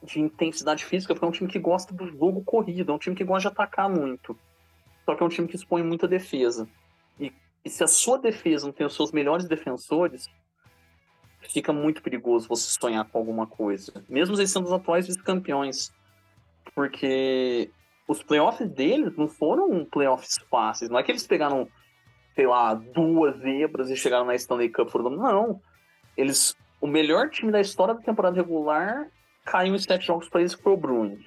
de 0.03 0.21
intensidade 0.21 0.85
física, 0.85 1.15
porque 1.15 1.25
é 1.25 1.29
um 1.29 1.33
time 1.33 1.51
que 1.51 1.59
gosta 1.59 1.93
do 1.93 2.07
jogo 2.07 2.43
corrido, 2.43 2.91
é 2.91 2.95
um 2.95 2.99
time 2.99 3.15
que 3.15 3.25
gosta 3.25 3.49
de 3.49 3.53
atacar 3.53 3.89
muito. 3.89 4.39
Só 5.05 5.15
que 5.15 5.23
é 5.23 5.27
um 5.27 5.31
time 5.31 5.49
que 5.49 5.57
expõe 5.57 5.83
muita 5.83 6.09
defesa. 6.09 6.69
E, 7.21 7.33
e 7.65 7.71
se 7.71 7.85
a 7.85 7.87
sua 7.87 8.19
defesa 8.19 8.67
não 8.67 8.73
tem 8.73 8.87
os 8.87 8.95
seus 8.95 9.13
melhores 9.13 9.47
defensores, 9.47 10.29
fica 11.41 11.73
muito 11.73 12.03
perigoso 12.03 12.49
você 12.49 12.71
sonhar 12.79 13.05
com 13.05 13.19
alguma 13.19 13.47
coisa. 13.47 14.05
Mesmo 14.09 14.37
eles 14.37 14.51
sendo 14.51 14.67
os 14.67 14.73
atuais 14.73 15.07
vice-campeões. 15.07 15.93
Porque 16.75 17.71
os 18.07 18.23
playoffs 18.23 18.69
deles 18.71 19.17
não 19.17 19.29
foram 19.29 19.85
playoffs 19.85 20.37
fáceis. 20.51 20.91
Não 20.91 20.99
é 20.99 21.03
que 21.03 21.11
eles 21.11 21.27
pegaram 21.27 21.69
sei 22.39 22.47
lá, 22.47 22.73
duas 22.73 23.37
zebras 23.41 23.91
e 23.91 23.97
chegaram 23.97 24.25
na 24.25 24.37
Stanley 24.37 24.69
Cup 24.69 24.89
por 24.93 25.03
Não. 25.11 25.61
Eles. 26.17 26.57
O 26.81 26.87
melhor 26.87 27.29
time 27.31 27.51
da 27.51 27.61
história 27.61 27.95
da 27.95 28.01
temporada 28.01 28.37
regular 28.37 29.11
caiu 29.45 29.75
em 29.75 29.79
sete 29.81 30.07
jogos 30.07 30.29
para 30.29 30.41
eles, 30.41 30.55
que 30.55 30.63
foi 30.63 30.73
o 30.73 30.77
Bruins. 30.77 31.19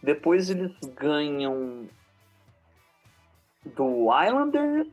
Depois 0.00 0.48
eles 0.48 0.70
ganham 0.94 1.88
do 3.74 4.06
Islanders 4.24 4.86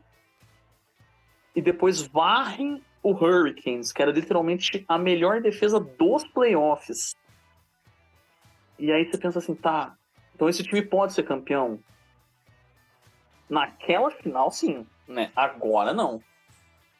e 1.55 1.61
depois 1.61 2.01
varrem 2.01 2.81
o 3.03 3.11
Hurricanes, 3.11 3.91
que 3.91 4.01
era 4.01 4.11
literalmente 4.11 4.83
a 4.88 4.97
melhor 4.97 5.39
defesa 5.39 5.79
dos 5.79 6.23
playoffs. 6.29 7.15
E 8.79 8.91
aí 8.91 9.05
você 9.05 9.19
pensa 9.19 9.38
assim, 9.38 9.53
tá, 9.53 9.95
então 10.33 10.49
esse 10.49 10.63
time 10.63 10.81
pode 10.81 11.13
ser 11.13 11.21
campeão? 11.21 11.79
Naquela 13.47 14.09
final, 14.09 14.49
sim 14.49 14.83
né? 15.08 15.32
Agora 15.36 15.93
não. 15.93 16.22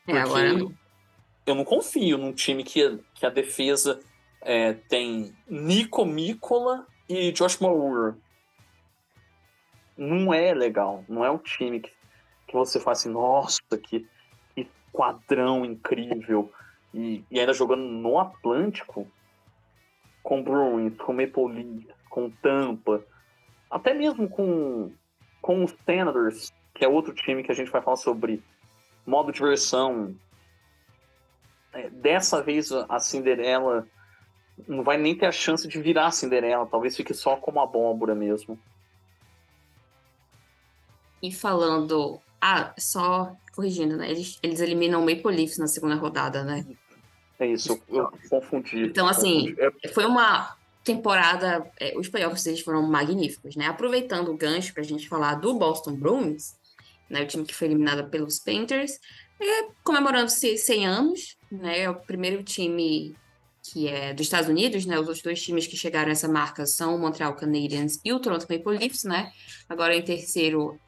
É, 0.08 0.18
agora 0.18 0.54
não. 0.54 0.74
Eu 1.46 1.56
não 1.56 1.64
confio 1.64 2.18
num 2.18 2.34
time 2.34 2.64
que, 2.64 3.00
que 3.14 3.26
a 3.26 3.30
defesa 3.30 4.00
é, 4.42 4.74
tem 4.74 5.34
Nico 5.48 6.06
Mícola 6.06 6.86
e 7.08 7.32
Josh 7.32 7.60
Moore. 7.60 8.16
Não 9.98 10.34
é 10.34 10.54
legal. 10.54 11.04
Não 11.08 11.24
é 11.24 11.32
um 11.32 11.38
time 11.38 11.80
que, 11.80 11.92
que 12.48 12.54
você 12.54 12.80
faz 12.80 13.00
assim, 13.00 13.10
nossa, 13.10 13.62
que, 13.82 14.06
que 14.56 14.70
quadrão 14.92 15.66
incrível. 15.66 16.52
E, 16.94 17.24
e 17.30 17.40
ainda 17.40 17.54
jogando 17.54 17.84
no 17.84 18.20
Atlântico, 18.20 19.10
com 20.22 20.44
Bruins, 20.44 20.98
com 20.98 21.14
Maple 21.14 21.54
Leafs, 21.54 21.96
com 22.10 22.30
Tampa, 22.30 23.04
até 23.70 23.94
mesmo 23.94 24.28
com, 24.30 24.92
com 25.42 25.64
os 25.64 25.76
Senators, 25.86 26.52
que 26.78 26.86
é 26.86 26.88
outro 26.88 27.14
time 27.14 27.44
que 27.44 27.52
a 27.52 27.56
gente 27.56 27.72
vai 27.72 27.82
falar 27.82 27.98
sobre 27.98 28.42
modo 29.04 29.32
de 29.32 29.42
versão. 29.42 30.16
É, 31.74 31.90
dessa 31.90 32.42
vez 32.42 32.72
a 32.72 33.00
Cinderela 33.00 33.88
não 34.68 34.84
vai 34.84 34.98
nem 34.98 35.16
ter 35.16 35.26
a 35.26 35.32
chance 35.32 35.68
de 35.68 35.82
virar 35.82 36.08
a 36.08 36.12
Cinderela, 36.12 36.68
talvez 36.68 36.96
fique 36.96 37.14
só 37.14 37.36
como 37.36 37.60
abóbora 37.60 38.14
mesmo. 38.14 38.60
E 41.22 41.32
falando. 41.32 42.22
Ah, 42.40 42.72
só 42.78 43.36
corrigindo, 43.56 43.98
né? 43.98 44.12
Eles, 44.12 44.38
eles 44.44 44.60
eliminam 44.60 45.02
o 45.02 45.06
Maple 45.06 45.36
Leafs 45.36 45.58
na 45.58 45.66
segunda 45.66 45.96
rodada, 45.96 46.44
né? 46.44 46.64
É 47.40 47.48
isso, 47.48 47.80
eu 47.90 48.12
confundi. 48.30 48.86
Então, 48.86 49.08
assim, 49.08 49.56
confundi. 49.56 49.94
foi 49.94 50.06
uma 50.06 50.56
temporada. 50.84 51.68
É, 51.80 51.98
os 51.98 52.08
playoffs 52.08 52.44
deles 52.44 52.62
foram 52.62 52.84
magníficos, 52.84 53.56
né? 53.56 53.66
Aproveitando 53.66 54.30
o 54.30 54.38
gancho 54.38 54.74
para 54.74 54.84
a 54.84 54.86
gente 54.86 55.10
falar 55.10 55.36
do 55.36 55.56
Boston 55.56 55.96
Bruins, 55.96 56.56
né, 57.10 57.24
o 57.24 57.28
time 57.28 57.46
que 57.46 57.56
foi 57.56 57.68
eliminado 57.68 58.10
pelos 58.10 58.40
Panthers, 58.40 59.00
é, 59.40 59.70
comemorando 59.84 60.32
100 60.32 60.88
anos, 60.88 61.38
né, 61.52 61.82
é 61.82 61.90
o 61.90 61.96
primeiro 61.96 62.44
time 62.44 63.16
que 63.72 63.88
é 63.88 64.14
dos 64.14 64.26
Estados 64.26 64.50
Unidos, 64.50 64.86
né, 64.86 64.96
os 64.96 65.08
outros 65.08 65.22
dois 65.22 65.42
times 65.42 65.68
que 65.68 65.76
chegaram 65.76 66.10
a 66.10 66.12
essa 66.12 66.28
marca 66.28 66.66
são 66.66 66.96
o 66.96 67.00
Montreal 67.00 67.36
Canadiens 67.36 68.00
e 68.04 68.14
o 68.14 68.20
Toronto 68.20 68.48
Maple 68.50 68.78
Leafs, 68.78 69.04
né, 69.04 69.32
agora 69.68 69.96
em 69.96 70.02
terceiro 70.02 70.80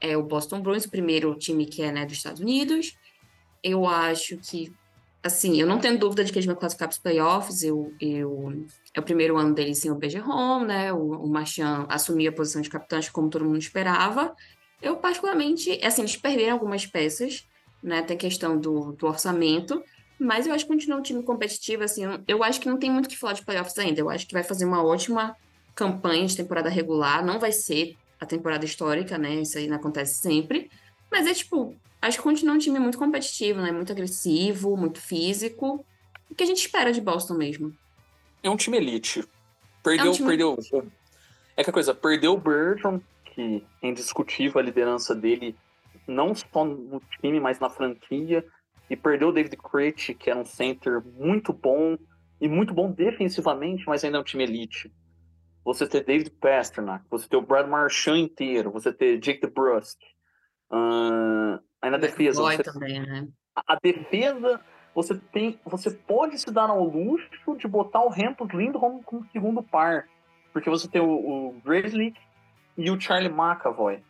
é 0.00 0.16
o 0.16 0.22
Boston 0.22 0.60
Bruins, 0.60 0.84
o 0.84 0.90
primeiro 0.90 1.34
time 1.36 1.66
que 1.66 1.82
é, 1.82 1.92
né, 1.92 2.04
dos 2.04 2.16
Estados 2.16 2.40
Unidos, 2.40 2.96
eu 3.62 3.86
acho 3.86 4.36
que, 4.38 4.72
assim, 5.22 5.60
eu 5.60 5.66
não 5.66 5.78
tenho 5.78 5.98
dúvida 5.98 6.24
de 6.24 6.32
que 6.32 6.38
eles 6.38 6.46
vão 6.46 6.56
classificar 6.56 6.88
para 6.88 6.94
os 6.94 7.00
playoffs, 7.00 7.62
eu, 7.62 7.92
eu, 8.00 8.66
é 8.92 9.00
o 9.00 9.02
primeiro 9.02 9.36
ano 9.38 9.54
deles 9.54 9.78
sem 9.78 9.90
o 9.90 9.94
Bergeron, 9.94 10.64
né, 10.64 10.92
o, 10.92 11.12
o 11.12 11.28
Marchand 11.28 11.86
assumiu 11.88 12.30
a 12.30 12.34
posição 12.34 12.60
de 12.60 12.68
capitão, 12.68 13.00
como 13.12 13.30
todo 13.30 13.44
mundo 13.44 13.58
esperava, 13.58 14.34
eu, 14.84 14.96
particularmente, 14.96 15.80
assim, 15.82 16.02
eles 16.02 16.16
perderam 16.16 16.52
algumas 16.52 16.86
peças, 16.86 17.46
né? 17.82 18.02
Tem 18.02 18.16
questão 18.16 18.58
do, 18.58 18.92
do 18.92 19.06
orçamento, 19.06 19.82
mas 20.18 20.46
eu 20.46 20.54
acho 20.54 20.64
que 20.64 20.72
continua 20.72 20.98
um 20.98 21.02
time 21.02 21.22
competitivo, 21.22 21.82
assim. 21.82 22.02
Eu 22.26 22.44
acho 22.44 22.60
que 22.60 22.68
não 22.68 22.78
tem 22.78 22.90
muito 22.90 23.06
o 23.06 23.08
que 23.08 23.16
falar 23.16 23.32
de 23.32 23.44
playoffs 23.44 23.78
ainda. 23.78 24.00
Eu 24.00 24.10
acho 24.10 24.26
que 24.26 24.32
vai 24.32 24.42
fazer 24.42 24.64
uma 24.64 24.82
ótima 24.82 25.36
campanha 25.74 26.26
de 26.26 26.36
temporada 26.36 26.68
regular. 26.68 27.24
Não 27.24 27.38
vai 27.38 27.52
ser 27.52 27.96
a 28.20 28.26
temporada 28.26 28.64
histórica, 28.64 29.18
né? 29.18 29.34
Isso 29.36 29.58
aí 29.58 29.66
não 29.66 29.76
acontece 29.76 30.20
sempre. 30.20 30.70
Mas 31.10 31.26
é 31.26 31.34
tipo, 31.34 31.74
acho 32.00 32.16
que 32.18 32.22
continua 32.22 32.54
um 32.54 32.58
time 32.58 32.78
muito 32.78 32.98
competitivo, 32.98 33.60
né? 33.60 33.72
Muito 33.72 33.92
agressivo, 33.92 34.76
muito 34.76 35.00
físico. 35.00 35.84
O 36.30 36.34
que 36.34 36.44
a 36.44 36.46
gente 36.46 36.58
espera 36.58 36.92
de 36.92 37.00
Boston 37.00 37.34
mesmo. 37.34 37.76
É 38.42 38.50
um 38.50 38.56
time 38.56 38.76
elite. 38.76 39.24
Perdeu, 39.82 40.06
é 40.06 40.10
um 40.10 40.12
time... 40.12 40.28
perdeu. 40.28 40.58
É 41.56 41.62
que 41.62 41.70
a 41.70 41.72
coisa, 41.72 41.94
perdeu 41.94 42.32
o 42.32 42.38
Bertrand, 42.38 43.00
que 43.34 43.64
é 43.82 43.88
indiscutível 43.88 44.60
a 44.60 44.64
liderança 44.64 45.14
dele, 45.14 45.56
não 46.06 46.34
só 46.34 46.64
no 46.64 47.00
time, 47.20 47.40
mas 47.40 47.58
na 47.58 47.68
franquia. 47.68 48.44
E 48.88 48.96
perdeu 48.96 49.28
o 49.28 49.32
David 49.32 49.56
Crate, 49.56 50.14
que 50.14 50.30
era 50.30 50.38
um 50.38 50.44
center 50.44 51.02
muito 51.02 51.52
bom, 51.52 51.96
e 52.40 52.48
muito 52.48 52.74
bom 52.74 52.90
defensivamente, 52.90 53.86
mas 53.86 54.04
ainda 54.04 54.18
é 54.18 54.20
um 54.20 54.24
time 54.24 54.44
elite. 54.44 54.92
Você 55.64 55.86
ter 55.88 56.04
David 56.04 56.30
Pasternak, 56.32 57.04
você 57.10 57.26
ter 57.26 57.36
o 57.36 57.42
Brad 57.42 57.66
Marchand 57.66 58.18
inteiro, 58.18 58.70
você 58.70 58.92
ter 58.92 59.18
Jake 59.18 59.40
DeBrusk. 59.40 59.98
Uh, 60.70 61.58
aí 61.80 61.90
na 61.90 61.96
defesa. 61.96 62.42
Você... 62.42 62.62
Também, 62.62 63.00
né? 63.00 63.26
a, 63.56 63.74
a 63.74 63.78
defesa 63.82 64.60
você 64.94 65.14
tem, 65.32 65.58
você 65.64 65.90
pode 65.90 66.38
se 66.38 66.50
dar 66.50 66.70
ao 66.70 66.84
luxo 66.84 67.56
de 67.56 67.66
botar 67.66 68.04
o 68.04 68.12
Hampus 68.12 68.48
Lindholm 68.52 69.02
como 69.02 69.26
segundo 69.32 69.62
par, 69.62 70.08
porque 70.52 70.70
você 70.70 70.88
tem 70.88 71.00
o, 71.00 71.08
o 71.48 71.60
Grizzly 71.64 72.14
e 72.76 72.90
o 72.90 73.00
Charlie 73.00 73.32
McAvoy. 73.32 74.02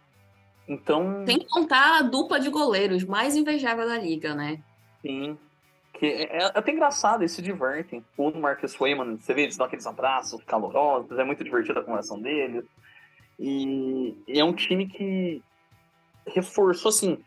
Então. 0.69 1.25
Tem 1.25 1.39
que 1.39 1.49
contar 1.49 1.99
a 1.99 2.03
dupla 2.03 2.41
de 2.41 2.49
goleiros 2.49 3.05
mais 3.05 3.37
invejável 3.37 3.87
da 3.87 3.99
liga, 3.99 4.35
né? 4.35 4.63
Sim. 5.03 5.39
Que 5.93 6.07
é, 6.07 6.39
é 6.39 6.45
até 6.47 6.73
engraçado, 6.73 7.23
eles 7.23 7.33
se 7.33 7.43
divertem. 7.43 8.05
O 8.17 8.31
Marcus 8.33 8.75
Wayman, 8.75 9.17
você 9.17 9.35
vê, 9.35 9.43
eles 9.43 9.57
dão 9.57 9.67
aqueles 9.67 9.87
abraços 9.87 10.43
calorosos, 10.45 11.19
é 11.19 11.25
muito 11.25 11.45
divertida 11.45 11.81
a 11.81 11.85
conversação 11.85 12.21
deles. 12.21 12.65
E, 13.39 14.17
e 14.27 14.41
é 14.41 14.45
um 14.45 14.53
time 14.53 14.87
que 14.87 15.43
reforçou, 16.27 16.89
assim, 16.89 17.19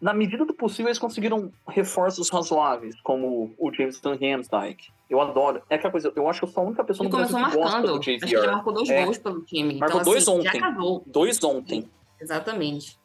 na 0.00 0.12
medida 0.12 0.44
do 0.44 0.52
possível, 0.52 0.88
eles 0.88 0.98
conseguiram 0.98 1.50
reforços 1.66 2.28
razoáveis, 2.28 3.00
como 3.00 3.54
o 3.58 3.72
James 3.72 3.98
Van 4.00 4.14
Hamsdyke. 4.14 4.88
Eu 5.08 5.20
adoro. 5.20 5.62
É 5.70 5.76
aquela 5.76 5.90
coisa, 5.90 6.12
eu 6.14 6.28
acho 6.28 6.40
que 6.40 6.44
eu 6.44 6.48
sou 6.48 6.62
a 6.62 6.66
única 6.66 6.84
pessoa 6.84 7.08
no 7.08 7.16
Brasil 7.16 7.36
que 7.36 7.56
gosta 7.56 7.82
do 7.82 7.98
JVR. 7.98 8.24
Acho 8.24 8.26
que 8.26 8.36
ele 8.36 8.46
marcou 8.46 8.72
dois 8.72 8.90
é. 8.90 9.04
gols 9.04 9.18
pelo 9.18 9.42
time. 9.42 9.74
Marcou 9.78 10.00
então, 10.00 10.12
dois 10.12 10.28
assim, 10.28 10.38
ontem. 10.38 10.60
Já 10.60 10.66
acabou. 10.66 11.02
Dois 11.06 11.44
ontem. 11.44 11.90
Exatamente. 12.20 12.98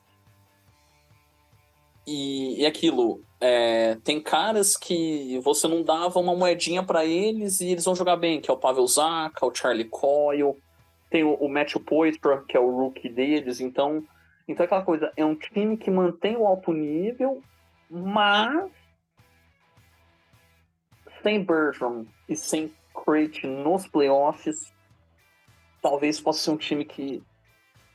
E, 2.06 2.62
e 2.62 2.66
aquilo, 2.66 3.22
é, 3.40 3.96
tem 4.04 4.20
caras 4.20 4.76
que 4.76 5.40
você 5.44 5.68
não 5.68 5.84
dava 5.84 6.20
uma 6.20 6.36
moedinha 6.36 6.84
para 6.84 7.06
eles 7.06 7.62
e 7.62 7.70
eles 7.70 7.86
vão 7.86 7.96
jogar 7.96 8.18
bem, 8.18 8.42
que 8.42 8.50
é 8.50 8.54
o 8.54 8.58
Pavel 8.58 8.88
Zaka, 8.88 9.46
o 9.46 9.54
Charlie 9.54 9.86
Coyle, 9.86 10.56
tem 11.10 11.24
o, 11.24 11.36
o 11.36 11.48
Matthew 11.48 11.82
Poitras, 11.82 12.44
que 12.48 12.58
é 12.58 12.60
o 12.60 12.70
rookie 12.70 13.08
deles, 13.08 13.62
então 13.62 14.04
então 14.48 14.66
aquela 14.66 14.84
coisa, 14.84 15.12
é 15.16 15.26
um 15.26 15.36
time 15.36 15.78
que 15.78 15.90
mantém 15.90 16.36
o 16.36 16.46
alto 16.46 16.74
nível, 16.74 17.42
mas 17.90 18.72
sem 21.22 21.44
Bertram 21.44 22.06
e 22.28 22.36
sem 22.36 22.74
Crate 22.94 23.48
nos 23.48 23.88
playoffs, 23.88 24.74
talvez 25.82 26.20
possa 26.20 26.40
ser 26.40 26.52
um 26.52 26.58
time 26.58 26.86
que 26.86 27.24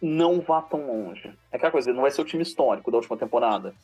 não 0.01 0.41
vá 0.41 0.63
tão 0.63 0.87
longe. 0.87 1.33
É 1.51 1.57
aquela 1.57 1.73
coisa, 1.73 1.93
não 1.93 2.03
vai 2.03 2.11
ser 2.11 2.23
o 2.23 2.25
time 2.25 2.43
histórico 2.43 2.91
da 2.91 2.99
última 2.99 3.17
temporada, 3.17 3.75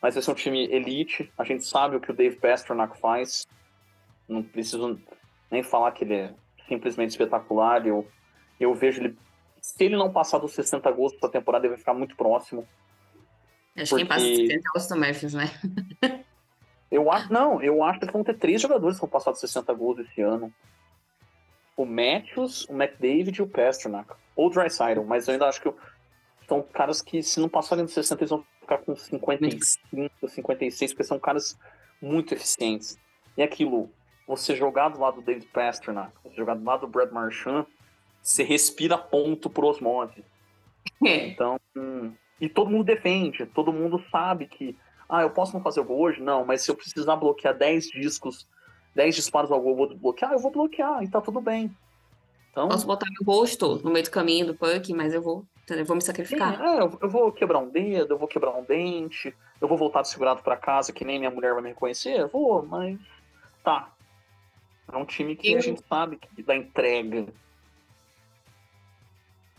mas 0.00 0.14
vai 0.14 0.22
ser 0.22 0.30
um 0.30 0.34
time 0.34 0.64
elite. 0.64 1.32
A 1.38 1.44
gente 1.44 1.64
sabe 1.64 1.96
o 1.96 2.00
que 2.00 2.10
o 2.10 2.14
Dave 2.14 2.36
Pasternak 2.36 2.98
faz. 2.98 3.46
Não 4.28 4.42
preciso 4.42 5.00
nem 5.50 5.62
falar 5.62 5.92
que 5.92 6.04
ele 6.04 6.14
é 6.14 6.34
simplesmente 6.68 7.10
espetacular. 7.10 7.86
Eu, 7.86 8.06
eu 8.58 8.74
vejo 8.74 9.00
ele. 9.00 9.16
Se 9.62 9.84
ele 9.84 9.96
não 9.96 10.12
passar 10.12 10.38
dos 10.38 10.52
60 10.54 10.90
gols 10.90 11.14
essa 11.14 11.28
temporada, 11.28 11.64
ele 11.64 11.74
vai 11.74 11.78
ficar 11.78 11.94
muito 11.94 12.16
próximo. 12.16 12.66
Acho 13.76 13.90
porque... 13.90 14.04
que 14.04 14.08
quem 14.08 14.08
passa 14.08 14.26
dos 14.26 14.36
60 14.36 14.94
é 14.94 14.96
o 14.96 15.00
Matthews, 15.00 15.34
né? 15.34 16.24
eu 16.90 17.10
acho, 17.12 17.32
não, 17.32 17.62
eu 17.62 17.82
acho 17.84 18.00
que 18.00 18.12
vão 18.12 18.24
ter 18.24 18.36
três 18.36 18.60
jogadores 18.60 18.96
que 18.96 19.02
vão 19.02 19.08
passar 19.08 19.30
dos 19.30 19.38
60 19.38 19.72
gols 19.72 20.00
esse 20.00 20.20
ano. 20.20 20.52
O 21.76 21.86
Matthews, 21.86 22.68
o 22.68 22.72
McDavid 22.72 23.38
e 23.38 23.42
o 23.42 23.46
Pasternak. 23.46 24.12
Ou 24.34 24.48
o 24.48 24.50
Dreisaitl, 24.50 25.02
mas 25.04 25.28
eu 25.28 25.34
ainda 25.34 25.46
acho 25.46 25.62
que 25.62 25.72
são 26.48 26.60
caras 26.60 27.00
que, 27.00 27.22
se 27.22 27.38
não 27.38 27.48
passarem 27.48 27.84
dos 27.84 27.94
60, 27.94 28.20
eles 28.20 28.30
vão 28.30 28.44
ficar 28.60 28.78
com 28.78 28.96
55, 28.96 30.28
56, 30.28 30.92
porque 30.92 31.04
são 31.04 31.20
caras 31.20 31.56
muito 32.00 32.34
eficientes. 32.34 32.98
E 33.36 33.42
aquilo, 33.42 33.88
você 34.26 34.56
jogar 34.56 34.88
do 34.88 34.98
lado 34.98 35.16
do 35.16 35.22
David 35.22 35.46
Pasternak, 35.46 36.12
você 36.24 36.34
jogar 36.34 36.56
do 36.56 36.64
lado 36.64 36.80
do 36.80 36.88
Brad 36.88 37.12
Marchand, 37.12 37.64
você 38.22 38.42
respira 38.44 38.96
ponto 38.96 39.50
por 39.50 39.64
osmose. 39.64 40.24
É. 41.04 41.26
Então, 41.28 41.58
e 42.40 42.48
todo 42.48 42.70
mundo 42.70 42.84
defende, 42.84 43.44
todo 43.46 43.72
mundo 43.72 44.02
sabe 44.10 44.46
que, 44.46 44.76
ah, 45.08 45.22
eu 45.22 45.30
posso 45.30 45.52
não 45.52 45.62
fazer 45.62 45.80
o 45.80 45.84
gol 45.84 46.00
hoje? 46.00 46.22
Não, 46.22 46.44
mas 46.44 46.62
se 46.62 46.70
eu 46.70 46.76
precisar 46.76 47.16
bloquear 47.16 47.56
10 47.56 47.88
discos, 47.88 48.46
10 48.94 49.14
disparos 49.14 49.50
ao 49.50 49.60
gol, 49.60 49.72
eu 49.72 49.76
vou 49.76 49.96
bloquear, 49.96 50.32
eu 50.32 50.38
vou 50.38 50.50
bloquear, 50.50 51.02
e 51.02 51.08
tá 51.08 51.20
tudo 51.20 51.40
bem. 51.40 51.74
Então, 52.50 52.68
Posso 52.68 52.86
botar 52.86 53.06
meu 53.10 53.34
rosto 53.34 53.80
no 53.82 53.90
meio 53.90 54.04
do 54.04 54.10
caminho 54.10 54.46
do 54.46 54.54
punk, 54.54 54.92
mas 54.92 55.14
eu 55.14 55.22
vou, 55.22 55.44
eu 55.68 55.84
vou 55.84 55.96
me 55.96 56.02
sacrificar. 56.02 56.60
É, 56.60 56.80
eu, 56.80 56.98
eu 57.00 57.08
vou 57.08 57.32
quebrar 57.32 57.58
um 57.58 57.68
dedo, 57.68 58.14
eu 58.14 58.18
vou 58.18 58.28
quebrar 58.28 58.54
um 58.54 58.62
dente, 58.62 59.34
eu 59.60 59.66
vou 59.66 59.78
voltar 59.78 60.04
segurado 60.04 60.42
para 60.42 60.56
casa, 60.56 60.92
que 60.92 61.04
nem 61.04 61.18
minha 61.18 61.30
mulher 61.30 61.54
vai 61.54 61.62
me 61.62 61.70
reconhecer, 61.70 62.20
eu 62.20 62.28
vou, 62.28 62.62
mas 62.62 62.98
tá. 63.64 63.90
É 64.92 64.96
um 64.96 65.06
time 65.06 65.34
que 65.34 65.52
eu... 65.52 65.58
a 65.58 65.60
gente 65.62 65.82
sabe 65.88 66.16
que 66.16 66.42
dá 66.42 66.54
entrega. 66.54 67.26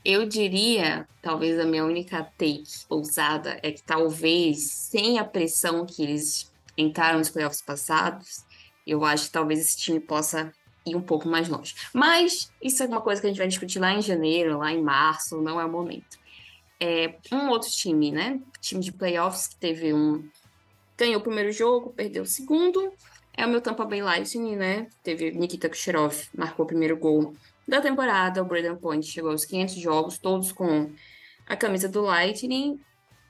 Eu 0.05 0.25
diria, 0.25 1.07
talvez 1.21 1.57
a 1.57 1.65
minha 1.65 1.85
única 1.85 2.23
take 2.37 2.65
ousada 2.89 3.57
é 3.63 3.71
que 3.71 3.81
talvez, 3.81 4.69
sem 4.71 5.17
a 5.17 5.23
pressão 5.23 5.85
que 5.85 6.03
eles 6.03 6.51
entraram 6.77 7.19
nos 7.19 7.29
playoffs 7.29 7.61
passados, 7.61 8.43
eu 8.85 9.05
acho 9.05 9.27
que 9.27 9.31
talvez 9.31 9.61
esse 9.61 9.77
time 9.77 10.01
possa 10.01 10.51
ir 10.85 10.95
um 10.95 11.01
pouco 11.01 11.29
mais 11.29 11.47
longe. 11.47 11.73
Mas 11.93 12.51
isso 12.61 12.83
é 12.83 12.85
uma 12.85 12.99
coisa 12.99 13.21
que 13.21 13.27
a 13.27 13.29
gente 13.29 13.37
vai 13.37 13.47
discutir 13.47 13.79
lá 13.79 13.93
em 13.93 14.01
janeiro, 14.01 14.57
lá 14.57 14.73
em 14.73 14.81
março, 14.81 15.41
não 15.41 15.57
é 15.59 15.63
o 15.63 15.71
momento. 15.71 16.17
É, 16.79 17.15
um 17.31 17.47
outro 17.47 17.69
time, 17.69 18.11
né? 18.11 18.41
Time 18.59 18.81
de 18.81 18.91
playoffs 18.91 19.47
que 19.47 19.55
teve 19.55 19.93
um. 19.93 20.27
Ganhou 20.97 21.21
o 21.21 21.23
primeiro 21.23 21.51
jogo, 21.53 21.93
perdeu 21.93 22.23
o 22.23 22.25
segundo. 22.25 22.91
É 23.35 23.45
o 23.45 23.49
meu 23.49 23.61
Tampa 23.61 23.85
Bay 23.85 24.01
Lightning, 24.01 24.57
né? 24.57 24.87
Teve 25.01 25.31
Nikita 25.31 25.69
Kucherov, 25.69 26.27
marcou 26.35 26.65
o 26.65 26.67
primeiro 26.67 26.97
gol 26.97 27.33
da 27.67 27.81
temporada. 27.81 28.41
O 28.41 28.45
Braden 28.45 28.75
Point 28.75 29.05
chegou 29.05 29.31
aos 29.31 29.45
500 29.45 29.75
jogos, 29.75 30.17
todos 30.17 30.51
com 30.51 30.91
a 31.47 31.55
camisa 31.55 31.89
do 31.89 32.01
Lightning. 32.01 32.79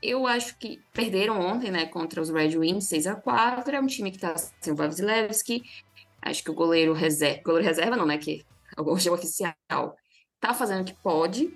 Eu 0.02 0.28
acho 0.28 0.58
que 0.58 0.82
perderam 0.92 1.40
ontem, 1.40 1.72
né, 1.72 1.86
contra 1.86 2.22
os 2.22 2.30
Red 2.30 2.58
Wings, 2.58 2.88
6 2.90 3.08
a 3.08 3.16
4 3.16 3.74
É 3.74 3.80
um 3.80 3.88
time 3.88 4.12
que 4.12 4.20
tá 4.20 4.36
sem 4.36 4.74
o 4.74 4.76
Vasilevski, 4.76 5.64
Acho 6.26 6.44
que 6.44 6.52
o 6.52 6.54
goleiro 6.54 6.94
reserva, 6.94 7.42
goleiro 7.44 7.68
reserva 7.68 7.98
não, 7.98 8.06
né? 8.06 8.18
Que 8.18 8.46
hoje 8.78 9.10
é 9.10 9.12
o 9.12 9.16
oficial, 9.16 9.54
tá 10.40 10.54
fazendo 10.54 10.82
o 10.82 10.86
que 10.86 10.96
pode, 11.04 11.54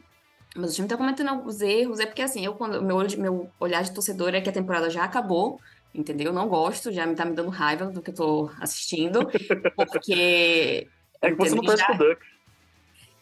mas 0.56 0.72
o 0.72 0.76
time 0.76 0.88
tá 0.88 0.98
cometendo 0.98 1.30
alguns 1.30 1.62
erros. 1.62 2.00
É 2.00 2.06
porque 2.06 2.22
assim, 2.22 2.46
eu 2.46 2.54
quando 2.54 2.82
meu, 2.82 2.98
meu 3.18 3.50
olhar 3.60 3.82
de 3.82 3.94
torcedor 3.94 4.36
é 4.36 4.42
que 4.42 4.50
a 4.50 4.54
temporada 4.54 4.90
já 4.90 5.06
acabou, 5.06 5.60
entendeu? 5.96 6.28
Eu 6.28 6.34
não 6.34 6.50
gosto, 6.50 6.92
já 6.92 7.06
me 7.06 7.16
tá 7.16 7.24
me 7.24 7.34
dando 7.34 7.50
raiva 7.50 7.86
do 7.86 8.02
que 8.02 8.12
eu 8.12 8.16
tô 8.16 8.52
assistindo, 8.60 9.28
porque. 9.76 10.88
É 11.20 11.32
que 11.32 11.36
você 11.36 11.56
não 11.56 11.64
torce 11.64 11.84
pro 11.84 11.98
Ducks. 11.98 12.28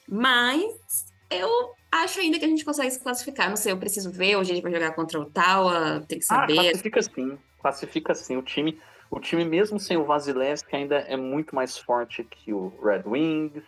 Mas 0.08 1.12
eu 1.30 1.74
acho 1.92 2.20
ainda 2.20 2.40
que 2.40 2.46
a 2.46 2.48
gente 2.48 2.66
consegue 2.66 2.92
se 2.92 3.00
classificar. 3.00 3.50
Não 3.50 3.56
sei, 3.56 3.72
eu 3.72 3.78
preciso 3.78 4.12
ver. 4.12 4.36
Hoje 4.36 4.52
a 4.52 4.56
gente 4.56 4.64
vai 4.64 4.72
jogar 4.72 4.92
contra 4.92 5.20
o 5.20 5.26
Taua, 5.26 6.04
tem 6.08 6.20
que 6.20 6.26
ah, 6.26 6.36
saber. 6.36 6.60
Ah, 6.60 6.64
classifica 6.64 7.02
sim. 7.02 7.38
Classifica 7.60 8.16
sim. 8.16 8.38
O 8.38 8.42
time 8.42 8.80
o 9.10 9.20
time, 9.20 9.46
mesmo 9.46 9.80
sem 9.80 9.98
o 9.98 10.04
Vasilevski, 10.04 10.76
ainda 10.76 10.98
é 10.98 11.16
muito 11.16 11.56
mais 11.56 11.78
forte 11.78 12.24
que 12.24 12.52
o 12.52 12.74
Red 12.84 13.04
Wings, 13.06 13.64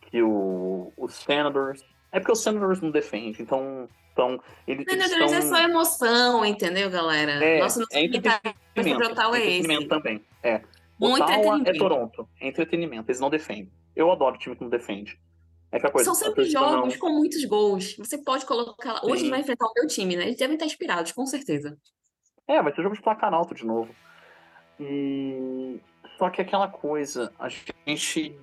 que 0.00 0.22
o, 0.22 0.92
os 0.96 1.14
Senators. 1.14 1.84
É 2.10 2.18
porque 2.18 2.32
os 2.32 2.42
Senators 2.42 2.80
não 2.80 2.90
defendem, 2.90 3.36
então. 3.38 3.88
então 4.12 4.42
eles, 4.66 4.84
Senators 4.88 5.32
eles 5.32 5.32
é 5.32 5.40
só 5.42 5.58
emoção, 5.58 6.44
entendeu, 6.44 6.90
galera? 6.90 7.32
É, 7.44 7.60
Nossa, 7.60 7.80
nosso 7.80 7.94
é 7.96 8.04
entretenimento. 8.04 9.14
Tá, 9.14 9.30
é 9.38 9.50
esse. 9.50 9.88
também. 9.88 10.24
É. 10.42 10.62
O 10.98 11.08
Muito 11.08 11.30
é 11.30 11.72
Toronto. 11.74 12.28
É 12.40 12.48
entretenimento. 12.48 13.10
Eles 13.10 13.20
não 13.20 13.30
defendem. 13.30 13.70
Eu 13.94 14.10
adoro 14.10 14.36
o 14.36 14.38
time 14.38 14.54
que 14.54 14.62
não 14.62 14.70
defende. 14.70 15.18
É 15.72 15.80
coisa, 15.90 16.04
São 16.04 16.14
sempre 16.14 16.44
jogos 16.44 16.92
não... 16.92 17.00
com 17.00 17.08
muitos 17.08 17.42
gols. 17.46 17.96
Você 17.96 18.18
pode 18.18 18.44
colocar. 18.44 19.02
Hoje 19.04 19.14
a 19.14 19.16
gente 19.16 19.30
vai 19.30 19.40
enfrentar 19.40 19.66
o 19.66 19.72
meu 19.74 19.86
time, 19.86 20.16
né? 20.16 20.24
Eles 20.24 20.36
devem 20.36 20.54
estar 20.54 20.66
inspirados, 20.66 21.12
com 21.12 21.24
certeza. 21.24 21.78
É, 22.46 22.62
vai 22.62 22.74
ser 22.74 22.82
jogo 22.82 22.94
de 22.94 23.00
placar 23.00 23.32
alto 23.32 23.54
de 23.54 23.64
novo. 23.64 23.94
E 24.78 25.80
só 26.18 26.28
que 26.28 26.42
aquela 26.42 26.68
coisa, 26.68 27.32
a 27.38 27.48
gente. 27.48 28.36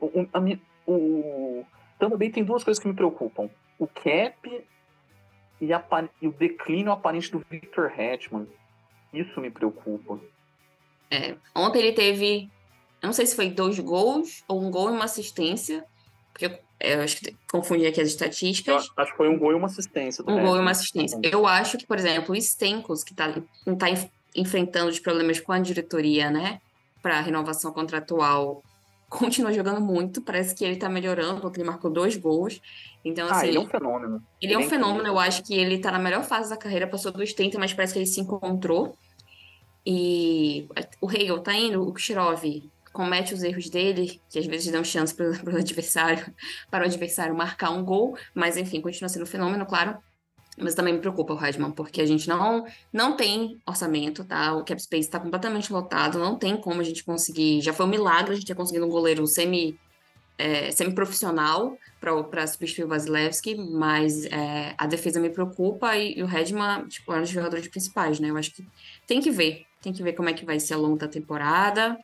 O, 0.00 0.26
a, 0.32 0.90
o, 0.90 1.66
também 1.98 2.30
tem 2.30 2.42
duas 2.42 2.64
coisas 2.64 2.82
que 2.82 2.88
me 2.88 2.94
preocupam: 2.94 3.50
o 3.78 3.86
cap 3.86 4.64
e, 5.60 5.72
a, 5.74 5.84
e 6.22 6.28
o 6.28 6.32
declínio 6.32 6.92
aparente 6.92 7.30
do 7.30 7.44
Victor 7.50 7.92
Hetman. 7.98 8.48
Isso 9.12 9.38
me 9.38 9.50
preocupa. 9.50 10.18
É, 11.10 11.36
ontem 11.54 11.80
ele 11.80 11.92
teve, 11.92 12.48
eu 13.02 13.06
não 13.08 13.12
sei 13.12 13.26
se 13.26 13.36
foi 13.36 13.50
dois 13.50 13.78
gols 13.80 14.44
ou 14.48 14.62
um 14.62 14.70
gol 14.70 14.88
e 14.88 14.92
uma 14.92 15.04
assistência, 15.04 15.84
porque 16.32 16.60
eu, 16.80 17.02
acho 17.02 17.16
que 17.18 17.36
confundi 17.50 17.86
aqui 17.86 18.00
as 18.00 18.08
estatísticas. 18.08 18.90
Eu 18.96 19.02
acho 19.02 19.12
que 19.12 19.16
foi 19.16 19.28
um 19.28 19.38
gol 19.38 19.52
e 19.52 19.54
uma 19.54 19.66
assistência. 19.66 20.24
Um 20.26 20.40
gol 20.40 20.56
e 20.56 20.60
uma 20.60 20.70
assistência. 20.70 21.18
Eu 21.22 21.46
acho 21.46 21.76
que, 21.76 21.86
por 21.86 21.98
exemplo, 21.98 22.34
o 22.34 22.40
Stenkos, 22.40 23.04
que 23.04 23.12
está 23.12 23.32
tá 23.32 23.86
enfrentando 24.34 24.90
os 24.90 24.98
problemas 24.98 25.40
com 25.40 25.52
a 25.52 25.58
diretoria, 25.58 26.30
né, 26.30 26.60
para 27.02 27.18
a 27.18 27.20
renovação 27.20 27.72
contratual, 27.72 28.62
continua 29.08 29.52
jogando 29.52 29.80
muito. 29.80 30.22
Parece 30.22 30.54
que 30.54 30.64
ele 30.64 30.74
está 30.74 30.88
melhorando, 30.88 31.40
porque 31.40 31.60
ele 31.60 31.68
marcou 31.68 31.90
dois 31.90 32.16
gols. 32.16 32.60
Então, 33.04 33.28
ah, 33.28 33.32
assim. 33.32 33.48
ele 33.48 33.58
é 33.58 33.60
um 33.60 33.68
fenômeno. 33.68 34.22
Ele, 34.40 34.52
ele 34.52 34.54
é 34.54 34.58
um 34.58 34.66
é 34.66 34.68
fenômeno. 34.68 35.06
Eu 35.06 35.18
acho 35.18 35.42
que 35.42 35.54
ele 35.54 35.74
está 35.74 35.92
na 35.92 35.98
melhor 35.98 36.24
fase 36.24 36.48
da 36.48 36.56
carreira, 36.56 36.86
passou 36.86 37.12
dos 37.12 37.32
30, 37.32 37.58
mas 37.58 37.74
parece 37.74 37.92
que 37.92 37.98
ele 37.98 38.06
se 38.06 38.20
encontrou. 38.20 38.96
E 39.84 40.66
o 41.00 41.10
Hegel 41.10 41.40
tá 41.40 41.54
indo, 41.54 41.82
o 41.82 41.92
Kucherov 41.92 42.42
comete 42.92 43.32
os 43.34 43.42
erros 43.42 43.68
dele, 43.68 44.20
que 44.28 44.38
às 44.38 44.46
vezes 44.46 44.70
dão 44.70 44.84
chance 44.84 45.14
para 45.14 45.26
o 45.26 45.56
adversário, 45.56 46.32
para 46.70 46.84
o 46.84 46.86
adversário 46.86 47.34
marcar 47.34 47.70
um 47.70 47.84
gol, 47.84 48.16
mas 48.34 48.56
enfim, 48.56 48.80
continua 48.80 49.08
sendo 49.08 49.22
um 49.22 49.26
fenômeno, 49.26 49.66
claro. 49.66 49.96
Mas 50.58 50.74
também 50.74 50.92
me 50.92 51.00
preocupa 51.00 51.32
o 51.32 51.36
Redman, 51.36 51.70
porque 51.70 52.02
a 52.02 52.06
gente 52.06 52.28
não, 52.28 52.66
não 52.92 53.16
tem 53.16 53.58
orçamento, 53.66 54.24
tá? 54.24 54.54
O 54.54 54.64
cap 54.64 54.80
space 54.82 55.06
está 55.06 55.18
completamente 55.18 55.72
lotado, 55.72 56.18
não 56.18 56.36
tem 56.36 56.56
como 56.56 56.80
a 56.80 56.84
gente 56.84 57.02
conseguir. 57.04 57.62
Já 57.62 57.72
foi 57.72 57.86
um 57.86 57.88
milagre 57.88 58.32
a 58.32 58.34
gente 58.34 58.46
ter 58.46 58.54
conseguido 58.54 58.84
um 58.84 58.90
goleiro 58.90 59.26
semi, 59.26 59.78
é, 60.36 60.70
semi-profissional 60.70 61.78
para 61.98 62.46
substituir 62.46 62.84
o 62.84 62.88
Vasilevski, 62.88 63.54
mas 63.54 64.26
é, 64.26 64.74
a 64.76 64.86
defesa 64.86 65.18
me 65.20 65.30
preocupa 65.30 65.96
e, 65.96 66.18
e 66.18 66.22
o 66.22 66.26
Redman, 66.26 66.86
tipo, 66.88 67.12
é 67.12 67.18
um 67.18 67.20
dos 67.22 67.30
jogadores 67.30 67.66
principais, 67.68 68.20
né? 68.20 68.28
Eu 68.28 68.36
acho 68.36 68.52
que 68.52 68.66
tem 69.06 69.20
que 69.20 69.30
ver, 69.30 69.64
tem 69.80 69.92
que 69.92 70.02
ver 70.02 70.12
como 70.12 70.28
é 70.28 70.32
que 70.34 70.44
vai 70.44 70.60
ser 70.60 70.74
ao 70.74 70.82
longo 70.82 70.96
da 70.96 71.08
temporada. 71.08 71.96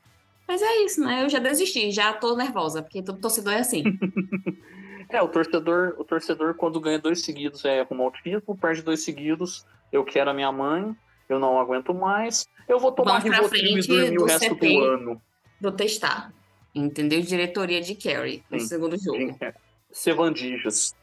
Mas 0.47 0.63
é 0.63 0.85
isso, 0.85 1.01
né? 1.01 1.25
Eu 1.25 1.29
já 1.29 1.39
desisti, 1.39 1.91
já 1.91 2.13
tô 2.13 2.37
nervosa, 2.37 2.83
porque 2.83 3.03
todo 3.03 3.21
torcedor 3.21 3.55
é 3.55 3.61
assim. 3.61 3.83
É, 5.09 5.23
o 5.23 5.29
torcedor, 5.29 5.95
o 5.99 6.05
torcedor 6.05 6.55
quando 6.55 6.81
ganha 6.81 6.99
dois 6.99 7.25
seguidos 7.25 7.65
é 7.65 7.83
rumo 7.83 8.11
título, 8.11 8.59
perde 8.59 8.83
dois 8.83 9.05
seguidos, 9.05 9.65
eu 9.93 10.05
quero 10.05 10.31
a 10.31 10.35
minha 10.35 10.51
mãe, 10.51 10.97
eu 11.29 11.39
não 11.39 11.61
aguento 11.61 11.95
mais, 11.95 12.45
eu 12.69 12.79
vou 12.79 12.91
tomar 12.93 13.19
Rivotril 13.19 13.79
e 13.79 13.87
dormir 13.87 14.19
o 14.19 14.25
resto 14.25 14.57
CT 14.57 14.69
do 14.69 14.85
ano. 14.85 15.23
Protestar. 15.61 16.33
Entendeu? 16.75 17.21
Diretoria 17.21 17.81
de 17.81 17.95
Kerry 17.95 18.45
no 18.51 18.61
segundo 18.61 18.99
jogo. 18.99 19.17
Sim, 19.17 19.37
é. 19.41 19.55
Sevandijas. 19.91 20.95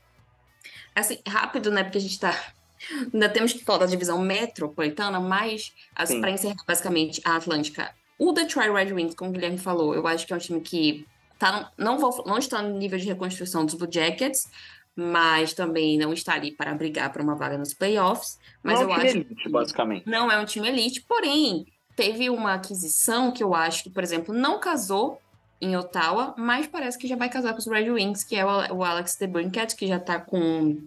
Assim, 0.94 1.20
rápido, 1.28 1.72
né? 1.72 1.84
Porque 1.84 1.98
a 1.98 2.02
gente 2.02 2.20
tá. 2.20 2.38
Ainda 3.12 3.30
temos 3.30 3.54
que 3.54 3.64
falar 3.64 3.80
da 3.80 3.86
divisão 3.86 4.20
metropolitana, 4.20 5.20
mas 5.20 5.74
para 6.20 6.30
encerrar 6.30 6.64
basicamente 6.68 7.22
a 7.24 7.38
Atlântica. 7.38 7.96
O 8.24 8.32
Detroit 8.32 8.71
Red 8.71 8.93
Wings, 8.93 9.15
como 9.15 9.32
o 9.32 9.34
Guilherme 9.34 9.57
falou, 9.57 9.93
eu 9.93 10.07
acho 10.07 10.26
que 10.26 10.32
é 10.32 10.36
um 10.38 10.39
time 10.39 10.61
que 10.61 11.05
tá, 11.38 11.69
não, 11.78 11.99
vou, 11.99 12.24
não 12.26 12.38
está 12.38 12.61
no 12.61 12.78
nível 12.78 12.97
de 12.97 13.05
reconstrução 13.05 13.65
dos 13.65 13.76
Blue 13.76 13.91
Jackets, 13.91 14.49
mas 14.95 15.53
também 15.53 15.97
não 15.97 16.13
está 16.13 16.36
ali 16.36 16.51
para 16.51 16.74
brigar 16.74 17.11
por 17.11 17.21
uma 17.21 17.36
vaga 17.36 17.57
nos 17.57 17.74
playoffs. 17.74 18.39
Mas 18.63 18.80
não 18.80 18.84
eu 18.84 18.89
é 18.89 18.97
um 18.97 19.01
acho 19.01 19.17
elite, 19.17 19.49
basicamente. 19.49 20.09
Não 20.09 20.32
é 20.32 20.39
um 20.39 20.45
time 20.45 20.69
elite, 20.69 21.01
porém, 21.01 21.65
teve 21.97 22.30
uma 22.30 22.53
aquisição 22.53 23.30
que 23.30 23.43
eu 23.43 23.53
acho 23.53 23.84
que, 23.84 23.89
por 23.89 24.01
exemplo, 24.01 24.34
não 24.34 24.57
casou 24.57 25.19
em 25.59 25.76
Ottawa, 25.76 26.34
mas 26.38 26.65
parece 26.65 26.97
que 26.97 27.07
já 27.07 27.17
vai 27.17 27.30
casar 27.30 27.51
com 27.51 27.59
os 27.59 27.67
Red 27.67 27.91
Wings, 27.91 28.24
que 28.24 28.38
é 28.38 28.45
o 28.45 28.84
Alex 28.84 29.17
DeBrincat, 29.17 29.76
que 29.76 29.86
já 29.86 29.97
está 29.97 30.17
com 30.17 30.82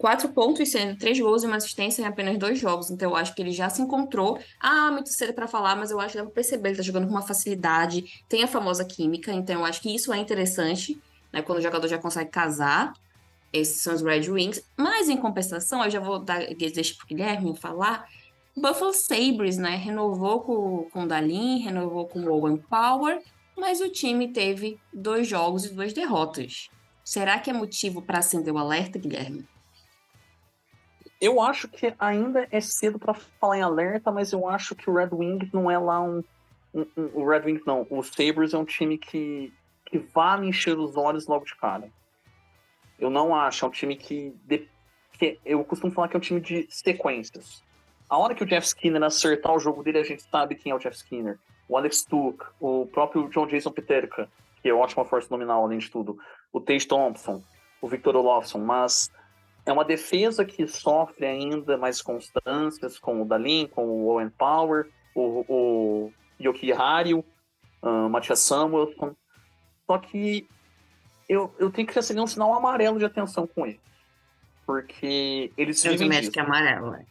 quatro 0.00 0.30
pontos, 0.30 0.70
sendo 0.70 0.96
três 0.96 1.20
gols 1.20 1.42
e 1.42 1.46
uma 1.46 1.56
assistência 1.56 2.00
em 2.00 2.06
apenas 2.06 2.38
dois 2.38 2.58
jogos. 2.58 2.90
Então, 2.90 3.10
eu 3.10 3.16
acho 3.16 3.34
que 3.34 3.42
ele 3.42 3.52
já 3.52 3.68
se 3.68 3.82
encontrou. 3.82 4.38
Ah, 4.58 4.90
muito 4.90 5.10
cedo 5.10 5.34
para 5.34 5.46
falar, 5.46 5.76
mas 5.76 5.90
eu 5.90 6.00
acho 6.00 6.12
que 6.12 6.18
dá 6.18 6.24
pra 6.24 6.32
perceber, 6.32 6.70
ele 6.70 6.78
tá 6.78 6.82
jogando 6.82 7.06
com 7.06 7.12
uma 7.12 7.20
facilidade, 7.20 8.24
tem 8.26 8.42
a 8.42 8.46
famosa 8.46 8.82
química, 8.82 9.30
então 9.30 9.60
eu 9.60 9.64
acho 9.66 9.82
que 9.82 9.94
isso 9.94 10.10
é 10.10 10.16
interessante, 10.16 10.98
né? 11.30 11.42
Quando 11.42 11.58
o 11.58 11.60
jogador 11.60 11.86
já 11.86 11.98
consegue 11.98 12.30
casar. 12.30 12.94
Esses 13.52 13.82
são 13.82 13.92
os 13.92 14.00
Red 14.00 14.30
Wings. 14.30 14.64
Mas, 14.74 15.10
em 15.10 15.18
compensação, 15.18 15.84
eu 15.84 15.90
já 15.90 16.00
vou 16.00 16.18
dar, 16.18 16.38
deixa 16.54 16.94
pro 16.94 17.06
Guilherme 17.06 17.54
falar. 17.54 18.08
Buffalo 18.56 18.94
Sabres, 18.94 19.58
né? 19.58 19.76
Renovou 19.76 20.40
com, 20.40 20.88
com 20.90 21.02
o 21.02 21.06
Dalin, 21.06 21.58
renovou 21.58 22.06
com 22.06 22.20
o 22.20 22.32
Owen 22.32 22.56
Power, 22.56 23.20
mas 23.54 23.80
o 23.80 23.90
time 23.90 24.28
teve 24.32 24.78
dois 24.92 25.28
jogos 25.28 25.66
e 25.66 25.74
duas 25.74 25.92
derrotas. 25.92 26.70
Será 27.04 27.38
que 27.38 27.50
é 27.50 27.52
motivo 27.52 28.00
para 28.00 28.20
acender 28.20 28.54
o 28.54 28.58
alerta, 28.58 28.98
Guilherme? 28.98 29.46
Eu 31.20 31.40
acho 31.40 31.68
que 31.68 31.94
ainda 31.98 32.48
é 32.50 32.60
cedo 32.60 32.98
para 32.98 33.12
falar 33.12 33.58
em 33.58 33.62
alerta, 33.62 34.10
mas 34.10 34.32
eu 34.32 34.48
acho 34.48 34.74
que 34.74 34.88
o 34.88 34.94
Red 34.94 35.10
Wings 35.12 35.52
não 35.52 35.70
é 35.70 35.78
lá 35.78 36.00
um, 36.00 36.24
um, 36.74 36.86
um, 36.96 37.10
O 37.14 37.28
Red 37.28 37.40
Wings 37.40 37.64
não. 37.66 37.86
O 37.90 38.02
Sabres 38.02 38.54
é 38.54 38.58
um 38.58 38.64
time 38.64 38.96
que, 38.96 39.52
que 39.84 39.98
vai 39.98 40.40
me 40.40 40.48
encher 40.48 40.78
os 40.78 40.96
olhos 40.96 41.26
logo 41.26 41.44
de 41.44 41.54
cara. 41.56 41.90
Eu 42.98 43.10
não 43.10 43.34
acho. 43.34 43.64
É 43.64 43.68
um 43.68 43.70
time 43.70 43.96
que, 43.96 44.34
de, 44.46 44.66
que. 45.18 45.38
Eu 45.44 45.62
costumo 45.62 45.92
falar 45.92 46.08
que 46.08 46.16
é 46.16 46.18
um 46.18 46.22
time 46.22 46.40
de 46.40 46.66
sequências. 46.70 47.62
A 48.08 48.16
hora 48.16 48.34
que 48.34 48.42
o 48.42 48.46
Jeff 48.46 48.66
Skinner 48.66 49.02
acertar 49.02 49.54
o 49.54 49.60
jogo 49.60 49.82
dele, 49.82 49.98
a 49.98 50.04
gente 50.04 50.22
sabe 50.22 50.54
quem 50.54 50.72
é 50.72 50.74
o 50.74 50.78
Jeff 50.78 50.96
Skinner. 50.96 51.38
O 51.68 51.76
Alex 51.76 52.02
Tuck, 52.02 52.44
o 52.58 52.86
próprio 52.86 53.28
John 53.28 53.46
Jason 53.46 53.70
Peterka, 53.70 54.28
que 54.60 54.68
é 54.68 54.74
ótima 54.74 55.04
força 55.04 55.28
nominal, 55.30 55.64
além 55.64 55.78
de 55.78 55.90
tudo. 55.90 56.18
O 56.52 56.60
Tage 56.60 56.88
Thompson, 56.88 57.42
o 57.80 57.86
Victor 57.86 58.16
Olofsson. 58.16 58.58
Mas 58.58 59.10
é 59.70 59.72
uma 59.72 59.84
defesa 59.84 60.44
que 60.44 60.66
sofre 60.66 61.24
ainda 61.24 61.78
mais 61.78 62.02
constâncias 62.02 62.98
com 62.98 63.22
o 63.22 63.24
Dalin, 63.24 63.68
com 63.68 63.86
o 63.86 64.08
Owen 64.08 64.28
Power, 64.30 64.88
o, 65.14 65.44
o 65.48 66.12
Yoki 66.40 66.72
Hario, 66.72 67.24
uh, 67.82 68.08
Matias 68.08 68.40
Samuelson. 68.40 69.14
Só 69.86 69.98
que 69.98 70.48
eu, 71.28 71.54
eu 71.58 71.70
tenho 71.70 71.86
que 71.86 71.96
acender 71.96 72.22
um 72.22 72.26
sinal 72.26 72.52
amarelo 72.52 72.98
de 72.98 73.04
atenção 73.04 73.46
com 73.46 73.64
ele. 73.64 73.80
Porque 74.66 75.52
eles 75.56 75.82
vivem 75.82 76.10
disso. 76.10 76.32
é 76.36 76.40
amarelo, 76.40 76.94
é. 76.94 77.06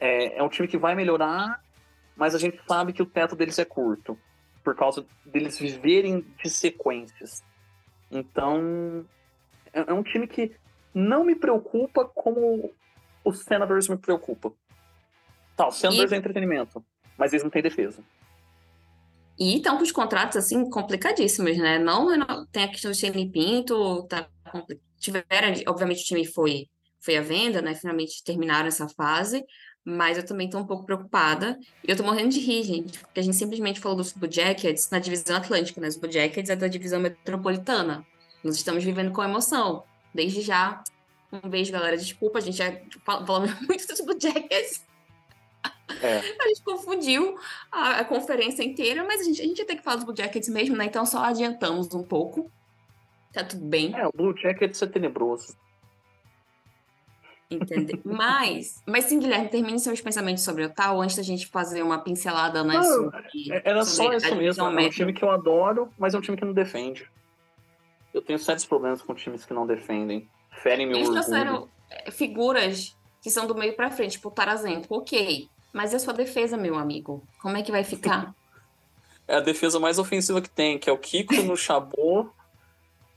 é. 0.00 0.38
É 0.38 0.42
um 0.42 0.48
time 0.48 0.66
que 0.66 0.76
vai 0.76 0.96
melhorar, 0.96 1.62
mas 2.16 2.34
a 2.34 2.38
gente 2.38 2.60
sabe 2.66 2.92
que 2.92 3.02
o 3.02 3.06
teto 3.06 3.36
deles 3.36 3.58
é 3.58 3.64
curto. 3.64 4.18
Por 4.64 4.74
causa 4.74 5.06
deles 5.24 5.58
viverem 5.58 6.24
de 6.42 6.50
sequências. 6.50 7.42
Então, 8.10 9.04
é, 9.72 9.84
é 9.88 9.92
um 9.92 10.02
time 10.02 10.26
que 10.26 10.52
não 10.94 11.24
me 11.24 11.34
preocupa 11.34 12.04
como 12.04 12.72
os 13.24 13.40
Senators 13.40 13.88
me 13.88 13.96
preocupam. 13.96 14.52
Tá, 15.56 15.68
os 15.68 15.76
Senators 15.76 16.10
e... 16.10 16.14
é 16.14 16.18
entretenimento, 16.18 16.84
mas 17.16 17.32
eles 17.32 17.42
não 17.42 17.50
têm 17.50 17.62
defesa. 17.62 18.02
E 19.38 19.56
estão 19.56 19.76
com 19.76 19.82
os 19.82 19.92
contratos, 19.92 20.36
assim, 20.36 20.68
complicadíssimos, 20.68 21.56
né? 21.56 21.78
Não, 21.78 22.46
tem 22.46 22.64
a 22.64 22.68
questão 22.68 22.90
do 22.90 22.96
Shane 22.96 23.30
Pinto, 23.30 24.04
tá, 24.04 24.28
tiveram, 24.98 25.54
obviamente 25.66 26.02
o 26.02 26.04
time 26.04 26.24
foi, 26.24 26.68
foi 27.00 27.16
à 27.16 27.22
venda, 27.22 27.62
né? 27.62 27.74
Finalmente 27.74 28.22
terminaram 28.22 28.68
essa 28.68 28.88
fase, 28.88 29.44
mas 29.84 30.16
eu 30.16 30.24
também 30.24 30.46
estou 30.46 30.60
um 30.60 30.66
pouco 30.66 30.84
preocupada. 30.84 31.58
E 31.82 31.90
eu 31.90 31.94
estou 31.94 32.06
morrendo 32.06 32.30
de 32.30 32.40
rir, 32.40 32.62
gente, 32.62 32.98
porque 32.98 33.20
a 33.20 33.22
gente 33.22 33.36
simplesmente 33.36 33.80
falou 33.80 33.96
dos 33.96 34.12
Blue 34.12 34.30
Jackets 34.30 34.90
na 34.90 34.98
divisão 34.98 35.36
atlântica, 35.36 35.80
né? 35.80 35.88
Os 35.88 35.96
Blue 35.96 36.12
Jackets 36.12 36.50
é 36.50 36.56
da 36.56 36.68
divisão 36.68 37.00
metropolitana. 37.00 38.06
Nós 38.44 38.56
estamos 38.56 38.84
vivendo 38.84 39.12
com 39.12 39.22
emoção. 39.22 39.84
Desde 40.14 40.42
já, 40.42 40.82
um 41.32 41.48
beijo, 41.48 41.72
galera. 41.72 41.96
Desculpa, 41.96 42.38
a 42.38 42.42
gente 42.42 42.58
já 42.58 42.72
falou 43.04 43.40
muito 43.66 43.86
dos 43.86 44.00
Blue 44.00 44.18
Jackets. 44.20 44.84
É. 46.02 46.18
A 46.18 46.48
gente 46.48 46.62
confundiu 46.62 47.38
a, 47.70 48.00
a, 48.00 48.04
conferência 48.04 48.62
inteira, 48.62 49.04
mas 49.04 49.20
a 49.20 49.24
gente, 49.24 49.40
a 49.40 49.44
gente 49.44 49.58
ia 49.58 49.66
ter 49.66 49.76
que 49.76 49.82
falar 49.82 49.96
dos 49.96 50.04
Blue 50.04 50.16
Jackets 50.16 50.48
mesmo, 50.48 50.76
né? 50.76 50.86
Então 50.86 51.06
só 51.06 51.24
adiantamos 51.24 51.92
um 51.94 52.02
pouco. 52.02 52.50
Tá 53.32 53.44
tudo 53.44 53.64
bem. 53.64 53.94
É, 53.96 54.06
o 54.06 54.12
Blue 54.12 54.36
Jackets 54.36 54.82
é 54.82 54.86
tenebroso. 54.86 55.56
Entender. 57.50 58.00
mas, 58.04 58.82
mas 58.86 59.04
sim, 59.04 59.18
Guilherme, 59.18 59.48
termine 59.48 59.78
seus 59.78 60.00
pensamentos 60.00 60.42
sobre 60.42 60.64
o 60.64 60.70
tal 60.70 61.00
antes 61.00 61.16
da 61.16 61.22
gente 61.22 61.46
fazer 61.46 61.82
uma 61.82 61.98
pincelada 61.98 62.64
né, 62.64 62.82
sobre, 62.82 63.24
é, 63.50 63.62
Era 63.64 63.84
só 63.84 64.12
isso 64.12 64.34
mesmo. 64.34 64.64
É 64.64 64.86
um 64.86 64.90
time 64.90 65.12
que 65.12 65.22
eu 65.22 65.30
adoro, 65.30 65.90
mas 65.98 66.14
é 66.14 66.18
um 66.18 66.20
time 66.20 66.36
que 66.36 66.44
não 66.44 66.52
defende. 66.52 67.08
Eu 68.12 68.22
tenho 68.22 68.38
sérios 68.38 68.64
problemas 68.64 69.02
com 69.02 69.14
times 69.14 69.44
que 69.44 69.54
não 69.54 69.66
defendem. 69.66 70.28
Ferem 70.62 70.86
meu 70.86 70.96
Eles 70.96 71.08
orgulho. 71.08 71.24
trouxeram 71.24 71.68
é, 71.90 72.10
figuras 72.10 72.96
que 73.22 73.30
são 73.30 73.46
do 73.46 73.54
meio 73.54 73.74
para 73.74 73.90
frente, 73.90 74.12
tipo 74.12 74.28
o 74.28 74.32
Tarazenko, 74.32 74.98
ok. 74.98 75.48
Mas 75.72 75.92
e 75.92 75.96
a 75.96 75.98
sua 75.98 76.12
defesa, 76.12 76.56
meu 76.56 76.76
amigo? 76.76 77.22
Como 77.40 77.56
é 77.56 77.62
que 77.62 77.72
vai 77.72 77.84
ficar? 77.84 78.34
é 79.26 79.36
a 79.36 79.40
defesa 79.40 79.78
mais 79.78 79.98
ofensiva 79.98 80.42
que 80.42 80.50
tem, 80.50 80.78
que 80.78 80.90
é 80.90 80.92
o 80.92 80.98
Kiko 80.98 81.34
no 81.42 81.56
Chabot. 81.56 82.30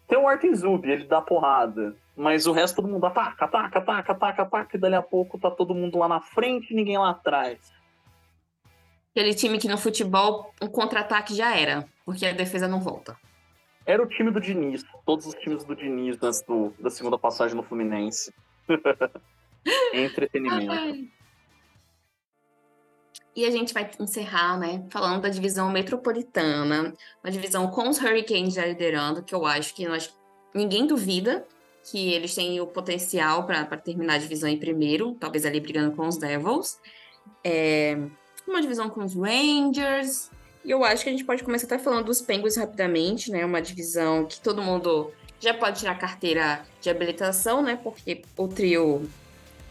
Tem 0.07 0.19
o 0.19 0.27
Arten 0.27 0.53
Zub, 0.53 0.87
ele 0.87 1.05
dá 1.05 1.19
porrada. 1.19 1.95
Mas 2.15 2.45
o 2.45 2.51
resto 2.51 2.75
todo 2.75 2.87
mundo 2.87 3.07
ataca, 3.07 3.45
ataca, 3.45 3.79
ataca, 3.79 4.11
ataca, 4.11 4.41
ataca, 4.43 4.77
e 4.77 4.79
dali 4.79 4.93
a 4.93 5.01
pouco 5.01 5.39
tá 5.39 5.49
todo 5.49 5.73
mundo 5.73 5.97
lá 5.97 6.07
na 6.07 6.21
frente 6.21 6.71
e 6.71 6.75
ninguém 6.75 6.95
lá 6.95 7.09
atrás. 7.09 7.57
Aquele 9.11 9.33
time 9.33 9.57
que 9.57 9.67
no 9.67 9.79
futebol 9.79 10.53
um 10.61 10.67
contra-ataque 10.67 11.33
já 11.35 11.57
era, 11.57 11.87
porque 12.05 12.23
a 12.23 12.33
defesa 12.33 12.67
não 12.67 12.79
volta. 12.79 13.17
Era 13.85 14.01
o 14.01 14.07
time 14.07 14.31
do 14.31 14.41
Diniz. 14.41 14.83
Todos 15.05 15.25
os 15.25 15.35
times 15.35 15.63
do 15.63 15.75
Diniz 15.75 16.17
antes 16.21 16.41
do, 16.41 16.73
da 16.79 16.89
segunda 16.89 17.17
passagem 17.17 17.55
no 17.55 17.63
Fluminense. 17.63 18.33
Entretenimento. 19.93 21.09
E 23.35 23.45
a 23.45 23.51
gente 23.51 23.73
vai 23.73 23.89
encerrar, 23.99 24.57
né, 24.57 24.85
falando 24.89 25.21
da 25.21 25.29
divisão 25.29 25.69
metropolitana, 25.69 26.93
uma 27.21 27.31
divisão 27.31 27.67
com 27.69 27.89
os 27.89 27.97
Hurricanes 27.97 28.53
já 28.53 28.65
liderando, 28.65 29.21
que 29.21 29.35
eu 29.35 29.45
acho 29.45 29.75
que 29.75 29.85
nós, 29.85 30.15
ninguém 30.53 30.87
duvida 30.87 31.45
que 31.83 32.13
eles 32.13 32.33
têm 32.33 32.61
o 32.61 32.67
potencial 32.67 33.45
para 33.45 33.65
terminar 33.77 34.15
a 34.15 34.17
divisão 34.17 34.49
em 34.49 34.57
primeiro, 34.57 35.15
talvez 35.15 35.45
ali 35.45 35.59
brigando 35.59 35.95
com 35.95 36.07
os 36.07 36.17
Devils. 36.17 36.79
É, 37.43 37.97
uma 38.47 38.61
divisão 38.61 38.89
com 38.89 39.03
os 39.03 39.15
Rangers, 39.15 40.31
e 40.65 40.71
eu 40.71 40.83
acho 40.83 41.03
que 41.03 41.09
a 41.09 41.11
gente 41.11 41.23
pode 41.23 41.43
começar 41.43 41.67
até 41.67 41.77
falando 41.77 42.05
dos 42.05 42.21
Penguins 42.21 42.57
rapidamente, 42.57 43.31
né? 43.31 43.45
Uma 43.45 43.61
divisão 43.61 44.25
que 44.25 44.39
todo 44.39 44.61
mundo 44.61 45.11
já 45.39 45.53
pode 45.53 45.79
tirar 45.79 45.95
carteira 45.95 46.65
de 46.81 46.89
habilitação, 46.89 47.61
né? 47.61 47.79
Porque 47.81 48.23
o 48.35 48.47
trio 48.47 49.07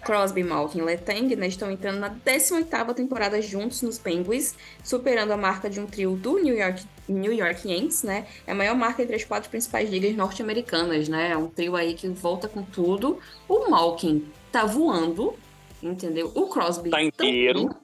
Crosby, 0.04 0.44
Malkin 0.44 0.78
e 0.78 0.82
Letang 0.82 1.34
né, 1.34 1.48
estão 1.48 1.70
entrando 1.70 1.98
na 1.98 2.10
18ª 2.10 2.94
temporada 2.94 3.40
juntos 3.40 3.82
nos 3.82 3.98
Penguins, 3.98 4.54
superando 4.84 5.32
a 5.32 5.36
marca 5.36 5.68
de 5.68 5.80
um 5.80 5.86
trio 5.86 6.14
do 6.14 6.38
New 6.38 6.56
York, 6.56 6.84
New 7.08 7.32
York 7.32 7.68
Yankees, 7.68 8.02
né? 8.02 8.26
É 8.46 8.52
a 8.52 8.54
maior 8.54 8.76
marca 8.76 9.02
entre 9.02 9.16
as 9.16 9.24
quatro 9.24 9.50
principais 9.50 9.90
ligas 9.90 10.14
norte-americanas, 10.14 11.08
né? 11.08 11.30
É 11.30 11.36
um 11.36 11.48
trio 11.48 11.74
aí 11.74 11.94
que 11.94 12.06
volta 12.08 12.46
com 12.46 12.62
tudo. 12.62 13.18
O 13.48 13.70
Malkin 13.70 14.26
tá 14.52 14.64
voando, 14.64 15.34
entendeu? 15.82 16.30
O 16.34 16.48
Crosby 16.48 16.90
tá 16.90 17.02
inteiro. 17.02 17.62
Também 17.62 17.83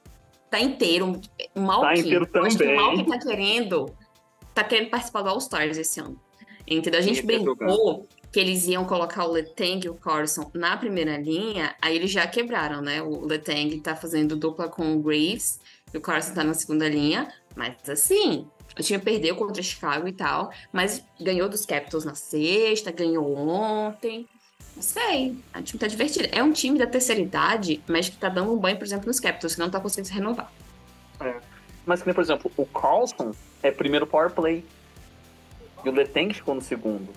tá 0.51 0.59
inteiro. 0.59 1.19
Malkin, 1.55 1.81
tá 1.81 1.95
inteiro 1.95 2.27
também. 2.27 2.47
Acho 2.47 2.57
que 2.57 3.01
o 3.01 3.05
tá 3.05 3.19
querendo, 3.19 3.95
tá 4.53 4.63
querendo 4.63 4.89
participar 4.89 5.21
do 5.23 5.29
All-Stars 5.29 5.77
esse 5.77 5.99
ano. 5.99 6.19
Entendeu? 6.67 6.99
A 6.99 7.03
gente 7.03 7.23
brincou 7.23 8.07
que 8.31 8.39
eles 8.39 8.67
iam 8.67 8.85
colocar 8.85 9.25
o 9.25 9.31
Letang 9.31 9.85
e 9.85 9.89
o 9.89 9.95
Carson 9.95 10.49
na 10.53 10.77
primeira 10.77 11.17
linha, 11.17 11.75
aí 11.81 11.95
eles 11.95 12.11
já 12.11 12.25
quebraram, 12.27 12.81
né? 12.81 13.01
O 13.01 13.25
Letang 13.25 13.77
tá 13.79 13.95
fazendo 13.95 14.37
dupla 14.37 14.69
com 14.69 14.93
o 14.93 15.01
Graves 15.01 15.59
e 15.93 15.97
o 15.97 16.01
Carson 16.01 16.33
tá 16.33 16.43
na 16.43 16.53
segunda 16.53 16.87
linha, 16.87 17.27
mas 17.55 17.75
assim, 17.89 18.47
o 18.79 18.81
time 18.81 18.99
perdeu 18.99 19.35
contra 19.35 19.61
o 19.61 19.65
Chicago 19.65 20.07
e 20.07 20.13
tal, 20.13 20.49
mas 20.71 21.03
ganhou 21.19 21.49
dos 21.49 21.65
Capitals 21.65 22.05
na 22.05 22.15
sexta, 22.15 22.91
ganhou 22.91 23.35
ontem. 23.35 24.25
Não 24.81 24.87
sei. 24.87 25.37
A 25.53 25.61
time 25.61 25.79
tá 25.79 25.85
divertido. 25.85 26.27
É 26.31 26.41
um 26.41 26.51
time 26.51 26.79
da 26.79 26.87
terceira 26.87 27.21
idade, 27.21 27.79
mas 27.87 28.09
que 28.09 28.17
tá 28.17 28.29
dando 28.29 28.51
um 28.51 28.57
banho, 28.57 28.77
por 28.77 28.83
exemplo, 28.83 29.05
nos 29.05 29.19
Capitals, 29.19 29.53
que 29.53 29.59
não 29.59 29.69
tá 29.69 29.79
conseguindo 29.79 30.07
se 30.07 30.13
renovar. 30.15 30.51
É. 31.19 31.39
Mas, 31.85 32.01
por 32.01 32.19
exemplo, 32.19 32.51
o 32.57 32.65
Carlson 32.65 33.31
é 33.61 33.69
primeiro 33.69 34.07
power 34.07 34.31
play. 34.31 34.65
E 35.85 35.89
o 35.89 35.91
Letang 35.91 36.33
ficou 36.33 36.55
no 36.55 36.61
segundo. 36.61 37.13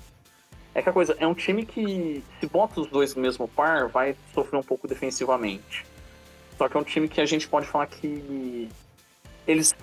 É 0.75 0.83
que 0.83 0.91
a 0.91 0.93
coisa, 0.93 1.17
é 1.19 1.27
um 1.27 1.33
time 1.33 1.65
que, 1.65 2.23
se 2.39 2.47
bota 2.47 2.83
os 2.83 2.87
dois 2.89 3.15
no 3.15 3.23
mesmo 3.23 3.49
par, 3.49 3.89
vai 3.89 4.15
sofrer 4.35 4.59
um 4.59 4.63
pouco 4.63 4.87
defensivamente. 4.87 5.87
Só 6.59 6.69
que 6.69 6.77
é 6.77 6.81
um 6.81 6.85
time 6.85 7.09
que 7.09 7.21
a 7.21 7.27
gente 7.27 7.49
pode 7.49 7.67
falar 7.67 7.87
que 7.87 8.69
eles 9.47 9.75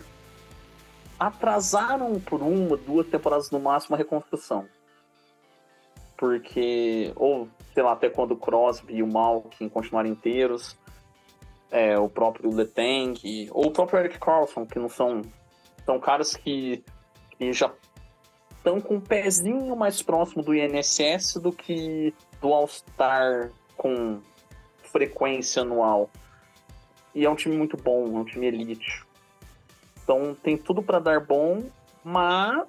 atrasaram 1.19 2.19
por 2.19 2.43
uma, 2.43 2.77
duas 2.77 3.07
temporadas 3.07 3.49
no 3.49 3.59
máximo 3.59 3.95
a 3.95 3.97
reconstrução. 3.97 4.67
Porque, 6.15 7.11
ou 7.15 7.49
sei 7.73 7.83
lá, 7.83 7.93
até 7.93 8.09
quando 8.09 8.31
o 8.31 8.37
Crosby 8.37 8.95
e 8.95 9.03
o 9.03 9.07
Malkin 9.07 9.69
continuarem 9.69 10.11
inteiros, 10.11 10.77
é, 11.69 11.97
o 11.97 12.09
próprio 12.09 12.53
Letang, 12.53 13.49
ou 13.51 13.67
o 13.67 13.71
próprio 13.71 13.99
Eric 13.99 14.19
Carlson, 14.19 14.65
que 14.65 14.77
não 14.77 14.89
são. 14.89 15.21
São 15.85 15.99
caras 15.99 16.35
que, 16.35 16.83
que 17.37 17.51
já 17.53 17.71
estão 18.57 18.79
com 18.79 18.95
um 18.95 19.01
pezinho 19.01 19.75
mais 19.75 20.01
próximo 20.03 20.43
do 20.43 20.53
INSS 20.53 21.35
do 21.41 21.51
que 21.51 22.13
do 22.39 22.53
All-Star 22.53 23.51
com 23.75 24.19
frequência 24.83 25.63
anual. 25.63 26.09
E 27.15 27.25
é 27.25 27.29
um 27.29 27.35
time 27.35 27.57
muito 27.57 27.75
bom, 27.75 28.05
é 28.05 28.19
um 28.19 28.25
time 28.25 28.45
elite. 28.45 29.03
Então 30.03 30.35
tem 30.35 30.57
tudo 30.57 30.83
para 30.83 30.99
dar 30.99 31.19
bom, 31.19 31.63
mas. 32.03 32.67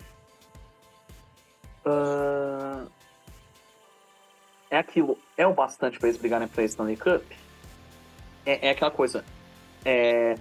Uh, 1.85 2.89
é 4.73 4.79
aquilo. 4.79 5.19
É 5.37 5.47
o 5.47 5.53
bastante 5.53 5.99
para 5.99 6.09
eles 6.09 6.19
brigarem 6.19 6.49
pra 6.49 6.65
Stanley 6.65 6.97
Cup? 6.97 7.23
É, 8.45 8.69
é 8.69 8.71
aquela 8.71 8.91
coisa. 8.91 9.23
É, 9.85 10.35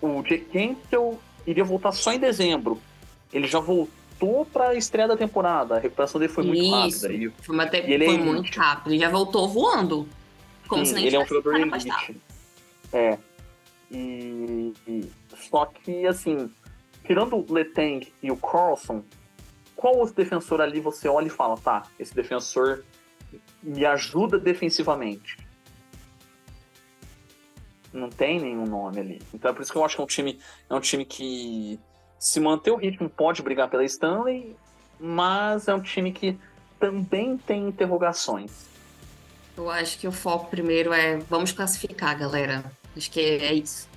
o 0.00 0.22
Jake 0.22 0.44
Campbell 0.52 1.18
iria 1.46 1.64
voltar 1.64 1.92
só 1.92 2.12
em 2.12 2.18
dezembro. 2.18 2.78
Ele 3.32 3.46
já 3.46 3.58
voltou 3.58 4.44
para 4.44 4.68
a 4.68 4.74
estreia 4.74 5.08
da 5.08 5.16
temporada. 5.16 5.76
A 5.76 5.78
recuperação 5.78 6.20
dele 6.20 6.32
foi 6.32 6.44
muito 6.44 6.62
Isso. 6.62 7.06
rápida. 7.06 7.24
E, 7.24 7.30
foi, 7.42 7.54
uma 7.54 7.66
te... 7.66 7.78
e 7.78 7.98
foi 7.98 8.14
é 8.14 8.18
muito 8.18 8.58
rápido. 8.58 8.92
Ele 8.92 9.00
já 9.00 9.08
voltou 9.08 9.48
voando. 9.48 10.06
Como 10.68 10.84
Sim, 10.84 10.90
se 10.90 10.94
nem 10.96 11.06
ele 11.06 11.16
é 11.16 11.20
um 11.20 11.26
jogador 11.26 11.56
elite. 11.56 12.20
É. 12.92 13.18
E, 13.90 14.74
e, 14.86 15.10
só 15.48 15.64
que, 15.64 16.06
assim, 16.06 16.50
tirando 17.06 17.36
o 17.36 17.52
Letang 17.52 18.12
e 18.22 18.30
o 18.30 18.36
Carlson, 18.36 19.02
qual 19.74 19.96
outro 19.96 20.14
defensor 20.14 20.60
ali 20.60 20.78
você 20.78 21.08
olha 21.08 21.28
e 21.28 21.30
fala, 21.30 21.56
tá, 21.56 21.84
esse 21.98 22.14
defensor 22.14 22.84
me 23.62 23.84
ajuda 23.84 24.38
defensivamente? 24.38 25.38
Não 27.92 28.10
tem 28.10 28.40
nenhum 28.40 28.66
nome 28.66 29.00
ali. 29.00 29.22
Então 29.32 29.50
é 29.50 29.54
por 29.54 29.62
isso 29.62 29.72
que 29.72 29.78
eu 29.78 29.84
acho 29.84 29.96
que 29.96 30.00
é 30.00 30.04
um 30.04 30.08
time, 30.08 30.38
é 30.68 30.74
um 30.74 30.80
time 30.80 31.04
que 31.04 31.80
se 32.18 32.40
manter 32.40 32.70
o 32.70 32.76
ritmo 32.76 33.08
pode 33.08 33.42
brigar 33.42 33.68
pela 33.68 33.84
Stanley, 33.84 34.56
mas 34.98 35.68
é 35.68 35.74
um 35.74 35.80
time 35.80 36.12
que 36.12 36.38
também 36.78 37.36
tem 37.36 37.68
interrogações. 37.68 38.66
Eu 39.56 39.70
acho 39.70 39.98
que 39.98 40.06
o 40.06 40.12
foco 40.12 40.50
primeiro 40.50 40.92
é 40.92 41.16
vamos 41.16 41.52
classificar, 41.52 42.18
galera. 42.18 42.64
Acho 42.96 43.10
que 43.10 43.20
é 43.20 43.54
isso. 43.54 43.88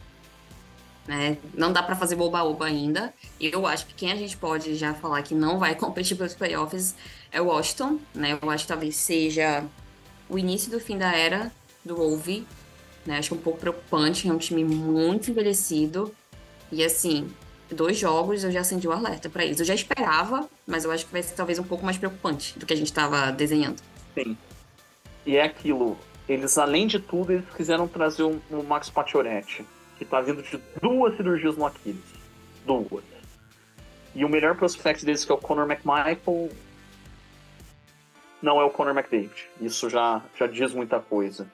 Né? 1.10 1.40
Não 1.56 1.74
dá 1.74 1.82
para 1.82 1.96
fazer 1.96 2.16
boba-oba 2.16 2.68
ainda. 2.68 3.12
E 3.40 3.48
eu 3.52 3.66
acho 3.66 3.88
que 3.88 3.96
quem 3.96 4.12
a 4.12 4.16
gente 4.16 4.38
pode 4.38 4.76
já 4.76 4.94
falar 4.94 5.24
que 5.24 5.34
não 5.34 5.58
vai 5.58 5.74
competir 5.74 6.16
pelos 6.16 6.36
playoffs 6.36 6.94
é 7.32 7.42
o 7.42 7.46
Washington. 7.46 7.98
Né? 8.14 8.38
Eu 8.40 8.48
acho 8.52 8.66
que 8.66 8.68
talvez 8.68 8.96
seja 8.96 9.66
o 10.30 10.38
início 10.38 10.70
do 10.70 10.80
fim 10.80 11.00
da 11.00 11.12
era 11.12 11.52
do 11.84 11.96
Wolve. 11.96 12.46
Né? 13.08 13.18
Acho 13.18 13.34
é 13.34 13.38
um 13.38 13.42
pouco 13.42 13.60
preocupante. 13.60 14.30
É 14.30 14.32
um 14.32 14.38
time 14.38 14.64
muito 14.64 15.32
envelhecido. 15.32 16.14
E 16.72 16.86
assim, 16.86 17.28
dois 17.72 17.98
jogos 17.98 18.44
eu 18.44 18.52
já 18.52 18.60
acendi 18.60 18.88
o 18.88 18.92
alerta 18.92 19.32
para 19.32 19.44
eles. 19.44 19.60
Eu 19.60 19.66
já 19.66 19.74
esperava, 19.74 20.48
mas 20.68 20.86
eu 20.86 20.92
acho 20.92 21.08
que 21.08 21.12
vai 21.12 21.24
ser 21.24 21.34
talvez 21.34 21.58
um 21.58 21.64
pouco 21.64 21.84
mais 21.84 21.98
preocupante 21.98 22.60
do 22.60 22.68
que 22.68 22.74
a 22.74 22.78
gente 22.78 22.86
estava 22.86 23.32
desenhando. 23.32 23.82
Sim. 24.14 24.38
E 25.26 25.38
é 25.38 25.44
aquilo, 25.44 25.98
eles, 26.28 26.56
além 26.60 26.86
de 26.86 27.00
tudo, 27.00 27.34
eles 27.34 27.46
quiseram 27.58 27.88
trazer 27.88 28.22
o, 28.22 28.40
o 28.52 28.64
Max 28.64 28.92
Pacioretty, 28.92 29.66
que 30.00 30.06
tá 30.06 30.22
vindo 30.22 30.42
de 30.42 30.58
duas 30.82 31.16
cirurgias 31.16 31.56
no 31.58 31.66
Aquiles. 31.66 32.02
Duas. 32.66 33.04
E 34.16 34.26
o 34.26 34.30
melhor 34.30 34.56
prospect 34.56 35.06
deles, 35.06 35.24
que 35.24 35.32
é 35.32 35.36
o 35.36 35.38
Conor 35.38 35.70
McMichael, 35.70 36.50
não 38.42 38.60
é 38.60 38.64
o 38.64 38.70
Conor 38.72 38.98
McDavid. 38.98 39.48
Isso 39.62 39.90
já, 39.90 40.24
já 40.36 40.48
diz 40.48 40.74
muita 40.74 41.00
coisa. 41.00 41.52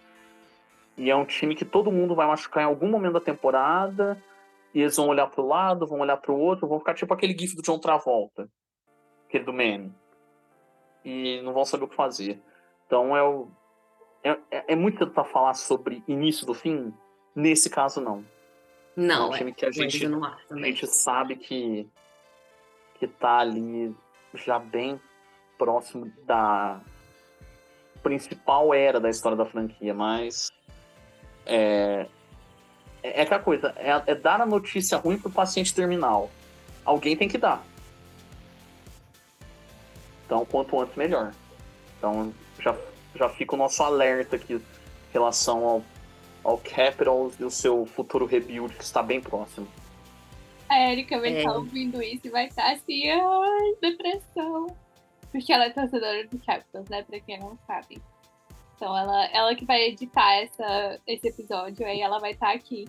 E 0.95 1.09
é 1.09 1.15
um 1.15 1.25
time 1.25 1.55
que 1.55 1.65
todo 1.65 1.91
mundo 1.91 2.15
vai 2.15 2.27
machucar 2.27 2.63
em 2.63 2.67
algum 2.67 2.87
momento 2.87 3.13
da 3.13 3.19
temporada, 3.19 4.21
e 4.73 4.81
eles 4.81 4.95
vão 4.95 5.07
olhar 5.07 5.27
pro 5.27 5.45
lado, 5.45 5.87
vão 5.87 5.99
olhar 5.99 6.17
pro 6.17 6.37
outro, 6.37 6.67
vão 6.67 6.79
ficar 6.79 6.93
tipo 6.93 7.13
aquele 7.13 7.37
gif 7.37 7.55
do 7.55 7.61
John 7.61 7.79
Travolta, 7.79 8.47
aquele 9.27 9.43
do 9.43 9.51
meme. 9.51 9.91
E 11.03 11.41
não 11.41 11.51
vão 11.51 11.65
saber 11.65 11.85
o 11.85 11.87
que 11.87 11.95
fazer. 11.95 12.41
Então 12.85 13.17
é 13.17 13.23
o, 13.23 13.49
é, 14.23 14.31
é, 14.51 14.63
é 14.69 14.75
muito 14.75 15.05
tentar 15.05 15.23
falar 15.25 15.53
sobre 15.53 16.03
início 16.07 16.45
do 16.45 16.53
fim. 16.53 16.93
Nesse 17.35 17.69
caso, 17.69 17.99
não. 17.99 18.23
Não, 18.95 19.27
é 19.27 19.35
um 19.35 19.37
time 19.37 19.53
que 19.53 19.65
a 19.65 19.71
gente, 19.71 20.05
a 20.05 20.55
gente 20.57 20.87
sabe 20.87 21.35
que, 21.35 21.87
que 22.99 23.07
tá 23.07 23.39
ali 23.39 23.93
já 24.33 24.57
bem 24.57 24.99
próximo 25.57 26.11
da 26.25 26.79
principal 28.01 28.73
era 28.73 28.99
da 28.99 29.09
história 29.09 29.37
da 29.37 29.45
franquia, 29.45 29.93
mas 29.93 30.51
é, 31.45 32.07
é, 33.03 33.19
é 33.19 33.21
aquela 33.23 33.41
coisa, 33.41 33.73
é, 33.77 34.11
é 34.11 34.15
dar 34.15 34.39
a 34.39 34.45
notícia 34.45 34.97
ruim 34.97 35.17
pro 35.17 35.29
paciente 35.29 35.73
terminal. 35.73 36.29
Alguém 36.83 37.17
tem 37.17 37.27
que 37.27 37.37
dar. 37.37 37.65
Então, 40.25 40.45
quanto 40.45 40.79
antes, 40.79 40.95
melhor. 40.95 41.33
Então, 41.97 42.33
já 42.59 42.75
já 43.15 43.29
fica 43.29 43.55
o 43.55 43.57
nosso 43.57 43.81
alerta 43.81 44.35
aqui 44.35 44.55
em 44.55 44.61
relação 45.11 45.63
ao, 45.65 45.83
ao 46.45 46.59
Capitals 46.59 47.39
e 47.39 47.43
o 47.43 47.49
seu 47.49 47.85
futuro 47.87 48.25
rebuild 48.25 48.73
que 48.75 48.83
está 48.83 49.01
bem 49.01 49.19
próximo. 49.19 49.67
A 50.69 50.91
Erika 50.91 51.19
vai 51.19 51.33
é. 51.33 51.37
estar 51.39 51.55
ouvindo 51.55 52.01
isso 52.01 52.27
e 52.27 52.29
vai 52.29 52.45
estar 52.45 52.71
assim, 52.71 53.09
ai, 53.09 53.75
depressão. 53.81 54.67
Porque 55.31 55.51
ela 55.51 55.65
é 55.65 55.69
torcedora 55.71 56.25
do 56.27 56.39
Capitals, 56.39 56.87
né? 56.87 57.03
Pra 57.03 57.19
quem 57.19 57.39
não 57.39 57.57
sabe. 57.67 58.01
Então 58.75 58.95
ela, 58.95 59.25
ela 59.33 59.55
que 59.55 59.65
vai 59.65 59.81
editar 59.87 60.35
essa, 60.35 60.99
esse 61.07 61.27
episódio, 61.27 61.85
aí 61.85 61.99
ela 61.99 62.19
vai 62.19 62.31
estar 62.31 62.53
aqui. 62.53 62.85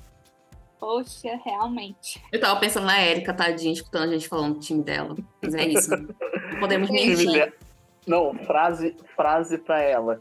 Poxa, 0.78 1.40
realmente. 1.44 2.22
Eu 2.30 2.38
tava 2.38 2.60
pensando 2.60 2.86
na 2.86 3.02
Erika, 3.02 3.32
tadinha, 3.32 3.72
escutando 3.72 4.10
a 4.10 4.12
gente 4.12 4.28
falando 4.28 4.54
do 4.54 4.60
time 4.60 4.82
dela. 4.82 5.16
Mas 5.42 5.54
é 5.54 5.66
isso. 5.66 5.90
Não 5.90 6.60
podemos 6.60 6.90
mentir. 6.90 7.54
Não, 8.06 8.34
frase, 8.44 8.94
frase 9.16 9.58
pra 9.58 9.80
ela. 9.80 10.18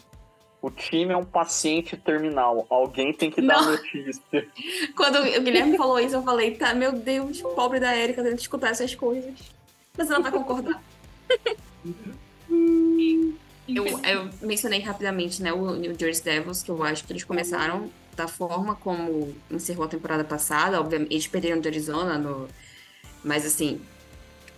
O 0.65 0.71
time 0.71 1.13
é 1.13 1.15
um 1.15 1.23
paciente 1.23 1.95
terminal. 1.95 2.65
Alguém 2.71 3.13
tem 3.13 3.29
que 3.29 3.39
dar 3.39 3.63
notícia. 3.63 4.49
Quando 4.97 5.19
o 5.19 5.41
Guilherme 5.43 5.77
falou 5.77 5.99
isso, 5.99 6.15
eu 6.15 6.23
falei, 6.23 6.55
tá, 6.55 6.73
meu 6.73 6.91
Deus, 6.91 7.39
pobre 7.39 7.79
da 7.79 7.95
Erika 7.95 8.23
tendo 8.23 8.33
que 8.33 8.41
escutar 8.41 8.71
essas 8.71 8.95
coisas. 8.95 9.35
Mas 9.95 10.09
ela 10.09 10.21
vai 10.21 10.31
concordar. 10.31 10.81
eu, 13.69 13.85
eu, 13.85 14.29
mencionei 14.41 14.79
rapidamente, 14.79 15.39
né, 15.39 15.53
o 15.53 15.75
New 15.75 15.93
Jersey 15.95 16.23
Devils, 16.23 16.63
que 16.63 16.71
eu 16.71 16.81
acho 16.81 17.05
que 17.05 17.13
eles 17.13 17.23
começaram 17.23 17.87
da 18.15 18.27
forma 18.27 18.73
como 18.73 19.35
encerrou 19.51 19.85
a 19.85 19.87
temporada 19.87 20.23
passada. 20.23 20.79
Obviamente, 20.79 21.11
eles 21.11 21.27
perderam 21.27 21.61
de 21.61 21.67
Arizona, 21.67 22.17
no... 22.17 22.47
mas 23.23 23.45
assim, 23.45 23.79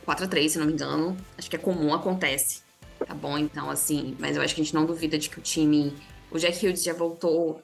4 0.05 0.23
a 0.23 0.27
3 0.29 0.53
se 0.53 0.57
não 0.57 0.67
me 0.67 0.71
engano. 0.71 1.17
Acho 1.37 1.49
que 1.49 1.57
é 1.57 1.59
comum, 1.59 1.93
acontece 1.93 2.65
tá 3.05 3.13
bom? 3.13 3.37
Então, 3.37 3.69
assim, 3.69 4.15
mas 4.19 4.35
eu 4.35 4.41
acho 4.41 4.55
que 4.55 4.61
a 4.61 4.63
gente 4.63 4.73
não 4.73 4.85
duvida 4.85 5.17
de 5.17 5.29
que 5.29 5.39
o 5.39 5.41
time. 5.41 5.93
O 6.29 6.37
Jack 6.37 6.65
Hughes 6.65 6.83
já 6.83 6.93
voltou, 6.93 7.61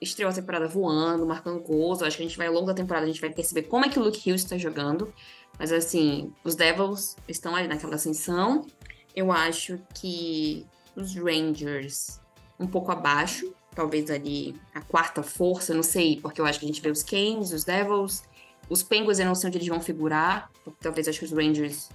estreou 0.00 0.30
a 0.30 0.34
temporada 0.34 0.66
voando, 0.66 1.26
marcando 1.26 1.60
gols. 1.60 2.00
Eu 2.00 2.06
acho 2.06 2.16
que 2.16 2.22
a 2.22 2.26
gente 2.26 2.38
vai 2.38 2.46
ao 2.46 2.54
longo 2.54 2.66
da 2.66 2.74
temporada, 2.74 3.04
a 3.04 3.08
gente 3.08 3.20
vai 3.20 3.30
perceber 3.30 3.64
como 3.64 3.84
é 3.84 3.88
que 3.88 3.98
o 3.98 4.02
Luke 4.02 4.18
Hughes 4.18 4.42
está 4.42 4.56
jogando. 4.56 5.12
Mas, 5.58 5.72
assim, 5.72 6.32
os 6.44 6.54
Devils 6.54 7.16
estão 7.28 7.54
ali 7.54 7.68
naquela 7.68 7.96
ascensão. 7.96 8.66
Eu 9.14 9.32
acho 9.32 9.78
que 9.94 10.66
os 10.96 11.14
Rangers 11.14 12.20
um 12.58 12.66
pouco 12.66 12.90
abaixo, 12.90 13.52
talvez 13.74 14.10
ali 14.10 14.54
a 14.74 14.80
quarta 14.80 15.22
força, 15.22 15.72
não 15.72 15.82
sei, 15.82 16.20
porque 16.20 16.40
eu 16.40 16.46
acho 16.46 16.58
que 16.58 16.64
a 16.64 16.68
gente 16.68 16.80
vê 16.80 16.90
os 16.90 17.02
Canes, 17.02 17.52
os 17.52 17.64
Devils, 17.64 18.24
os 18.68 18.82
Penguins 18.82 19.18
eu 19.18 19.26
não 19.26 19.34
sei 19.34 19.48
onde 19.48 19.58
eles 19.58 19.68
vão 19.68 19.80
figurar, 19.80 20.50
talvez 20.80 21.06
acho 21.08 21.20
que 21.20 21.24
os 21.24 21.32
Rangers, 21.32 21.88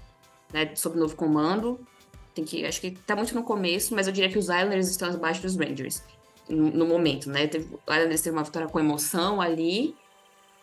né, 0.53 0.73
sob 0.75 0.97
novo 0.97 1.15
comando, 1.15 1.85
tem 2.33 2.43
que, 2.43 2.65
acho 2.65 2.81
que 2.81 2.91
tá 2.91 3.15
muito 3.15 3.33
no 3.35 3.43
começo, 3.43 3.93
mas 3.95 4.07
eu 4.07 4.13
diria 4.13 4.29
que 4.29 4.37
os 4.37 4.45
Islanders 4.45 4.89
estão 4.89 5.09
abaixo 5.09 5.41
dos 5.41 5.55
Rangers 5.55 6.03
no, 6.49 6.71
no 6.71 6.85
momento, 6.85 7.29
né? 7.29 7.47
Teve, 7.47 7.65
o 7.65 7.93
Islanders 7.93 8.21
teve 8.21 8.35
uma 8.35 8.43
vitória 8.43 8.67
com 8.67 8.79
emoção 8.79 9.41
ali. 9.41 9.95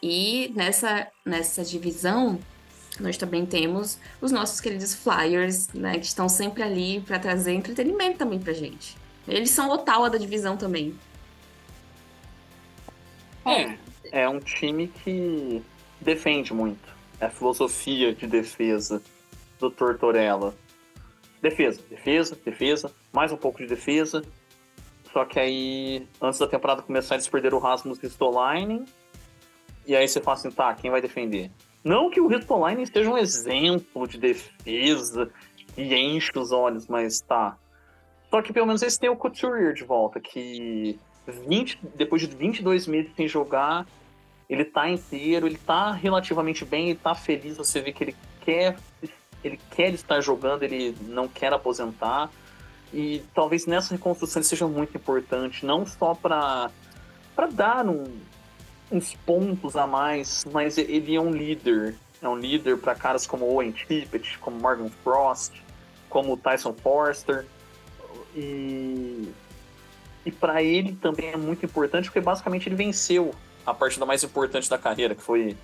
E 0.02 0.50
nessa, 0.54 1.06
nessa 1.24 1.62
divisão, 1.62 2.38
nós 2.98 3.16
também 3.16 3.44
temos 3.44 3.98
os 4.20 4.32
nossos 4.32 4.60
queridos 4.60 4.94
Flyers, 4.94 5.68
né? 5.68 5.98
Que 5.98 6.06
estão 6.06 6.28
sempre 6.28 6.62
ali 6.62 7.00
para 7.00 7.18
trazer 7.18 7.52
entretenimento 7.52 8.18
também 8.18 8.38
pra 8.38 8.52
gente. 8.52 8.96
Eles 9.28 9.50
são 9.50 9.68
o 9.68 9.72
Ottawa 9.72 10.10
da 10.10 10.18
divisão 10.18 10.56
também. 10.56 10.94
É, 13.44 13.76
é 14.10 14.28
um 14.28 14.40
time 14.40 14.88
que 14.88 15.62
defende 16.00 16.52
muito. 16.52 16.88
É 17.20 17.26
a 17.26 17.30
filosofia 17.30 18.14
de 18.14 18.26
defesa 18.26 19.02
do 19.58 19.70
Tortorella. 19.70 20.54
Defesa, 21.40 21.82
defesa, 21.88 22.38
defesa, 22.44 22.92
mais 23.12 23.32
um 23.32 23.36
pouco 23.36 23.58
de 23.58 23.66
defesa. 23.66 24.22
Só 25.12 25.24
que 25.24 25.40
aí, 25.40 26.06
antes 26.20 26.38
da 26.38 26.46
temporada 26.46 26.82
começar, 26.82 27.14
eles 27.14 27.28
perderam 27.28 27.58
o 27.58 27.60
Rasmus 27.60 27.98
Ristolainen. 27.98 28.84
E 29.86 29.96
aí 29.96 30.06
você 30.06 30.20
fala 30.20 30.36
assim, 30.36 30.50
tá, 30.50 30.72
quem 30.74 30.90
vai 30.90 31.00
defender? 31.00 31.50
Não 31.82 32.10
que 32.10 32.20
o 32.20 32.26
Ristolainen 32.26 32.82
esteja 32.82 33.10
um 33.10 33.16
exemplo 33.16 34.06
de 34.06 34.18
defesa 34.18 35.30
e 35.76 35.94
enche 35.94 36.30
os 36.36 36.52
olhos, 36.52 36.86
mas 36.86 37.20
tá. 37.20 37.56
Só 38.30 38.42
que 38.42 38.52
pelo 38.52 38.66
menos 38.66 38.82
eles 38.82 38.98
têm 38.98 39.08
o 39.08 39.16
Couturier 39.16 39.72
de 39.72 39.82
volta, 39.82 40.20
que 40.20 40.98
20, 41.26 41.80
depois 41.96 42.22
de 42.22 42.28
22 42.28 42.86
meses 42.86 43.12
sem 43.16 43.26
jogar, 43.26 43.86
ele 44.48 44.64
tá 44.64 44.88
inteiro, 44.88 45.46
ele 45.46 45.58
tá 45.58 45.90
relativamente 45.92 46.64
bem, 46.64 46.90
ele 46.90 46.98
tá 46.98 47.14
feliz, 47.14 47.56
você 47.56 47.80
vê 47.80 47.92
que 47.92 48.04
ele 48.04 48.16
quer 48.42 48.76
ele 49.42 49.60
quer 49.70 49.92
estar 49.92 50.20
jogando, 50.20 50.62
ele 50.62 50.96
não 51.02 51.28
quer 51.28 51.52
aposentar. 51.52 52.30
E 52.92 53.22
talvez 53.34 53.66
nessa 53.66 53.94
reconstrução 53.94 54.40
ele 54.40 54.48
seja 54.48 54.66
muito 54.66 54.96
importante, 54.96 55.64
não 55.64 55.86
só 55.86 56.14
para 56.14 56.70
dar 57.52 57.86
um, 57.86 58.04
uns 58.90 59.14
pontos 59.14 59.76
a 59.76 59.86
mais, 59.86 60.44
mas 60.50 60.76
ele 60.76 61.14
é 61.14 61.20
um 61.20 61.30
líder. 61.30 61.96
É 62.20 62.28
um 62.28 62.36
líder 62.36 62.76
para 62.78 62.94
caras 62.94 63.26
como 63.26 63.46
Owen 63.46 63.70
Tippett, 63.70 64.38
como 64.38 64.58
Morgan 64.58 64.90
Frost, 65.02 65.54
como 66.08 66.36
Tyson 66.36 66.74
Forster. 66.74 67.46
E, 68.34 69.32
e 70.26 70.32
para 70.32 70.62
ele 70.62 70.94
também 71.00 71.30
é 71.30 71.36
muito 71.36 71.64
importante 71.64 72.04
porque 72.04 72.20
basicamente 72.20 72.68
ele 72.68 72.76
venceu 72.76 73.34
a 73.64 73.72
partida 73.72 74.04
mais 74.04 74.22
importante 74.22 74.68
da 74.68 74.76
carreira, 74.76 75.14
que 75.14 75.22
foi, 75.22 75.56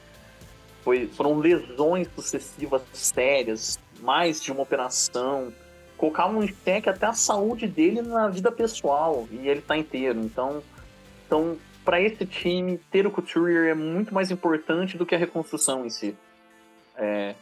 foi 0.86 1.08
foram 1.08 1.36
lesões 1.40 2.06
sucessivas 2.14 2.80
sérias, 2.92 3.76
mais 4.00 4.40
de 4.40 4.52
uma 4.52 4.62
operação, 4.62 5.52
colocavam 5.96 6.44
em 6.44 6.46
xeque 6.46 6.88
até 6.88 7.06
a 7.06 7.12
saúde 7.12 7.66
dele 7.66 8.02
na 8.02 8.28
vida 8.28 8.52
pessoal 8.52 9.26
e 9.32 9.48
ele 9.48 9.60
tá 9.60 9.76
inteiro. 9.76 10.20
Então, 10.20 10.62
então 11.26 11.58
para 11.84 12.00
esse 12.00 12.24
time, 12.24 12.78
ter 12.90 13.04
o 13.04 13.10
Couturier 13.10 13.68
é 13.68 13.74
muito 13.74 14.14
mais 14.14 14.30
importante 14.30 14.96
do 14.96 15.04
que 15.04 15.16
a 15.16 15.18
reconstrução 15.18 15.84
em 15.84 15.90
si. 15.90 16.16
É, 16.96 17.34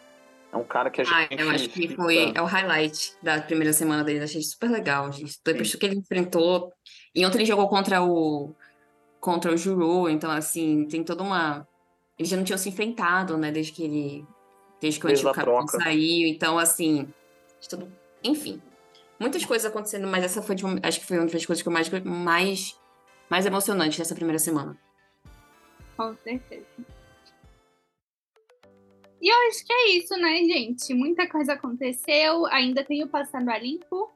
é 0.51 0.57
um 0.57 0.65
cara 0.65 0.89
que 0.89 1.03
a 1.03 1.05
gente. 1.05 1.15
Ah, 1.15 1.29
eu 1.31 1.51
acho 1.51 1.69
que 1.69 1.95
foi 1.95 2.33
é 2.35 2.41
o 2.41 2.47
highlight 2.47 3.15
da 3.23 3.43
primeira 3.43 3.75
semana 3.75 4.03
dele. 4.03 4.25
Achei 4.25 4.41
super 4.41 4.71
legal, 4.71 5.13
gente. 5.13 5.39
Depois 5.45 5.71
do 5.71 5.77
que 5.77 5.85
ele 5.85 5.97
enfrentou. 5.97 6.73
E 7.15 7.27
ontem 7.27 7.39
ele 7.39 7.45
jogou 7.45 7.69
contra 7.69 8.03
o 8.03 8.55
contra 9.21 9.53
o 9.53 9.57
Juru, 9.57 10.09
então 10.09 10.31
assim, 10.31 10.87
tem 10.87 11.05
toda 11.05 11.23
uma. 11.23 11.67
Eles 12.19 12.31
já 12.31 12.37
não 12.37 12.45
tinham 12.45 12.59
se 12.59 12.69
enfrentado, 12.69 13.37
né, 13.37 13.51
desde 13.51 13.73
que 13.73 13.85
ele. 13.85 14.27
Desde 14.81 15.01
que 15.01 15.07
o 15.07 15.11
antigo 15.11 15.33
capitão 15.33 15.67
saiu. 15.67 16.29
Então, 16.29 16.59
assim. 16.59 17.09
Tudo... 17.69 17.91
Enfim. 18.23 18.61
Muitas 19.19 19.45
coisas 19.45 19.71
acontecendo, 19.71 20.07
mas 20.07 20.25
essa 20.25 20.43
foi, 20.43 20.57
acho 20.83 21.01
que 21.01 21.07
foi 21.07 21.19
uma 21.19 21.27
das 21.27 21.47
coisas 21.47 21.63
que 21.63 21.69
eu 21.69 21.73
mais, 21.73 21.89
mais, 22.05 22.81
mais 23.31 23.47
emocionante 23.47 23.99
dessa 23.99 24.15
primeira 24.15 24.39
semana. 24.39 24.77
Com 25.97 26.15
certeza. 26.17 26.67
E 29.23 29.29
eu 29.29 29.49
acho 29.49 29.65
que 29.65 29.73
é 29.73 29.91
isso, 29.93 30.15
né, 30.17 30.37
gente? 30.39 30.93
Muita 30.93 31.27
coisa 31.29 31.55
aconteceu. 31.55 32.45
Ainda 32.47 32.85
tem 32.85 33.03
o 33.03 33.09
Passando 33.09 33.49
a 33.49 33.57
Limpo, 33.57 34.13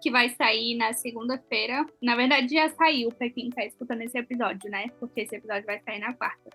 que 0.00 0.10
vai 0.10 0.30
sair 0.30 0.76
na 0.76 0.92
segunda-feira. 0.92 1.86
Na 2.02 2.16
verdade, 2.16 2.54
já 2.54 2.68
saiu 2.70 3.10
para 3.12 3.30
quem 3.30 3.48
está 3.48 3.64
escutando 3.64 4.02
esse 4.02 4.18
episódio, 4.18 4.68
né? 4.70 4.88
Porque 4.98 5.20
esse 5.20 5.36
episódio 5.36 5.64
vai 5.66 5.80
sair 5.80 6.00
na 6.00 6.12
quarta. 6.14 6.50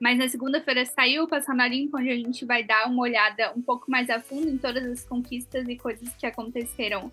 Mas 0.00 0.16
na 0.16 0.28
segunda-feira 0.28 0.84
saiu 0.84 1.24
o 1.24 1.28
Passando 1.28 1.60
a 1.60 1.68
Limpo, 1.68 1.98
onde 1.98 2.10
a 2.10 2.16
gente 2.16 2.44
vai 2.44 2.62
dar 2.62 2.86
uma 2.86 3.02
olhada 3.02 3.52
um 3.56 3.62
pouco 3.62 3.90
mais 3.90 4.08
a 4.08 4.20
fundo 4.20 4.48
em 4.48 4.56
todas 4.56 4.84
as 4.84 5.04
conquistas 5.04 5.68
e 5.68 5.76
coisas 5.76 6.08
que 6.16 6.24
aconteceram. 6.24 7.10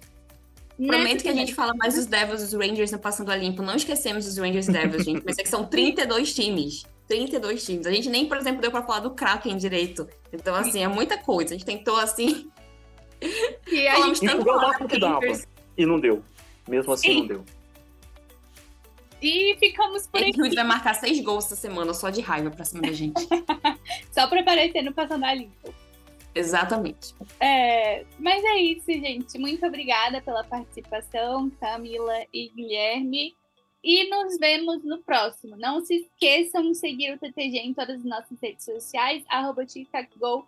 Prometo 0.77 1.23
que 1.23 1.29
a 1.29 1.33
gente 1.33 1.53
fala 1.53 1.73
mais 1.73 1.95
dos 1.95 2.05
Devils 2.05 2.41
e 2.41 2.43
dos 2.43 2.53
Rangers 2.53 2.91
no 2.91 2.99
Passando 2.99 3.31
a 3.31 3.35
Limpo. 3.35 3.61
Não 3.63 3.75
esquecemos 3.75 4.25
dos 4.25 4.37
Rangers 4.37 4.67
e 4.67 4.71
Devils, 4.71 5.05
gente. 5.05 5.23
Mas 5.25 5.37
é 5.37 5.43
que 5.43 5.49
são 5.49 5.65
32 5.67 6.33
times. 6.33 6.85
32 7.07 7.65
times. 7.65 7.87
A 7.87 7.91
gente 7.91 8.09
nem, 8.09 8.27
por 8.27 8.37
exemplo, 8.37 8.61
deu 8.61 8.71
pra 8.71 8.83
falar 8.83 8.99
do 8.99 9.11
Kraken 9.11 9.57
direito. 9.57 10.07
Então, 10.33 10.53
assim, 10.53 10.83
é 10.83 10.87
muita 10.87 11.17
coisa. 11.17 11.53
A 11.53 11.57
gente 11.57 11.65
tentou, 11.65 11.97
assim. 11.97 12.49
E 13.67 13.87
a 13.87 14.01
gente 14.07 14.21
tanto 14.21 14.43
falar 14.43 14.77
que 14.85 14.99
dava. 14.99 15.21
E 15.77 15.85
não 15.85 15.99
deu. 15.99 16.23
Mesmo 16.67 16.93
assim, 16.93 17.07
Sim. 17.07 17.19
não 17.19 17.27
deu. 17.27 17.45
E 19.25 19.57
ficamos 19.57 20.05
por 20.05 20.21
aqui. 20.21 20.39
O 20.39 20.53
vai 20.53 20.63
marcar 20.63 20.93
seis 20.93 21.19
gols 21.19 21.45
essa 21.45 21.55
semana 21.55 21.95
só 21.95 22.11
de 22.11 22.21
raiva 22.21 22.51
pra 22.51 22.63
cima 22.63 22.83
da 22.83 22.91
gente. 22.91 23.19
só 24.13 24.27
pra 24.27 24.41
aparecer 24.41 24.83
no 24.83 24.93
Passando 24.93 25.23
a 25.23 25.33
Limpo. 25.33 25.73
Exatamente. 26.35 27.15
É, 27.39 28.05
mas 28.19 28.43
é 28.43 28.57
isso, 28.59 28.85
gente. 28.91 29.39
Muito 29.39 29.65
obrigada 29.65 30.21
pela 30.21 30.43
participação, 30.43 31.49
Camila 31.59 32.13
e 32.31 32.49
Guilherme. 32.49 33.33
E 33.83 34.07
nos 34.11 34.37
vemos 34.37 34.83
no 34.83 35.01
próximo. 35.01 35.57
Não 35.57 35.83
se 35.83 35.95
esqueçam 35.95 36.61
de 36.61 36.75
seguir 36.75 37.13
o 37.13 37.17
TTG 37.17 37.57
em 37.57 37.73
todas 37.73 37.97
as 37.97 38.05
nossas 38.05 38.39
redes 38.39 38.63
sociais, 38.63 39.23
arroba 39.27 39.65
TikTokGo, 39.65 40.47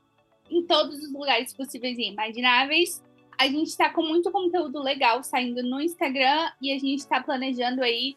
em 0.51 0.61
todos 0.67 0.99
os 0.99 1.11
lugares 1.11 1.51
possíveis 1.51 1.97
e 1.97 2.11
imagináveis. 2.11 3.03
A 3.39 3.47
gente 3.47 3.69
está 3.69 3.89
com 3.89 4.03
muito 4.03 4.32
conteúdo 4.32 4.84
legal 4.84 5.23
saindo 5.23 5.63
no 5.63 5.82
Instagram 5.82 6.51
e 6.61 6.71
a 6.71 6.78
gente 6.78 6.99
está 6.99 7.21
planejando 7.21 7.82
aí 7.82 8.15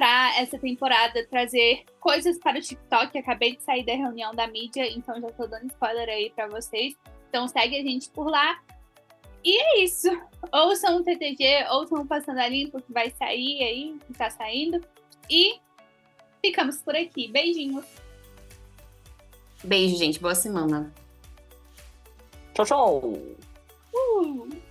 para 0.00 0.40
essa 0.40 0.58
temporada 0.58 1.26
trazer 1.26 1.84
coisas 2.00 2.38
para 2.38 2.58
o 2.58 2.62
TikTok. 2.62 3.18
Acabei 3.18 3.54
de 3.54 3.62
sair 3.62 3.84
da 3.84 3.92
reunião 3.92 4.34
da 4.34 4.46
mídia, 4.46 4.90
então 4.90 5.20
já 5.20 5.28
estou 5.28 5.46
dando 5.46 5.66
spoiler 5.66 6.08
aí 6.08 6.30
para 6.30 6.48
vocês. 6.48 6.94
Então 7.28 7.46
segue 7.46 7.78
a 7.78 7.82
gente 7.82 8.08
por 8.08 8.30
lá. 8.30 8.62
E 9.44 9.60
é 9.60 9.84
isso. 9.84 10.08
Ouçam 10.50 10.96
o 10.96 11.04
TTG, 11.04 11.66
ouçam 11.70 12.00
o 12.00 12.06
Passando 12.06 12.38
a 12.38 12.48
Limpo, 12.48 12.80
que 12.80 12.90
vai 12.90 13.10
sair 13.10 13.62
aí, 13.62 13.98
que 14.06 14.14
tá 14.14 14.30
saindo. 14.30 14.82
E 15.28 15.60
ficamos 16.42 16.80
por 16.80 16.96
aqui. 16.96 17.28
Beijinhos. 17.28 17.84
Beijo, 19.62 19.98
gente. 19.98 20.18
Boa 20.18 20.34
semana. 20.34 20.90
Tchau, 22.54 22.64
tchau. 22.64 22.98
Uh. 23.94 24.69